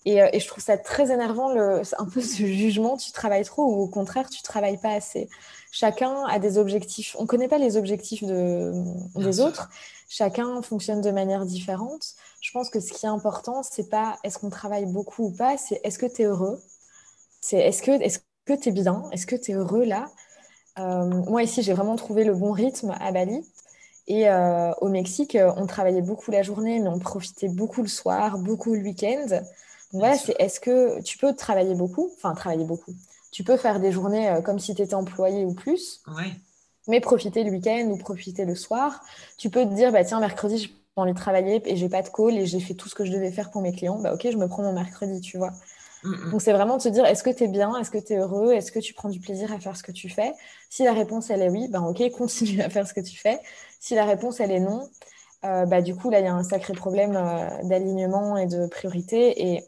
Et, 0.05 0.17
et, 0.17 0.39
je 0.39 0.47
trouve 0.47 0.61
ça 0.61 0.77
très 0.77 1.11
énervant, 1.11 1.51
le, 1.51 1.81
un 1.97 2.05
peu 2.05 2.21
ce 2.21 2.43
jugement, 2.45 2.97
tu 2.97 3.11
travailles 3.11 3.45
trop 3.45 3.63
ou 3.63 3.81
au 3.83 3.87
contraire, 3.87 4.29
tu 4.29 4.43
travailles 4.43 4.77
pas 4.77 4.91
assez. 4.91 5.29
Chacun 5.71 6.25
a 6.25 6.37
des 6.37 6.59
objectifs. 6.59 7.15
On 7.17 7.25
connaît 7.25 7.47
pas 7.47 7.57
les 7.57 7.77
objectifs 7.77 8.23
de, 8.23 8.73
des 9.15 9.39
autres. 9.39 9.69
Chacun 10.15 10.61
fonctionne 10.61 11.01
de 11.01 11.09
manière 11.09 11.45
différente 11.45 12.15
je 12.43 12.51
pense 12.51 12.69
que 12.69 12.81
ce 12.81 12.91
qui 12.91 13.05
est 13.05 13.09
important, 13.09 13.63
c'est 13.63 13.89
pas 13.89 14.19
est-ce 14.23 14.37
qu'on 14.37 14.49
travaille 14.49 14.85
beaucoup 14.85 15.27
ou 15.27 15.31
pas, 15.31 15.57
c'est 15.57 15.79
est-ce 15.85 15.97
que 15.97 16.05
tu 16.05 16.23
es 16.23 16.25
heureux? 16.25 16.61
C'est 17.39 17.57
est-ce 17.57 17.81
que 17.81 17.91
est-ce 17.91 18.19
que 18.45 18.53
tu 18.53 18.69
es 18.69 18.71
bien? 18.73 19.05
Est-ce 19.13 19.25
que 19.25 19.37
tu 19.37 19.51
es 19.51 19.53
heureux 19.53 19.85
là? 19.85 20.11
Euh, 20.77 21.05
Moi 21.05 21.43
ici, 21.43 21.63
j'ai 21.63 21.71
vraiment 21.71 21.95
trouvé 21.95 22.25
le 22.25 22.33
bon 22.35 22.51
rythme 22.51 22.93
à 22.99 23.13
Bali. 23.13 23.45
Et 24.07 24.29
euh, 24.29 24.73
au 24.81 24.89
Mexique, 24.89 25.37
on 25.55 25.65
travaillait 25.65 26.01
beaucoup 26.01 26.31
la 26.31 26.43
journée, 26.43 26.81
mais 26.81 26.89
on 26.89 26.99
profitait 26.99 27.47
beaucoup 27.47 27.81
le 27.81 27.87
soir, 27.87 28.37
beaucoup 28.37 28.73
le 28.73 28.81
week-end. 28.81 29.25
Donc 29.29 30.01
voilà, 30.01 30.17
c'est 30.17 30.35
est-ce 30.37 30.59
que 30.59 31.01
tu 31.01 31.17
peux 31.17 31.33
travailler 31.33 31.75
beaucoup? 31.75 32.11
Enfin, 32.17 32.35
travailler 32.35 32.65
beaucoup. 32.65 32.93
Tu 33.31 33.45
peux 33.45 33.55
faire 33.55 33.79
des 33.79 33.93
journées 33.93 34.29
euh, 34.29 34.41
comme 34.41 34.59
si 34.59 34.75
tu 34.75 34.81
étais 34.81 34.95
employé 34.95 35.45
ou 35.45 35.53
plus. 35.53 36.01
Mais 36.87 36.99
profiter 36.99 37.43
le 37.43 37.51
week-end 37.51 37.87
ou 37.89 37.97
profiter 37.97 38.45
le 38.45 38.55
soir. 38.55 39.01
Tu 39.37 39.49
peux 39.49 39.63
te 39.63 39.73
dire, 39.73 39.91
bah, 39.91 40.03
tiens, 40.03 40.19
mercredi, 40.19 40.57
je 40.57 40.69
envie 40.95 41.13
de 41.13 41.17
travailler 41.17 41.61
et 41.65 41.75
j'ai 41.75 41.89
pas 41.89 42.01
de 42.01 42.09
call 42.09 42.37
et 42.37 42.45
j'ai 42.45 42.59
fait 42.59 42.73
tout 42.73 42.87
ce 42.89 42.95
que 42.95 43.05
je 43.05 43.11
devais 43.11 43.31
faire 43.31 43.49
pour 43.49 43.61
mes 43.61 43.73
clients, 43.73 43.99
bah 43.99 44.13
ok, 44.13 44.27
je 44.31 44.37
me 44.37 44.47
prends 44.47 44.63
mon 44.63 44.73
mercredi, 44.73 45.21
tu 45.21 45.37
vois. 45.37 45.51
Mm, 46.03 46.09
mm. 46.09 46.31
Donc 46.31 46.41
c'est 46.41 46.53
vraiment 46.53 46.77
de 46.77 46.81
se 46.81 46.89
dire, 46.89 47.05
est-ce 47.05 47.23
que 47.23 47.29
tu 47.29 47.45
es 47.45 47.47
bien, 47.47 47.75
est-ce 47.79 47.89
que 47.89 47.97
tu 47.97 48.13
es 48.13 48.17
heureux, 48.17 48.53
est-ce 48.53 48.71
que 48.71 48.79
tu 48.79 48.93
prends 48.93 49.09
du 49.09 49.19
plaisir 49.19 49.51
à 49.51 49.59
faire 49.59 49.75
ce 49.75 49.83
que 49.83 49.91
tu 49.91 50.09
fais? 50.09 50.33
Si 50.69 50.83
la 50.83 50.93
réponse 50.93 51.29
elle 51.29 51.41
est 51.41 51.49
oui, 51.49 51.67
bah 51.69 51.81
ok, 51.81 52.09
continue 52.17 52.61
à 52.61 52.69
faire 52.69 52.87
ce 52.87 52.93
que 52.93 53.01
tu 53.01 53.17
fais. 53.17 53.39
Si 53.79 53.95
la 53.95 54.05
réponse 54.05 54.39
elle 54.39 54.51
est 54.51 54.59
non, 54.59 54.87
euh, 55.45 55.65
bah 55.65 55.81
du 55.81 55.95
coup 55.95 56.09
là 56.09 56.19
il 56.19 56.25
y 56.25 56.27
a 56.27 56.33
un 56.33 56.43
sacré 56.43 56.73
problème 56.73 57.15
euh, 57.15 57.47
d'alignement 57.63 58.37
et 58.37 58.45
de 58.45 58.67
priorité 58.67 59.53
et 59.53 59.63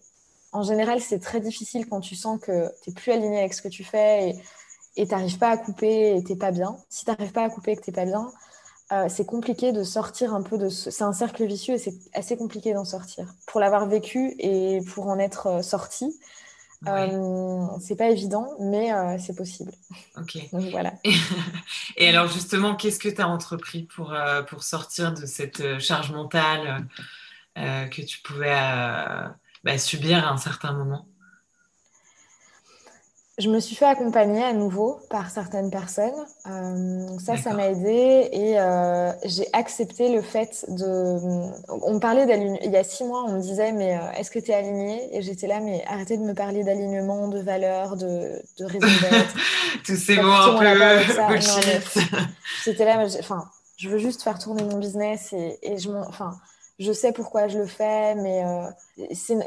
en 0.53 0.63
général 0.63 1.01
c'est 1.01 1.19
très 1.19 1.41
difficile 1.41 1.85
quand 1.87 1.99
tu 1.99 2.15
sens 2.15 2.39
que 2.39 2.71
tu 2.81 2.91
plus 2.91 3.11
aligné 3.11 3.39
avec 3.39 3.53
ce 3.53 3.61
que 3.61 3.67
tu 3.67 3.83
fais 3.83 4.29
et 4.29 4.35
tu 4.95 5.05
n'arrives 5.05 5.37
pas 5.37 5.49
à 5.49 5.57
couper 5.57 6.15
et 6.15 6.23
tu 6.23 6.35
pas 6.35 6.51
bien. 6.51 6.77
Si 6.89 7.05
tu 7.05 7.11
n'arrives 7.11 7.33
pas 7.33 7.43
à 7.43 7.49
couper 7.49 7.71
et 7.71 7.75
que 7.75 7.83
tu 7.83 7.91
pas 7.91 8.05
bien, 8.05 8.31
euh, 8.91 9.07
c'est 9.09 9.25
compliqué 9.25 9.71
de 9.71 9.83
sortir 9.83 10.33
un 10.35 10.43
peu 10.43 10.57
de 10.57 10.69
ce... 10.69 10.91
C'est 10.91 11.03
un 11.03 11.13
cercle 11.13 11.43
vicieux 11.45 11.73
et 11.73 11.77
c'est 11.79 11.95
assez 12.13 12.37
compliqué 12.37 12.73
d'en 12.73 12.85
sortir. 12.85 13.25
Pour 13.47 13.59
l'avoir 13.59 13.87
vécu 13.87 14.35
et 14.37 14.79
pour 14.93 15.07
en 15.07 15.17
être 15.17 15.47
euh, 15.47 15.61
sorti, 15.63 16.15
euh, 16.87 17.65
c'est 17.79 17.95
pas 17.95 18.09
évident, 18.09 18.47
mais 18.59 18.91
c'est 19.17 19.35
possible. 19.35 19.71
Ok. 20.17 20.37
Donc 20.51 20.69
voilà. 20.69 20.93
et 21.97 22.09
alors 22.09 22.27
justement, 22.27 22.75
qu'est-ce 22.75 22.99
que 22.99 23.09
tu 23.09 23.21
as 23.21 23.27
entrepris 23.27 23.83
pour, 23.83 24.15
pour 24.47 24.63
sortir 24.63 25.13
de 25.13 25.25
cette 25.25 25.79
charge 25.79 26.11
mentale 26.11 26.87
que 27.55 28.01
tu 28.03 28.21
pouvais 28.21 28.53
bah, 29.63 29.77
subir 29.79 30.27
à 30.27 30.31
un 30.31 30.37
certain 30.37 30.73
moment? 30.73 31.07
Je 33.37 33.49
me 33.49 33.59
suis 33.59 33.75
fait 33.75 33.85
accompagner 33.85 34.41
à 34.41 34.53
nouveau 34.53 34.99
par 35.09 35.29
certaines 35.29 35.69
personnes. 35.69 36.13
Euh, 36.47 37.05
ça, 37.19 37.35
ça 37.35 37.53
m'a 37.53 37.67
aidé 37.67 38.29
et 38.31 38.57
euh, 38.57 39.11
j'ai 39.25 39.47
accepté 39.51 40.13
le 40.13 40.21
fait 40.21 40.65
de. 40.69 41.17
On 41.67 41.95
me 41.95 41.99
parlait 41.99 42.25
d'alignement. 42.25 42.59
Il 42.63 42.71
y 42.71 42.77
a 42.77 42.83
six 42.85 43.03
mois, 43.03 43.25
on 43.27 43.33
me 43.33 43.41
disait 43.41 43.73
Mais 43.73 43.97
euh, 43.97 44.11
est-ce 44.17 44.31
que 44.31 44.39
tu 44.39 44.51
es 44.51 44.53
aligné? 44.53 45.17
Et 45.17 45.21
j'étais 45.21 45.47
là, 45.47 45.59
mais 45.59 45.83
arrêtez 45.85 46.15
de 46.15 46.23
me 46.23 46.33
parler 46.33 46.63
d'alignement, 46.63 47.27
de 47.27 47.39
valeur, 47.39 47.97
de, 47.97 48.41
de 48.57 48.65
raison 48.65 48.87
d'être. 49.01 49.35
Tous 49.85 49.97
ces 49.97 50.15
mots 50.15 50.31
un 50.31 50.57
peu. 50.57 51.39
J'étais 52.63 52.85
là, 52.85 52.97
mais 52.97 53.19
enfin, 53.19 53.49
je 53.75 53.89
veux 53.89 53.97
juste 53.97 54.23
faire 54.23 54.39
tourner 54.39 54.63
mon 54.63 54.77
business 54.77 55.33
et, 55.33 55.59
et 55.61 55.77
je 55.77 55.91
m'en. 55.91 56.07
Enfin, 56.07 56.31
je 56.79 56.91
sais 56.91 57.11
pourquoi 57.11 57.47
je 57.47 57.57
le 57.57 57.65
fais, 57.65 58.15
mais 58.15 58.43
euh, 58.43 58.69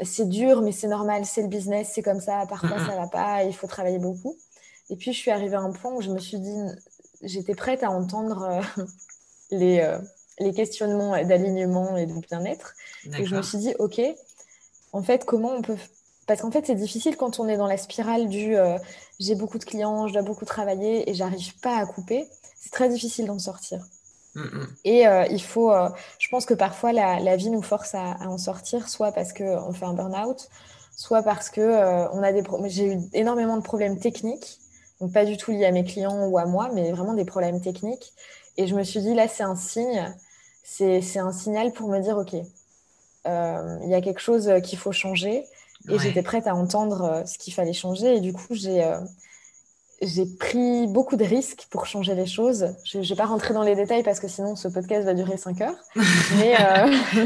c'est 0.03 0.27
dur, 0.27 0.61
mais 0.61 0.71
c'est 0.71 0.87
normal, 0.87 1.25
c'est 1.25 1.41
le 1.41 1.47
business, 1.47 1.91
c'est 1.93 2.01
comme 2.01 2.21
ça, 2.21 2.45
parfois 2.47 2.79
ça 2.87 2.95
va 2.95 3.07
pas, 3.07 3.43
il 3.43 3.53
faut 3.53 3.67
travailler 3.67 3.99
beaucoup. 3.99 4.35
Et 4.89 4.95
puis 4.95 5.13
je 5.13 5.17
suis 5.17 5.31
arrivée 5.31 5.55
à 5.55 5.61
un 5.61 5.71
point 5.71 5.93
où 5.93 6.01
je 6.01 6.09
me 6.09 6.19
suis 6.19 6.39
dit, 6.39 6.57
j'étais 7.21 7.53
prête 7.53 7.83
à 7.83 7.91
entendre 7.91 8.63
euh, 8.77 8.83
les, 9.51 9.79
euh, 9.81 9.99
les 10.39 10.53
questionnements 10.53 11.11
d'alignement 11.23 11.97
et 11.97 12.07
de 12.07 12.13
bien-être. 12.13 12.73
Et 13.17 13.25
je 13.25 13.35
me 13.35 13.41
suis 13.41 13.59
dit, 13.59 13.75
ok, 13.77 14.01
en 14.91 15.03
fait, 15.03 15.25
comment 15.25 15.51
on 15.51 15.61
peut... 15.61 15.77
Parce 16.25 16.41
qu'en 16.41 16.51
fait, 16.51 16.65
c'est 16.65 16.75
difficile 16.75 17.17
quand 17.17 17.39
on 17.39 17.47
est 17.47 17.57
dans 17.57 17.67
la 17.67 17.77
spirale 17.77 18.27
du 18.27 18.55
j'ai 19.19 19.33
beaucoup 19.35 19.57
de 19.57 19.65
clients, 19.65 20.07
je 20.07 20.13
dois 20.13 20.21
beaucoup 20.21 20.45
travailler 20.45 21.09
et 21.09 21.13
j'arrive 21.15 21.59
pas 21.59 21.77
à 21.77 21.85
couper. 21.87 22.27
C'est 22.59 22.71
très 22.71 22.87
difficile 22.87 23.25
d'en 23.25 23.39
sortir. 23.39 23.83
Et 24.85 25.07
euh, 25.07 25.25
il 25.29 25.41
faut, 25.41 25.71
euh, 25.71 25.89
je 26.19 26.27
pense 26.29 26.45
que 26.45 26.53
parfois 26.53 26.93
la, 26.93 27.35
vie 27.35 27.49
nous 27.49 27.61
force 27.61 27.95
à, 27.95 28.17
en 28.27 28.37
sortir, 28.37 28.87
soit 28.89 29.11
parce 29.11 29.33
qu'on 29.33 29.73
fait 29.73 29.85
un 29.85 29.93
burn-out, 29.93 30.49
soit 30.95 31.23
parce 31.23 31.49
que 31.49 31.61
euh, 31.61 32.09
on 32.11 32.21
a 32.23 32.31
des 32.31 32.43
j'ai 32.67 32.93
eu 32.93 32.99
énormément 33.13 33.57
de 33.57 33.63
problèmes 33.63 33.99
techniques, 33.99 34.59
donc 35.01 35.13
pas 35.13 35.25
du 35.25 35.37
tout 35.37 35.51
liés 35.51 35.65
à 35.65 35.71
mes 35.71 35.83
clients 35.83 36.27
ou 36.27 36.37
à 36.37 36.45
moi, 36.45 36.69
mais 36.73 36.91
vraiment 36.91 37.13
des 37.13 37.25
problèmes 37.25 37.61
techniques. 37.61 38.13
Et 38.57 38.67
je 38.67 38.75
me 38.75 38.83
suis 38.83 38.99
dit 38.99 39.15
là, 39.15 39.27
c'est 39.27 39.43
un 39.43 39.55
signe, 39.55 40.13
c'est 40.63 41.19
un 41.19 41.31
signal 41.31 41.71
pour 41.71 41.89
me 41.89 41.99
dire 41.99 42.17
ok, 42.17 42.33
il 42.33 43.89
y 43.89 43.93
a 43.93 44.01
quelque 44.01 44.19
chose 44.19 44.51
qu'il 44.63 44.77
faut 44.77 44.91
changer. 44.91 45.45
Et 45.87 45.97
j'étais 45.97 46.21
prête 46.21 46.45
à 46.45 46.53
entendre 46.53 47.23
ce 47.25 47.37
qu'il 47.37 47.53
fallait 47.53 47.73
changer. 47.73 48.17
Et 48.17 48.19
du 48.19 48.33
coup, 48.33 48.53
j'ai 48.53 48.83
j'ai 50.01 50.25
pris 50.25 50.87
beaucoup 50.87 51.17
de 51.17 51.25
risques 51.25 51.67
pour 51.69 51.85
changer 51.85 52.15
les 52.15 52.25
choses. 52.25 52.73
Je 52.85 52.99
ne 52.99 53.03
vais 53.03 53.15
pas 53.15 53.25
rentrer 53.25 53.53
dans 53.53 53.63
les 53.63 53.75
détails 53.75 54.03
parce 54.03 54.19
que 54.19 54.27
sinon 54.27 54.55
ce 54.55 54.67
podcast 54.67 55.05
va 55.05 55.13
durer 55.13 55.37
5 55.37 55.61
heures. 55.61 55.75
mais 56.37 56.55
euh, 56.59 57.25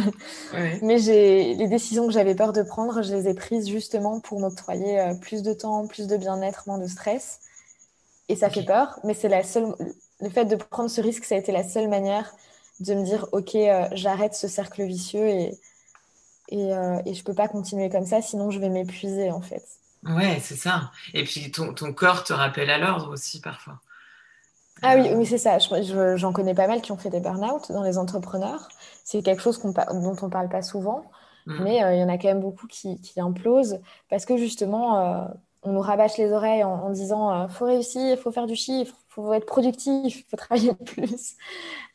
mais 0.82 0.98
les 0.98 1.68
décisions 1.68 2.08
que 2.08 2.14
j'avais 2.14 2.36
peur 2.36 2.52
de 2.52 2.64
prendre, 2.64 3.04
je 3.04 3.14
les 3.14 3.28
ai 3.28 3.34
prises 3.34 3.70
justement 3.70 4.20
pour 4.20 4.40
m'octroyer 4.40 5.00
euh, 5.00 5.14
plus 5.14 5.44
de 5.44 5.54
temps, 5.54 5.86
plus 5.88 6.08
de 6.08 6.18
bien-être, 6.18 6.64
moins 6.66 6.80
de 6.80 6.88
stress. 6.88 7.40
Et 8.30 8.36
ça 8.36 8.50
fait 8.50 8.64
peur, 8.64 9.00
mais 9.04 9.14
c'est 9.14 9.30
la 9.30 9.44
seule. 9.44 9.76
Le 10.22 10.30
fait 10.30 10.46
de 10.46 10.56
prendre 10.56 10.90
ce 10.90 11.02
risque, 11.02 11.26
ça 11.26 11.36
a 11.36 11.38
été 11.38 11.52
la 11.52 11.64
seule 11.64 11.90
manière 11.90 12.34
de 12.80 12.96
me 12.96 13.04
dire 13.04 13.28
ok, 13.34 13.56
euh, 13.56 13.88
j'arrête 13.92 14.34
ce 14.34 14.48
cercle 14.48 14.84
vicieux 14.84 15.28
et 15.28 15.60
et, 16.50 16.72
et 17.06 17.14
je 17.14 17.24
peux 17.24 17.34
pas 17.34 17.48
continuer 17.48 17.90
comme 17.90 18.06
ça, 18.06 18.22
sinon 18.22 18.52
je 18.52 18.60
vais 18.60 18.70
m'épuiser 18.70 19.32
en 19.32 19.42
fait. 19.42 19.64
Ouais, 20.06 20.40
c'est 20.42 20.56
ça. 20.56 20.92
Et 21.14 21.24
puis 21.24 21.52
ton, 21.52 21.74
ton, 21.74 21.94
corps 21.94 22.24
te 22.24 22.34
rappelle 22.34 22.70
à 22.70 22.78
l'ordre 22.78 23.12
aussi 23.12 23.40
parfois. 23.40 23.80
Ah 24.82 24.96
oui, 24.98 25.10
oui 25.16 25.26
c'est 25.26 25.38
ça. 25.38 25.58
J'en 25.60 26.34
connais 26.34 26.54
pas 26.54 26.68
mal 26.68 26.82
qui 26.82 26.92
ont 26.92 26.98
fait 26.98 27.10
des 27.10 27.22
burn-out 27.22 27.72
dans 27.72 27.84
les 27.84 27.98
entrepreneurs. 27.98 28.68
C'est 29.06 29.22
quelque 29.22 29.42
chose 29.42 29.62
dont 29.62 30.16
on 30.22 30.30
parle 30.30 30.50
pas 30.50 30.62
souvent, 30.62 31.06
mmh. 31.46 31.64
mais 31.64 31.84
euh, 31.84 31.94
il 31.94 32.00
y 32.00 32.04
en 32.04 32.10
a 32.10 32.18
quand 32.18 32.28
même 32.28 32.42
beaucoup 32.42 32.68
qui, 32.68 33.00
qui 33.00 33.22
implosent 33.22 33.80
parce 34.10 34.26
que 34.26 34.36
justement, 34.36 35.00
euh, 35.00 35.26
on 35.62 35.72
nous 35.72 35.82
rabâche 35.82 36.18
les 36.18 36.32
oreilles 36.32 36.66
en, 36.66 36.90
disant 36.90 37.32
euh, 37.32 37.48
faut 37.48 37.66
réussir, 37.66 38.02
il 38.02 38.18
faut 38.18 38.32
faire 38.32 38.48
du 38.48 38.56
chiffre, 38.56 38.94
il 39.10 39.14
faut 39.14 39.34
être 39.34 39.46
productif, 39.46 40.20
il 40.20 40.26
faut 40.30 40.38
travailler 40.38 40.74
plus. 40.86 41.36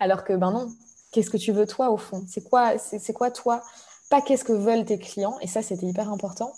Alors 0.00 0.24
que 0.24 0.32
ben 0.32 0.50
non, 0.50 0.68
qu'est-ce 1.12 1.28
que 1.28 1.36
tu 1.36 1.52
veux 1.52 1.66
toi 1.66 1.90
au 1.90 1.98
fond? 1.98 2.24
C'est 2.26 2.48
quoi, 2.48 2.78
c'est 2.78 3.12
quoi 3.12 3.30
toi? 3.30 3.62
Pas 4.09 4.22
qu'est-ce 4.22 4.44
que 4.44 4.54
veulent 4.54 4.86
tes 4.86 4.98
clients, 4.98 5.36
et 5.42 5.46
ça 5.46 5.61
c'était 5.61 5.84
hyper 5.84 6.11
important 6.11 6.54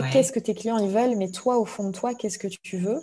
pas 0.00 0.08
qu'est-ce 0.08 0.32
que 0.32 0.40
tes 0.40 0.54
clients 0.54 0.78
ils 0.78 0.90
veulent, 0.90 1.16
mais 1.16 1.30
toi, 1.30 1.58
au 1.58 1.64
fond 1.64 1.84
de 1.84 1.92
toi, 1.92 2.14
qu'est-ce 2.14 2.38
que 2.38 2.48
tu 2.48 2.76
veux. 2.76 3.02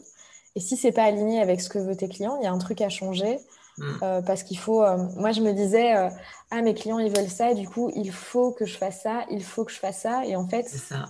Et 0.55 0.59
si 0.59 0.75
c'est 0.75 0.91
pas 0.91 1.03
aligné 1.03 1.41
avec 1.41 1.61
ce 1.61 1.69
que 1.69 1.79
veulent 1.79 1.97
tes 1.97 2.09
clients, 2.09 2.37
il 2.41 2.43
y 2.43 2.47
a 2.47 2.51
un 2.51 2.57
truc 2.57 2.81
à 2.81 2.89
changer. 2.89 3.39
Mm. 3.77 3.83
Euh, 4.03 4.21
parce 4.21 4.43
qu'il 4.43 4.57
faut. 4.57 4.83
Euh, 4.83 4.97
moi, 5.15 5.31
je 5.31 5.41
me 5.41 5.53
disais, 5.53 5.95
euh, 5.95 6.09
ah, 6.51 6.61
mes 6.61 6.73
clients, 6.73 6.99
ils 6.99 7.15
veulent 7.15 7.29
ça, 7.29 7.53
du 7.53 7.67
coup, 7.67 7.89
il 7.95 8.11
faut 8.11 8.51
que 8.51 8.65
je 8.65 8.77
fasse 8.77 9.01
ça, 9.01 9.23
il 9.31 9.43
faut 9.43 9.63
que 9.63 9.71
je 9.71 9.79
fasse 9.79 10.01
ça. 10.01 10.25
Et 10.25 10.35
en 10.35 10.47
fait, 10.47 10.65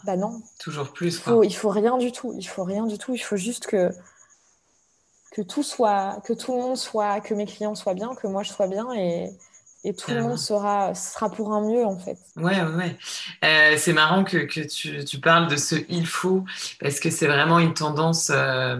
bah 0.06 0.16
non. 0.16 0.42
Toujours 0.60 0.94
plus. 0.94 1.16
Il 1.16 1.22
faut, 1.22 1.44
il 1.44 1.56
faut 1.56 1.70
rien 1.70 1.98
du 1.98 2.12
tout. 2.12 2.34
Il 2.38 2.48
faut 2.48 2.64
rien 2.64 2.86
du 2.86 2.98
tout. 2.98 3.16
Il 3.16 3.20
faut 3.20 3.38
juste 3.38 3.66
que 3.68 3.92
que 5.32 5.42
tout 5.42 5.64
soit, 5.64 6.22
que 6.26 6.34
tout 6.34 6.54
le 6.54 6.60
monde 6.60 6.78
soit, 6.78 7.22
que 7.22 7.34
mes 7.34 7.46
clients 7.46 7.74
soient 7.74 7.94
bien, 7.94 8.14
que 8.16 8.28
moi 8.28 8.44
je 8.44 8.52
sois 8.52 8.68
bien, 8.68 8.92
et, 8.94 9.32
et 9.84 9.96
tout 9.96 10.12
le 10.12 10.22
monde 10.22 10.38
sera, 10.38 10.94
sera 10.94 11.30
pour 11.30 11.54
un 11.54 11.62
mieux 11.62 11.86
en 11.86 11.98
fait. 11.98 12.18
Ouais, 12.36 12.62
ouais. 12.62 12.98
Euh, 13.44 13.76
c'est 13.78 13.94
marrant 13.94 14.24
que, 14.24 14.38
que 14.38 14.62
tu, 14.62 15.04
tu, 15.04 15.20
parles 15.20 15.48
de 15.48 15.56
ce 15.56 15.76
il 15.90 16.06
faut 16.06 16.46
parce 16.80 17.00
que 17.00 17.10
c'est 17.10 17.26
vraiment 17.26 17.58
une 17.58 17.74
tendance, 17.74 18.32
euh, 18.34 18.78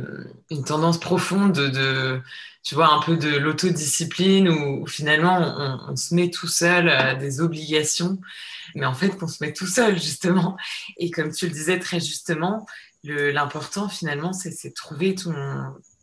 une 0.52 0.64
tendance 0.64 1.00
profonde 1.00 1.54
de, 1.54 1.70
de, 1.70 2.22
tu 2.64 2.76
vois, 2.76 2.94
un 2.94 3.02
peu 3.02 3.18
de 3.18 3.36
l'autodiscipline 3.36 4.48
où, 4.50 4.86
finalement 4.86 5.40
on, 5.40 5.92
on, 5.92 5.96
se 5.96 6.14
met 6.14 6.30
tout 6.30 6.48
seul 6.48 6.88
à 6.90 7.16
des 7.16 7.42
obligations, 7.42 8.20
mais 8.76 8.86
en 8.86 8.94
fait 8.94 9.10
qu'on 9.10 9.28
se 9.28 9.44
met 9.44 9.54
tout 9.54 9.68
seul 9.68 10.00
justement. 10.00 10.56
Et 10.98 11.10
comme 11.10 11.32
tu 11.32 11.48
le 11.48 11.52
disais 11.52 11.80
très 11.80 12.00
justement, 12.00 12.68
l'important 13.04 13.90
finalement 13.90 14.34
c'est 14.34 14.52
de 14.70 14.74
trouver 14.76 15.16
ton, 15.16 15.34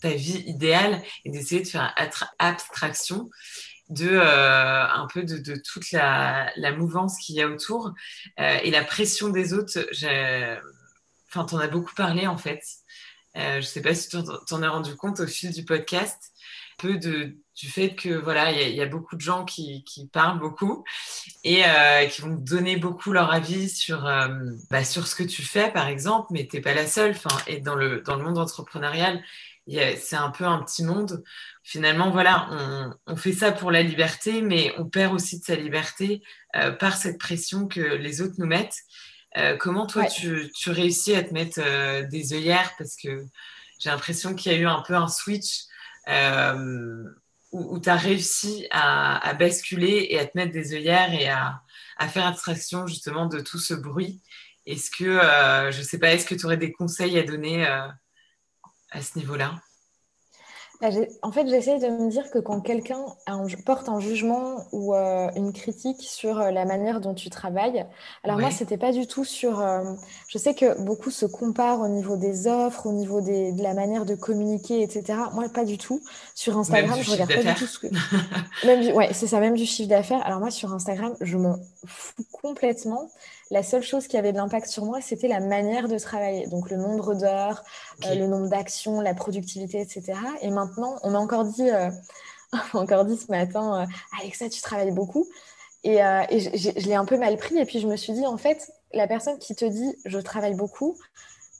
ta 0.01 0.11
vie 0.11 0.43
idéale 0.47 1.01
et 1.25 1.31
d'essayer 1.31 1.63
de 1.63 1.69
faire 1.69 1.95
abstraction 2.41 3.31
de 3.89 4.09
euh, 4.09 4.87
un 4.87 5.07
peu 5.07 5.23
de, 5.23 5.57
toute 5.57 5.91
la, 5.93 6.53
mouvance 6.77 7.19
qu'il 7.19 7.37
y 7.37 7.43
a 7.43 7.49
autour 7.49 7.93
euh, 8.39 8.59
et 8.63 8.71
la 8.71 8.85
pression 8.85 9.29
des 9.29 9.55
autres. 9.55 9.79
Enfin, 11.31 11.45
t'en 11.45 11.59
as 11.59 11.69
beaucoup 11.69 11.95
parlé 11.95 12.27
en 12.27 12.39
fait. 12.39 12.63
Euh, 13.37 13.61
je 13.61 13.67
sais 13.67 13.83
pas 13.83 13.95
si 13.95 14.09
t'en 14.09 14.63
as 14.63 14.71
rendu 14.71 14.97
compte 14.97 15.21
au 15.21 15.27
fil 15.27 15.53
du 15.53 15.65
podcast, 15.65 16.33
peu 16.79 16.97
de, 16.97 17.37
du 17.55 17.69
fait 17.69 17.95
que 17.95 18.09
voilà, 18.09 18.51
il 18.53 18.75
y, 18.75 18.81
a 18.81 18.87
beaucoup 18.87 19.17
de 19.17 19.21
gens 19.21 19.45
qui, 19.45 19.85
qui 19.85 20.07
parlent 20.07 20.39
beaucoup 20.39 20.85
et 21.45 21.65
euh, 21.67 22.07
qui 22.07 22.23
vont 22.23 22.35
donner 22.35 22.77
beaucoup 22.77 23.13
leur 23.13 23.33
avis 23.33 23.69
sur 23.69 24.03
bah, 24.71 24.85
sur 24.85 25.07
ce 25.07 25.15
que 25.15 25.23
tu 25.23 25.43
fais 25.43 25.71
par 25.71 25.89
exemple, 25.89 26.29
mais 26.31 26.47
t'es 26.47 26.61
pas 26.61 26.75
la 26.75 26.87
seule. 26.87 27.11
Enfin, 27.11 27.37
et 27.47 27.61
dans 27.61 27.75
le 27.75 28.01
dans 28.01 28.17
le 28.17 28.25
monde 28.25 28.39
entrepreneurial, 28.39 29.23
c'est 29.69 30.17
un 30.17 30.31
peu 30.31 30.45
un 30.45 30.63
petit 30.63 30.83
monde. 30.83 31.23
Finalement, 31.63 32.11
voilà, 32.11 32.49
on, 32.51 32.95
on, 33.07 33.17
fait 33.17 33.33
ça 33.33 33.53
pour 33.53 33.71
la 33.71 33.83
liberté, 33.83 34.41
mais 34.41 34.73
on 34.79 34.87
perd 34.87 35.15
aussi 35.15 35.39
de 35.39 35.45
sa 35.45 35.57
liberté 35.57 36.23
euh, 36.57 36.73
par 36.73 36.97
cette 36.97 37.19
pression 37.19 37.69
que 37.69 37.81
les 37.81 38.23
autres 38.23 38.37
nous 38.39 38.47
mettent. 38.47 38.79
Euh, 39.37 39.57
comment 39.59 39.87
toi, 39.87 40.03
ouais. 40.03 40.09
tu, 40.09 40.51
tu, 40.55 40.71
réussis 40.71 41.15
à 41.15 41.23
te 41.23 41.35
mettre 41.35 41.61
euh, 41.63 42.03
des 42.03 42.33
œillères? 42.33 42.73
Parce 42.79 42.97
que 42.97 43.27
j'ai 43.79 43.91
l'impression 43.91 44.35
qu'il 44.35 44.53
y 44.53 44.55
a 44.55 44.59
eu 44.59 44.67
un 44.67 44.81
peu 44.81 44.95
un 44.95 45.09
switch 45.09 45.65
où, 47.53 47.75
où 47.75 47.79
tu 47.81 47.89
as 47.91 47.97
réussi 47.97 48.67
à, 48.71 49.19
à, 49.29 49.35
basculer 49.35 50.07
et 50.11 50.19
à 50.19 50.25
te 50.25 50.37
mettre 50.37 50.53
des 50.53 50.75
œillères 50.75 51.13
et 51.13 51.29
à, 51.29 51.61
à 51.99 52.09
faire 52.09 52.27
abstraction 52.27 52.87
justement 52.87 53.27
de 53.27 53.41
tout 53.41 53.59
ce 53.59 53.75
bruit. 53.75 54.23
Est-ce 54.65 54.91
que, 54.91 55.71
je 55.71 55.83
sais 55.83 55.99
pas, 55.99 56.13
est-ce 56.13 56.27
que 56.27 56.35
tu 56.35 56.47
aurais 56.47 56.57
des 56.57 56.73
conseils 56.73 57.19
à 57.19 57.23
donner 57.23 57.67
à 58.91 59.03
ce 59.03 59.19
niveau-là? 59.19 59.61
Bah, 60.81 60.91
en 61.23 61.33
fait, 61.33 61.49
j'essaie 61.49 61.81
de 61.81 61.89
me 61.89 62.09
dire 62.09 62.31
que 62.31 62.39
quand 62.39 62.61
quelqu'un 62.61 63.05
porte 63.67 63.89
un 63.89 63.99
jugement 63.99 64.65
ou 64.71 64.95
euh, 64.95 65.29
une 65.35 65.53
critique 65.53 66.03
sur 66.03 66.39
euh, 66.39 66.51
la 66.53 66.65
manière 66.67 67.01
dont 67.01 67.15
tu 67.15 67.31
travailles, 67.31 67.85
alors 68.23 68.37
ouais. 68.37 68.45
moi, 68.45 68.53
c'était 68.53 68.77
pas 68.77 68.93
du 68.93 69.09
tout 69.09 69.25
sur. 69.25 69.61
Euh, 69.61 69.83
je 70.29 70.39
sais 70.39 70.55
que 70.55 70.81
beaucoup 70.81 71.11
se 71.11 71.27
comparent 71.27 71.81
au 71.81 71.89
niveau 71.89 72.17
des 72.17 72.47
offres, 72.47 72.87
au 72.87 72.93
niveau 72.93 73.21
des, 73.21 73.51
de 73.51 73.63
la 73.63 73.75
manière 73.75 74.05
de 74.05 74.15
communiquer, 74.15 74.83
etc. 74.83 75.19
Moi, 75.35 75.49
pas 75.49 75.65
du 75.65 75.79
tout. 75.79 76.01
Sur 76.37 76.57
Instagram, 76.57 76.97
je 77.03 77.11
regarde 77.11 77.35
pas 77.35 77.43
du 77.43 77.55
tout 77.55 77.67
ce 77.67 77.81
que. 77.81 77.89
même 78.67 78.81
du... 78.81 78.93
Ouais, 78.93 79.13
c'est 79.13 79.27
ça, 79.27 79.41
même 79.41 79.57
du 79.57 79.67
chiffre 79.67 79.89
d'affaires. 79.89 80.25
Alors 80.25 80.39
moi, 80.39 80.53
sur 80.53 80.73
Instagram, 80.73 81.17
je 81.21 81.37
m'en 81.39 81.57
fous 81.87 82.25
complètement. 82.31 83.11
La 83.51 83.63
seule 83.63 83.83
chose 83.83 84.07
qui 84.07 84.17
avait 84.17 84.33
de 84.33 84.37
l'impact 84.37 84.67
sur 84.67 84.85
moi, 84.85 85.01
c'était 85.01 85.29
la 85.29 85.41
manière 85.41 85.89
de 85.89 85.99
travailler. 85.99 86.47
Donc 86.49 86.71
le 86.71 86.77
nombre 86.77 87.15
d'heures, 87.15 87.63
okay. 87.99 88.11
euh, 88.11 88.15
le 88.15 88.27
nombre 88.27 88.49
d'actions, 88.49 89.01
la 89.01 89.15
productivité, 89.15 89.81
etc. 89.81 90.13
Et 90.43 90.51
maintenant, 90.51 90.97
on 91.03 91.11
m'a 91.11 91.19
encore 91.19 91.45
dit, 91.45 91.71
euh, 91.71 91.91
encore 92.75 93.05
dit 93.07 93.17
ce 93.17 93.31
matin, 93.31 93.83
euh, 93.83 94.21
Alexa, 94.21 94.49
tu 94.51 94.61
travailles 94.61 94.93
beaucoup. 94.93 95.27
Et, 95.85 95.99
et 95.99 96.41
je, 96.41 96.87
l'ai 96.87 96.97
un 96.97 97.05
peu 97.05 97.17
mal 97.17 97.37
pris. 97.37 97.57
Et 97.57 97.65
puis 97.65 97.81
je 97.81 97.87
me 97.87 97.97
suis 97.97 98.13
dit, 98.13 98.27
en 98.27 98.37
fait, 98.37 98.71
la 98.93 99.07
personne 99.07 99.39
qui 99.39 99.55
te 99.55 99.65
dit 99.65 99.97
je 100.05 100.19
travaille 100.19 100.55
beaucoup, 100.55 100.97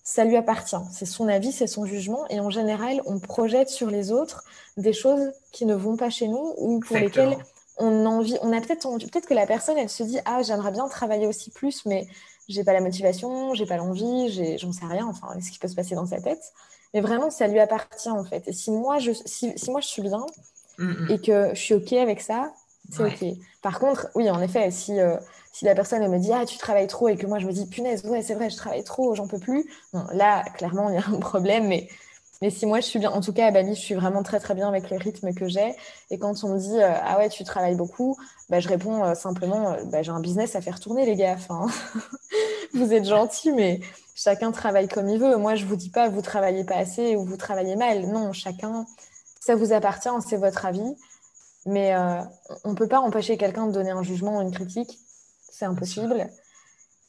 ça 0.03 0.25
lui 0.25 0.37
appartient. 0.37 0.77
C'est 0.91 1.07
son 1.07 1.29
avis, 1.29 1.53
c'est 1.53 1.67
son 1.67 1.87
jugement. 1.87 2.27
Et 2.29 2.41
en 2.41 2.51
général, 2.51 3.01
on 3.07 3.19
projette 3.21 3.69
sur 3.69 3.91
les 3.91 4.11
autres 4.11 4.45
des 4.77 4.93
choses 4.93 5.33
qui 5.53 5.67
ne 5.67 5.75
vont 5.75 5.97
pas 5.97 6.11
chez 6.11 6.29
nous 6.29 6.55
ou 6.59 6.81
pour 6.81 6.97
Exactement. 6.97 7.31
lesquelles 7.31 7.45
on 7.79 8.07
a 8.07 8.09
envie, 8.09 8.37
on 8.43 8.53
a 8.53 8.61
peut-être 8.61 8.89
peut-être 8.99 9.27
que 9.27 9.35
la 9.35 9.47
personne, 9.47 9.79
elle 9.79 9.89
se 9.89 10.03
dit 10.03 10.19
ah 10.25 10.43
j'aimerais 10.43 10.73
bien 10.73 10.89
travailler 10.89 11.27
aussi 11.27 11.51
plus, 11.51 11.85
mais 11.87 12.07
j'ai 12.49 12.65
pas 12.65 12.73
la 12.73 12.81
motivation, 12.81 13.55
j'ai 13.55 13.67
pas 13.67 13.77
l'envie, 13.77 14.59
j'en 14.59 14.73
sais 14.73 14.87
rien, 14.87 15.07
enfin 15.07 15.29
ce 15.41 15.51
qui 15.51 15.59
peut 15.59 15.69
se 15.69 15.75
passer 15.75 15.95
dans 15.95 16.07
sa 16.07 16.21
tête. 16.21 16.53
Mais 16.95 17.01
vraiment, 17.01 17.31
ça 17.31 17.47
lui 17.47 17.61
appartient 17.61 18.11
en 18.11 18.25
fait. 18.25 18.49
Et 18.49 18.53
si 18.53 18.71
moi 18.71 18.99
je 18.99 19.13
si, 19.13 19.53
si 19.57 19.71
moi 19.71 19.81
je 19.81 19.89
suis 19.89 20.03
bien 20.03 20.25
mm 20.79 20.93
-hmm. 20.93 21.13
et 21.13 21.21
que 21.21 21.55
je 21.55 21.61
suis 21.61 21.75
ok 21.75 21.93
avec 21.93 22.21
ça, 22.21 22.53
c'est 22.91 23.03
ouais. 23.03 23.15
ok. 23.21 23.39
Par 23.63 23.79
contre, 23.81 24.09
oui, 24.15 24.31
en 24.31 24.41
effet, 24.43 24.71
si 24.71 24.99
euh, 25.01 25.17
si 25.53 25.65
la 25.65 25.75
personne 25.75 26.03
elle 26.03 26.11
me 26.11 26.19
dit 26.19 26.33
ah 26.33 26.45
tu 26.47 26.57
travailles 26.57 26.87
trop 26.87 27.09
et 27.09 27.17
que 27.17 27.27
moi 27.27 27.39
je 27.39 27.47
me 27.47 27.53
dis 27.53 27.67
punaise 27.67 28.05
ouais 28.05 28.23
c'est 28.23 28.35
vrai 28.35 28.49
je 28.51 28.57
travaille 28.57 28.85
trop, 28.85 29.15
j'en 29.17 29.27
peux 29.27 29.41
plus, 29.41 29.63
là 30.23 30.45
clairement 30.57 30.89
il 30.91 30.95
y 30.95 30.99
a 30.99 31.07
un 31.09 31.19
problème, 31.19 31.67
mais 31.67 31.89
mais 32.41 32.51
si 32.51 32.67
moi 32.67 32.81
je 32.81 32.87
suis 32.87 33.01
bien, 33.01 33.11
en 33.11 33.21
tout 33.21 33.33
cas 33.33 33.47
à 33.47 33.51
Bali, 33.51 33.75
je 33.75 33.81
suis 33.81 33.95
vraiment 33.95 34.23
très 34.23 34.39
très 34.39 34.55
bien 34.55 34.69
avec 34.69 34.91
le 34.91 34.97
rythme 34.97 35.35
que 35.35 35.49
j'ai. 35.49 35.75
Et 36.11 36.19
quand 36.19 36.45
on 36.45 36.55
me 36.55 36.59
dit 36.59 36.81
euh, 36.81 36.93
ah 37.03 37.19
ouais 37.19 37.29
tu 37.29 37.43
travailles 37.43 37.75
beaucoup, 37.75 38.17
bah, 38.49 38.61
je 38.61 38.69
réponds 38.69 39.05
euh, 39.05 39.15
simplement 39.15 39.73
euh, 39.73 39.85
bah, 39.87 40.03
j'ai 40.03 40.13
un 40.13 40.21
business 40.21 40.55
à 40.55 40.61
faire 40.61 40.79
tourner 40.79 41.05
les 41.05 41.17
gars. 41.17 41.35
Enfin, 41.35 41.67
vous 42.75 42.93
êtes 42.93 43.05
gentils, 43.07 43.53
mais 43.53 43.81
chacun 44.15 44.53
travaille 44.53 44.89
comme 44.89 45.09
il 45.09 45.19
veut. 45.19 45.37
Moi 45.37 45.57
je 45.57 45.65
vous 45.67 45.75
dis 45.75 45.91
pas 45.91 46.09
vous 46.09 46.23
travaillez 46.23 46.65
pas 46.65 46.77
assez 46.77 47.17
ou 47.17 47.25
vous 47.25 47.37
travaillez 47.37 47.75
mal. 47.75 48.07
Non, 48.07 48.33
chacun 48.33 48.87
ça 49.41 49.57
vous 49.57 49.73
appartient, 49.73 50.09
c'est 50.29 50.37
votre 50.37 50.65
avis. 50.65 50.97
Mais 51.67 51.95
on 52.65 52.75
peut 52.75 52.89
pas 52.89 53.01
empêcher 53.01 53.37
quelqu'un 53.37 53.67
de 53.67 53.73
donner 53.73 53.91
un 53.91 54.03
jugement 54.03 54.39
ou 54.39 54.43
une 54.43 54.53
critique, 54.53 54.99
c'est 55.51 55.67
impossible. 55.67 56.29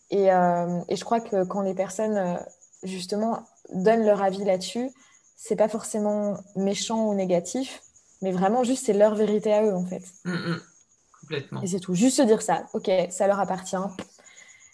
Et, 0.09 0.25
et, 0.25 0.95
je 0.95 1.03
crois 1.05 1.21
que 1.21 1.45
quand 1.45 1.61
les 1.61 1.73
personnes 1.73 2.39
justement 2.83 3.43
donnent 3.73 4.05
leur 4.05 4.21
avis 4.21 4.43
là-dessus, 4.43 4.91
c'est 5.41 5.55
pas 5.55 5.69
forcément 5.69 6.37
méchant 6.57 7.07
ou 7.07 7.15
négatif, 7.15 7.81
mais 8.21 8.31
vraiment 8.33 8.65
juste 8.65 8.85
c'est 8.85 8.93
leur 8.93 9.15
vérité 9.15 9.53
à 9.53 9.63
eux 9.63 9.73
en 9.73 9.85
fait. 9.85 10.03
Mmh, 10.25 10.33
mmh. 10.33 10.61
Complètement. 11.21 11.61
Et 11.61 11.67
c'est 11.67 11.79
tout. 11.79 11.95
Juste 11.95 12.17
se 12.17 12.21
dire 12.23 12.41
ça. 12.41 12.65
Ok, 12.73 12.91
ça 13.09 13.25
leur 13.25 13.39
appartient. 13.39 13.77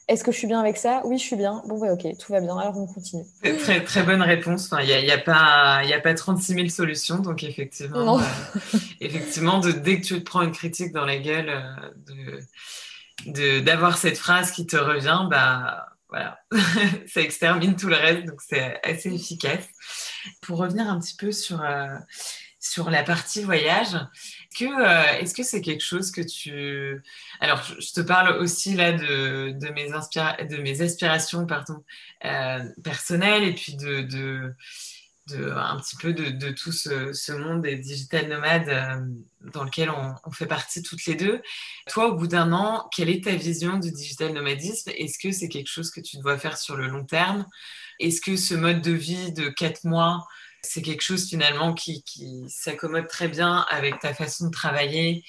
Est-ce 0.07 0.23
que 0.23 0.31
je 0.31 0.37
suis 0.37 0.47
bien 0.47 0.59
avec 0.59 0.77
ça? 0.77 1.01
Oui, 1.05 1.17
je 1.19 1.23
suis 1.23 1.35
bien. 1.35 1.61
Bon, 1.67 1.77
ouais, 1.77 1.91
ok, 1.91 2.05
tout 2.17 2.31
va 2.31 2.41
bien. 2.41 2.57
Alors 2.57 2.77
on 2.77 2.87
continue. 2.87 3.23
Très, 3.59 3.83
très 3.83 4.03
bonne 4.03 4.23
réponse. 4.23 4.69
Il 4.71 4.73
enfin, 4.73 4.83
n'y 4.83 4.93
a, 4.93 4.99
y 5.01 5.11
a, 5.11 5.17
pas, 5.19 5.83
y 5.83 5.93
a 5.93 5.99
pas 5.99 6.13
36 6.15 6.53
000 6.53 6.69
solutions. 6.69 7.19
Donc, 7.19 7.43
effectivement, 7.43 8.19
euh, 8.19 8.23
effectivement 9.01 9.59
de, 9.59 9.71
dès 9.71 10.01
que 10.01 10.05
tu 10.05 10.19
te 10.19 10.23
prends 10.23 10.41
une 10.41 10.51
critique 10.51 10.91
dans 10.93 11.05
la 11.05 11.17
gueule, 11.17 11.49
euh, 13.27 13.61
d'avoir 13.61 13.97
cette 13.97 14.17
phrase 14.17 14.51
qui 14.51 14.65
te 14.65 14.77
revient, 14.77 15.27
bah 15.29 15.89
voilà, 16.09 16.39
ça 17.07 17.21
extermine 17.21 17.75
tout 17.75 17.87
le 17.87 17.95
reste, 17.95 18.25
donc 18.25 18.41
c'est 18.41 18.79
assez 18.83 19.13
efficace. 19.13 19.67
Pour 20.41 20.59
revenir 20.59 20.89
un 20.89 20.99
petit 20.99 21.15
peu 21.15 21.31
sur, 21.31 21.61
euh, 21.61 21.95
sur 22.59 22.89
la 22.89 23.03
partie 23.03 23.43
voyage, 23.43 23.95
euh, 24.61 25.03
est-ce 25.19 25.33
que 25.33 25.43
c'est 25.43 25.61
quelque 25.61 25.83
chose 25.83 26.11
que 26.11 26.21
tu... 26.21 27.01
Alors, 27.39 27.63
je, 27.63 27.93
te 27.93 28.01
parle 28.01 28.37
aussi 28.37 28.73
là 28.75 28.93
de, 28.93 29.51
de, 29.51 29.69
mes, 29.69 29.93
inspira... 29.93 30.37
de 30.43 30.57
mes 30.57 30.81
aspirations 30.81 31.45
pardon, 31.45 31.83
euh, 32.25 32.63
personnelles 32.83 33.43
et 33.43 33.53
puis 33.53 33.75
de... 33.75 34.01
de 34.01 34.55
un 35.27 35.77
petit 35.77 35.95
peu 35.95 36.13
de, 36.13 36.29
de 36.29 36.51
tout 36.51 36.71
ce, 36.71 37.31
monde 37.31 37.63
des 37.63 37.77
digital 37.77 38.29
nomades 38.29 39.09
dans 39.41 39.63
lequel 39.63 39.89
on, 39.89 40.31
fait 40.31 40.45
partie 40.45 40.83
toutes 40.83 41.03
les 41.07 41.15
deux. 41.15 41.41
Toi, 41.87 42.09
au 42.09 42.15
bout 42.15 42.27
d'un 42.27 42.51
an, 42.53 42.87
quelle 42.95 43.09
est 43.09 43.23
ta 43.23 43.35
vision 43.35 43.79
du 43.79 43.91
digital 43.91 44.33
nomadisme? 44.33 44.91
Est-ce 44.95 45.17
que 45.17 45.31
c'est 45.31 45.49
quelque 45.49 45.71
chose 45.71 45.89
que 45.89 45.99
tu 45.99 46.17
dois 46.17 46.37
faire 46.37 46.59
sur 46.59 46.75
le 46.75 46.85
long 46.89 47.05
terme? 47.05 47.47
Est-ce 47.99 48.21
que 48.21 48.35
ce 48.35 48.53
mode 48.53 48.81
de 48.81 48.91
vie 48.91 49.31
de 49.31 49.49
quatre 49.49 49.83
mois, 49.83 50.25
c'est 50.61 50.81
quelque 50.81 51.01
chose 51.01 51.27
finalement 51.27 51.73
qui, 51.73 52.03
qui 52.03 52.45
s'accommode 52.47 53.07
très 53.07 53.27
bien 53.27 53.65
avec 53.69 53.99
ta 53.99 54.13
façon 54.13 54.47
de 54.47 54.51
travailler? 54.51 55.23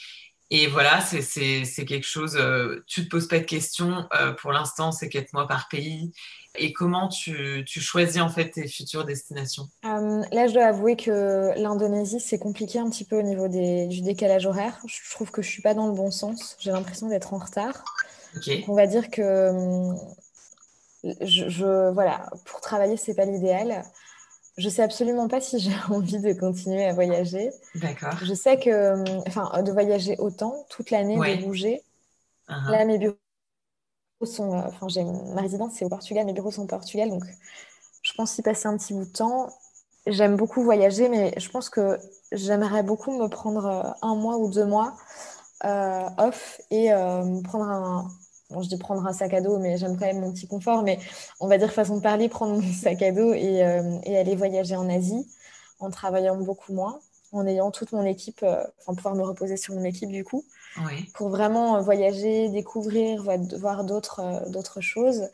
Et 0.50 0.68
voilà, 0.68 1.00
c'est 1.00 1.84
quelque 1.86 2.06
chose, 2.06 2.36
euh, 2.36 2.84
tu 2.86 3.00
ne 3.00 3.06
te 3.06 3.10
poses 3.10 3.26
pas 3.26 3.40
de 3.40 3.44
questions. 3.44 4.06
Euh, 4.14 4.32
pour 4.32 4.52
l'instant, 4.52 4.92
c'est 4.92 5.08
quatre 5.08 5.32
mois 5.32 5.48
par 5.48 5.68
pays. 5.68 6.12
Et 6.58 6.72
comment 6.72 7.08
tu, 7.08 7.64
tu, 7.66 7.80
choisis 7.80 8.22
en 8.22 8.28
fait 8.28 8.50
tes 8.50 8.68
futures 8.68 9.04
destinations? 9.04 9.68
Euh, 9.84 10.22
Là, 10.30 10.46
je 10.46 10.54
dois 10.54 10.66
avouer 10.66 10.96
que 10.96 11.52
l'Indonésie, 11.58 12.20
c'est 12.20 12.38
compliqué 12.38 12.78
un 12.78 12.88
petit 12.88 13.04
peu 13.04 13.18
au 13.18 13.22
niveau 13.22 13.48
des, 13.48 13.88
du 13.88 14.02
décalage 14.02 14.46
horaire. 14.46 14.78
Je 14.86 15.10
trouve 15.10 15.32
que 15.32 15.42
je 15.42 15.48
ne 15.48 15.52
suis 15.52 15.62
pas 15.62 15.74
dans 15.74 15.88
le 15.88 15.94
bon 15.94 16.12
sens. 16.12 16.56
J'ai 16.60 16.70
l'impression 16.70 17.08
d'être 17.08 17.34
en 17.34 17.38
retard. 17.38 17.84
Okay. 18.36 18.64
On 18.68 18.74
va 18.74 18.86
dire 18.86 19.10
que 19.10 19.50
je, 21.20 21.48
je 21.48 21.90
voilà, 21.92 22.26
pour 22.44 22.60
travailler, 22.60 22.96
c'est 22.96 23.14
pas 23.14 23.24
l'idéal. 23.24 23.82
Je 24.56 24.68
sais 24.68 24.82
absolument 24.82 25.28
pas 25.28 25.40
si 25.40 25.58
j'ai 25.58 25.72
envie 25.90 26.18
de 26.18 26.32
continuer 26.32 26.84
à 26.86 26.94
voyager. 26.94 27.50
D'accord. 27.74 28.16
Je 28.22 28.34
sais 28.34 28.58
que, 28.58 29.02
enfin, 29.28 29.62
de 29.62 29.72
voyager 29.72 30.16
autant 30.18 30.66
toute 30.70 30.90
l'année, 30.90 31.18
ouais. 31.18 31.36
de 31.38 31.44
bouger. 31.44 31.82
Uh 32.48 32.52
-huh. 32.54 32.70
Là, 32.70 32.84
mes 32.84 32.98
bureaux 32.98 33.16
sont, 34.24 34.52
euh, 34.58 34.62
enfin, 34.66 34.88
j'ai 34.88 35.04
ma 35.04 35.42
résidence 35.42 35.72
c'est 35.74 35.84
au 35.84 35.88
Portugal, 35.88 36.24
mes 36.26 36.32
bureaux 36.32 36.50
sont 36.50 36.64
au 36.64 36.66
Portugal, 36.66 37.10
donc 37.10 37.24
je 38.02 38.12
pense 38.14 38.38
y 38.38 38.42
passer 38.42 38.66
un 38.68 38.76
petit 38.78 38.94
bout 38.94 39.04
de 39.04 39.12
temps. 39.12 39.48
J'aime 40.06 40.36
beaucoup 40.36 40.62
voyager, 40.62 41.08
mais 41.08 41.34
je 41.38 41.48
pense 41.50 41.68
que 41.68 41.98
j'aimerais 42.32 42.82
beaucoup 42.84 43.12
me 43.18 43.28
prendre 43.28 43.66
euh, 43.66 43.90
un 44.02 44.14
mois 44.14 44.36
ou 44.38 44.48
deux 44.50 44.66
mois 44.66 44.96
off 46.18 46.60
et 46.70 46.90
prendre 47.44 47.64
un, 47.64 48.08
Bon, 48.50 48.62
je 48.62 48.68
dis 48.68 48.76
prendre 48.76 49.04
un 49.06 49.12
sac 49.12 49.34
à 49.34 49.40
dos, 49.40 49.58
mais 49.58 49.76
j'aime 49.76 49.98
quand 49.98 50.06
même 50.06 50.20
mon 50.20 50.32
petit 50.32 50.46
confort. 50.46 50.82
Mais 50.82 50.98
on 51.40 51.48
va 51.48 51.58
dire 51.58 51.72
façon 51.72 51.96
de 51.96 52.02
parler, 52.02 52.28
prendre 52.28 52.60
mon 52.60 52.72
sac 52.72 53.02
à 53.02 53.12
dos 53.12 53.32
et, 53.34 53.64
et 54.04 54.18
aller 54.18 54.36
voyager 54.36 54.76
en 54.76 54.88
Asie 54.88 55.26
en 55.78 55.90
travaillant 55.90 56.36
beaucoup 56.36 56.72
moins, 56.72 57.00
en 57.32 57.46
ayant 57.46 57.70
toute 57.70 57.92
mon 57.92 58.04
équipe, 58.04 58.44
enfin 58.80 58.94
pouvoir 58.94 59.14
me 59.14 59.22
reposer 59.22 59.56
sur 59.56 59.74
mon 59.74 59.84
équipe 59.84 60.10
du 60.10 60.24
coup, 60.24 60.44
pour 61.12 61.28
vraiment 61.28 61.82
voyager, 61.82 62.48
découvrir, 62.48 63.22
voir 63.58 63.84
d'autres 63.84 64.48
d'autres 64.48 64.80
choses. 64.80 65.28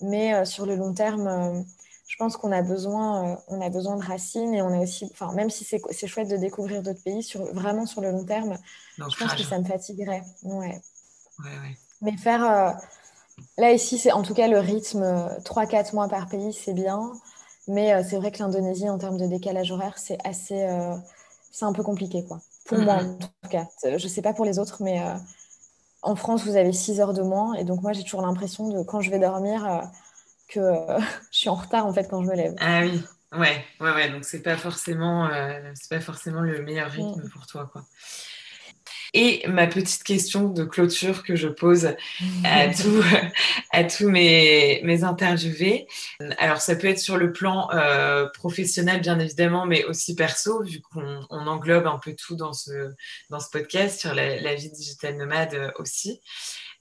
Mais 0.00 0.44
sur 0.44 0.66
le 0.66 0.76
long 0.76 0.92
terme, 0.92 1.64
je 2.08 2.16
pense 2.16 2.36
qu'on 2.38 2.52
a 2.52 2.62
besoin, 2.62 3.32
euh, 3.32 3.36
on 3.48 3.60
a 3.60 3.68
besoin 3.68 3.96
de 3.96 4.02
racines 4.04 4.54
et 4.54 4.62
on 4.62 4.72
a 4.72 4.78
aussi, 4.78 5.08
enfin, 5.12 5.30
même 5.34 5.50
si 5.50 5.64
c'est 5.64 6.06
chouette 6.06 6.28
de 6.28 6.38
découvrir 6.38 6.82
d'autres 6.82 7.02
pays, 7.04 7.22
sur, 7.22 7.44
vraiment 7.54 7.84
sur 7.84 8.00
le 8.00 8.10
long 8.10 8.24
terme, 8.24 8.56
je 8.96 9.16
pense 9.16 9.34
que 9.34 9.42
ça 9.42 9.58
me 9.58 9.64
fatiguerait. 9.64 10.22
Ouais. 10.42 10.80
Mais 12.00 12.16
faire, 12.16 12.44
euh, 12.44 12.70
là 13.56 13.72
ici, 13.72 13.98
c'est 13.98 14.12
en 14.12 14.22
tout 14.22 14.34
cas 14.34 14.48
le 14.48 14.58
rythme 14.58 15.02
3-4 15.44 15.94
mois 15.94 16.08
par 16.08 16.28
pays, 16.28 16.52
c'est 16.52 16.74
bien. 16.74 17.12
Mais 17.66 17.92
euh, 17.92 18.02
c'est 18.08 18.16
vrai 18.16 18.30
que 18.32 18.38
l'Indonésie, 18.38 18.88
en 18.88 18.98
termes 18.98 19.18
de 19.18 19.26
décalage 19.26 19.70
horaire, 19.72 19.94
c'est 19.96 20.18
assez, 20.24 20.66
c'est 21.50 21.64
un 21.64 21.72
peu 21.72 21.82
compliqué, 21.82 22.24
quoi. 22.24 22.40
Pour 22.66 22.78
moi, 22.78 22.96
en 22.96 23.14
tout 23.14 23.48
cas. 23.50 23.66
Je 23.84 24.08
sais 24.08 24.22
pas 24.22 24.32
pour 24.32 24.44
les 24.44 24.58
autres, 24.58 24.82
mais 24.82 25.02
en 26.02 26.16
France, 26.16 26.44
vous 26.44 26.56
avez 26.56 26.72
6 26.72 27.00
heures 27.00 27.14
de 27.14 27.22
moins. 27.22 27.54
Et 27.54 27.64
donc, 27.64 27.82
moi, 27.82 27.92
j'ai 27.92 28.04
toujours 28.04 28.22
l'impression 28.22 28.68
de, 28.68 28.82
quand 28.82 29.00
je 29.00 29.10
vais 29.10 29.18
dormir, 29.18 29.90
que 30.48 30.60
euh, 30.60 30.98
je 31.30 31.38
suis 31.38 31.48
en 31.48 31.54
retard 31.54 31.86
en 31.86 31.92
fait 31.92 32.08
quand 32.08 32.22
je 32.22 32.28
me 32.28 32.34
lève. 32.34 32.54
Ah 32.58 32.80
oui, 32.80 33.02
ouais, 33.32 33.64
ouais, 33.80 33.92
ouais. 33.92 34.10
Donc 34.10 34.24
c'est 34.24 34.42
pas 34.42 34.56
forcément, 34.56 35.26
euh, 35.26 35.72
c'est 35.74 35.90
pas 35.90 36.00
forcément 36.00 36.40
le 36.40 36.62
meilleur 36.62 36.90
rythme 36.90 37.22
mm. 37.22 37.30
pour 37.30 37.46
toi, 37.46 37.68
quoi. 37.70 37.84
Et 39.14 39.46
ma 39.48 39.66
petite 39.66 40.02
question 40.04 40.48
de 40.48 40.64
clôture 40.64 41.22
que 41.22 41.36
je 41.36 41.48
pose 41.48 41.94
à, 42.44 42.68
tout, 42.74 43.02
à 43.70 43.84
tous 43.84 44.08
mes, 44.08 44.80
mes 44.84 45.04
interviewés. 45.04 45.86
Alors, 46.38 46.58
ça 46.58 46.76
peut 46.76 46.88
être 46.88 46.98
sur 46.98 47.16
le 47.16 47.32
plan 47.32 47.68
euh, 47.72 48.26
professionnel, 48.34 49.00
bien 49.00 49.18
évidemment, 49.18 49.66
mais 49.66 49.84
aussi 49.84 50.14
perso, 50.14 50.62
vu 50.62 50.80
qu'on 50.80 51.26
englobe 51.30 51.86
un 51.86 51.98
peu 51.98 52.14
tout 52.14 52.36
dans 52.36 52.52
ce, 52.52 52.90
dans 53.30 53.40
ce 53.40 53.50
podcast, 53.50 54.00
sur 54.00 54.14
la, 54.14 54.40
la 54.40 54.54
vie 54.54 54.70
digitale 54.70 55.16
nomade 55.16 55.72
aussi. 55.78 56.20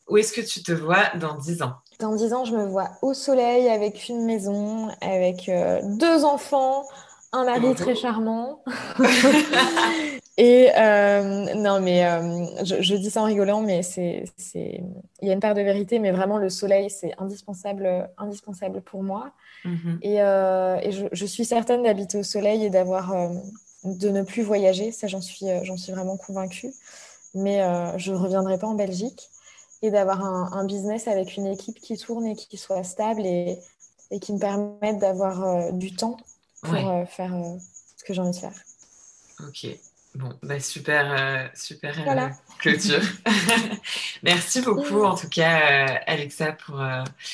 Où 0.10 0.18
est-ce 0.18 0.32
que 0.32 0.42
tu 0.42 0.64
te 0.64 0.72
vois 0.72 1.10
dans 1.16 1.36
10 1.36 1.62
ans? 1.64 1.74
Dans 2.00 2.16
10 2.16 2.34
ans, 2.34 2.46
je 2.46 2.56
me 2.56 2.66
vois 2.66 2.92
au 3.02 3.14
soleil 3.14 3.68
avec 3.68 4.08
une 4.08 4.24
maison, 4.24 4.90
avec 5.02 5.50
euh, 5.50 5.82
deux 5.84 6.24
enfants, 6.24 6.86
un 7.34 7.44
mari 7.46 7.74
très 7.76 7.96
charmant. 7.96 8.64
Et 10.40 10.70
euh, 10.78 11.56
non, 11.56 11.82
mais 11.82 12.06
euh, 12.06 12.46
je, 12.64 12.96
dis 12.96 13.10
ça 13.10 13.24
en 13.24 13.26
rigolant, 13.26 13.62
mais 13.62 13.82
c'est, 13.82 14.24
il 14.54 15.28
y 15.28 15.32
a 15.32 15.34
une 15.34 15.40
part 15.40 15.56
de 15.56 15.62
vérité, 15.62 15.98
mais 15.98 16.12
vraiment 16.12 16.38
le 16.38 16.50
soleil, 16.50 16.92
c'est 16.92 17.12
indispensable, 17.18 18.08
indispensable 18.20 18.82
pour 18.82 19.02
moi. 19.02 19.32
Mm-hmm. 19.66 19.98
Et, 20.04 20.88
et 20.88 20.92
je, 20.92 21.08
je, 21.12 21.26
suis 21.26 21.44
certaine 21.44 21.82
d'habiter 21.82 22.20
au 22.20 22.24
soleil 22.24 22.66
et 22.66 22.70
d'avoir, 22.70 23.16
de 23.84 24.10
ne 24.10 24.22
plus 24.22 24.44
voyager. 24.44 24.92
Ça, 24.92 25.08
j'en 25.08 25.22
suis, 25.22 25.48
j'en 25.64 25.76
suis 25.76 25.92
vraiment 25.92 26.18
convaincue. 26.18 26.72
Mais 27.34 27.60
je 27.98 28.12
ne 28.12 28.18
reviendrai 28.18 28.60
pas 28.60 28.68
en 28.68 28.76
Belgique 28.76 29.30
et 29.82 29.92
d'avoir 29.92 30.24
un, 30.24 30.66
business 30.66 31.08
avec 31.08 31.38
une 31.38 31.48
équipe 31.48 31.80
qui 31.80 31.98
tourne 31.98 32.26
et 32.26 32.36
qui 32.36 32.58
soit 32.58 32.84
stable 32.84 33.26
et, 33.26 33.60
et 34.12 34.20
qui 34.20 34.34
me 34.34 34.40
permette 34.40 34.98
d'avoir 34.98 35.46
euh, 35.46 35.72
du 35.72 35.96
temps 35.96 36.18
pour 36.62 36.74
euh, 36.74 37.06
faire 37.06 37.34
euh, 37.34 37.58
ce 37.98 38.04
que 38.04 38.14
j'ai 38.14 38.22
envie 38.22 38.36
de 38.36 38.42
faire. 38.42 38.54
Ok. 39.48 39.68
Bon, 40.16 40.34
bah 40.42 40.60
super, 40.60 41.52
super 41.54 41.96
clôture. 42.58 43.02
Merci 44.24 44.62
beaucoup 44.62 45.04
en 45.04 45.16
tout 45.16 45.30
cas, 45.30 45.86
Alexa, 46.08 46.54
pour 46.54 46.82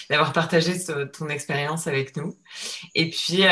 d'avoir 0.09 0.33
partagé 0.33 0.73
ton 1.13 1.29
expérience 1.29 1.87
avec 1.87 2.17
nous. 2.17 2.35
Et 2.93 3.09
puis, 3.09 3.43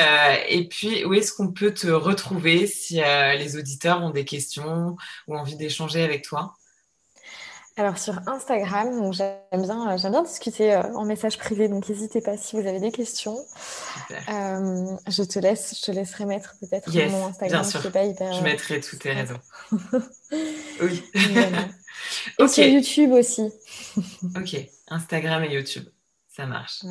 et 0.49 0.67
puis 0.67 1.05
où 1.05 1.13
est-ce 1.13 1.31
qu'on 1.31 1.53
peut 1.53 1.73
te 1.73 1.87
retrouver 1.87 2.67
si 2.67 2.95
les 2.95 3.55
auditeurs 3.55 4.03
ont 4.03 4.09
des 4.09 4.25
questions 4.25 4.97
ou 5.27 5.37
envie 5.37 5.55
d'échanger 5.55 6.03
avec 6.03 6.25
toi? 6.25 6.57
Alors 7.77 7.97
sur 7.97 8.19
Instagram, 8.27 9.13
j'aime 9.13 9.61
bien, 9.61 9.97
j'aime 9.97 10.11
bien 10.11 10.23
discuter 10.23 10.73
euh, 10.73 10.83
en 10.93 11.05
message 11.05 11.37
privé, 11.37 11.69
donc 11.69 11.87
n'hésitez 11.87 12.19
pas 12.19 12.35
si 12.35 12.59
vous 12.59 12.67
avez 12.67 12.81
des 12.81 12.91
questions. 12.91 13.37
Euh, 14.11 14.85
je 15.07 15.23
te 15.23 15.39
laisse, 15.39 15.79
je 15.79 15.85
te 15.85 15.91
laisserai 15.91 16.25
mettre 16.25 16.55
peut-être 16.59 16.93
mon 17.09 17.27
Instagram. 17.27 17.61
Bien 17.61 17.63
sûr. 17.63 17.91
Pas 17.91 18.03
hyper, 18.03 18.33
je 18.33 18.39
euh, 18.39 18.43
mettrai 18.43 18.81
tous 18.81 18.97
tes 18.97 19.13
réseaux. 19.13 19.37
oui. 20.81 21.03
Et 22.39 22.47
sur 22.47 22.65
YouTube 22.65 23.11
aussi. 23.11 23.49
ok, 24.35 24.57
Instagram 24.89 25.43
et 25.43 25.53
YouTube, 25.53 25.87
ça 26.27 26.45
marche. 26.45 26.81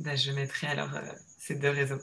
Bah, 0.00 0.16
je 0.16 0.32
mettrai 0.32 0.66
alors 0.66 0.90
ces 1.38 1.54
deux 1.54 1.70
réseaux. 1.70 2.00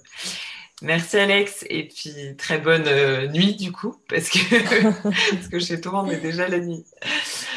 Merci 0.82 1.18
Alex 1.18 1.65
et 1.70 1.88
puis 1.88 2.36
très 2.38 2.59
bonne 2.59 2.86
nuit 3.32 3.55
du 3.55 3.72
coup 3.72 3.95
parce 4.07 4.30
que 4.30 5.01
parce 5.36 5.47
que 5.47 5.59
chez 5.59 5.82
toi 5.82 6.03
on 6.05 6.09
est 6.09 6.20
déjà 6.20 6.47
la 6.47 6.59
nuit. 6.59 6.86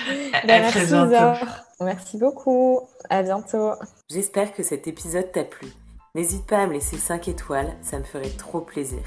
À, 0.49 0.71
très 0.71 0.87
bientôt. 0.87 1.45
Merci 1.81 2.19
beaucoup. 2.19 2.81
À 3.09 3.23
bientôt. 3.23 3.73
J'espère 4.11 4.53
que 4.53 4.63
cet 4.63 4.87
épisode 4.87 5.33
t'a 5.33 5.45
plu. 5.45 5.69
N'hésite 6.15 6.47
pas 6.47 6.59
à 6.59 6.67
me 6.67 6.73
laisser 6.73 6.97
5 6.97 7.29
étoiles, 7.29 7.73
ça 7.83 7.99
me 7.99 8.05
ferait 8.05 8.31
trop 8.31 8.61
plaisir. 8.61 9.03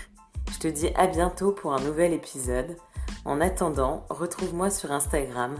Je 0.51 0.59
te 0.59 0.67
dis 0.67 0.89
à 0.95 1.07
bientôt 1.07 1.51
pour 1.51 1.73
un 1.73 1.81
nouvel 1.81 2.13
épisode. 2.13 2.77
En 3.25 3.41
attendant, 3.41 4.05
retrouve-moi 4.09 4.69
sur 4.69 4.91
Instagram, 4.91 5.55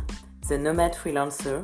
The 0.48 0.54
Nomad 0.54 0.96
Freelancer, 0.96 1.62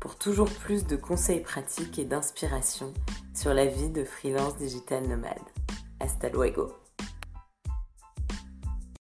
pour 0.00 0.16
toujours 0.16 0.48
plus 0.48 0.86
de 0.86 0.96
conseils 0.96 1.40
pratiques 1.40 1.98
et 1.98 2.04
d'inspiration 2.04 2.92
sur 3.34 3.52
la 3.52 3.66
vie 3.66 3.90
de 3.90 4.04
freelance 4.04 4.56
digital 4.56 5.06
nomade. 5.06 5.38
Hasta 6.00 6.30
luego. 6.30 6.79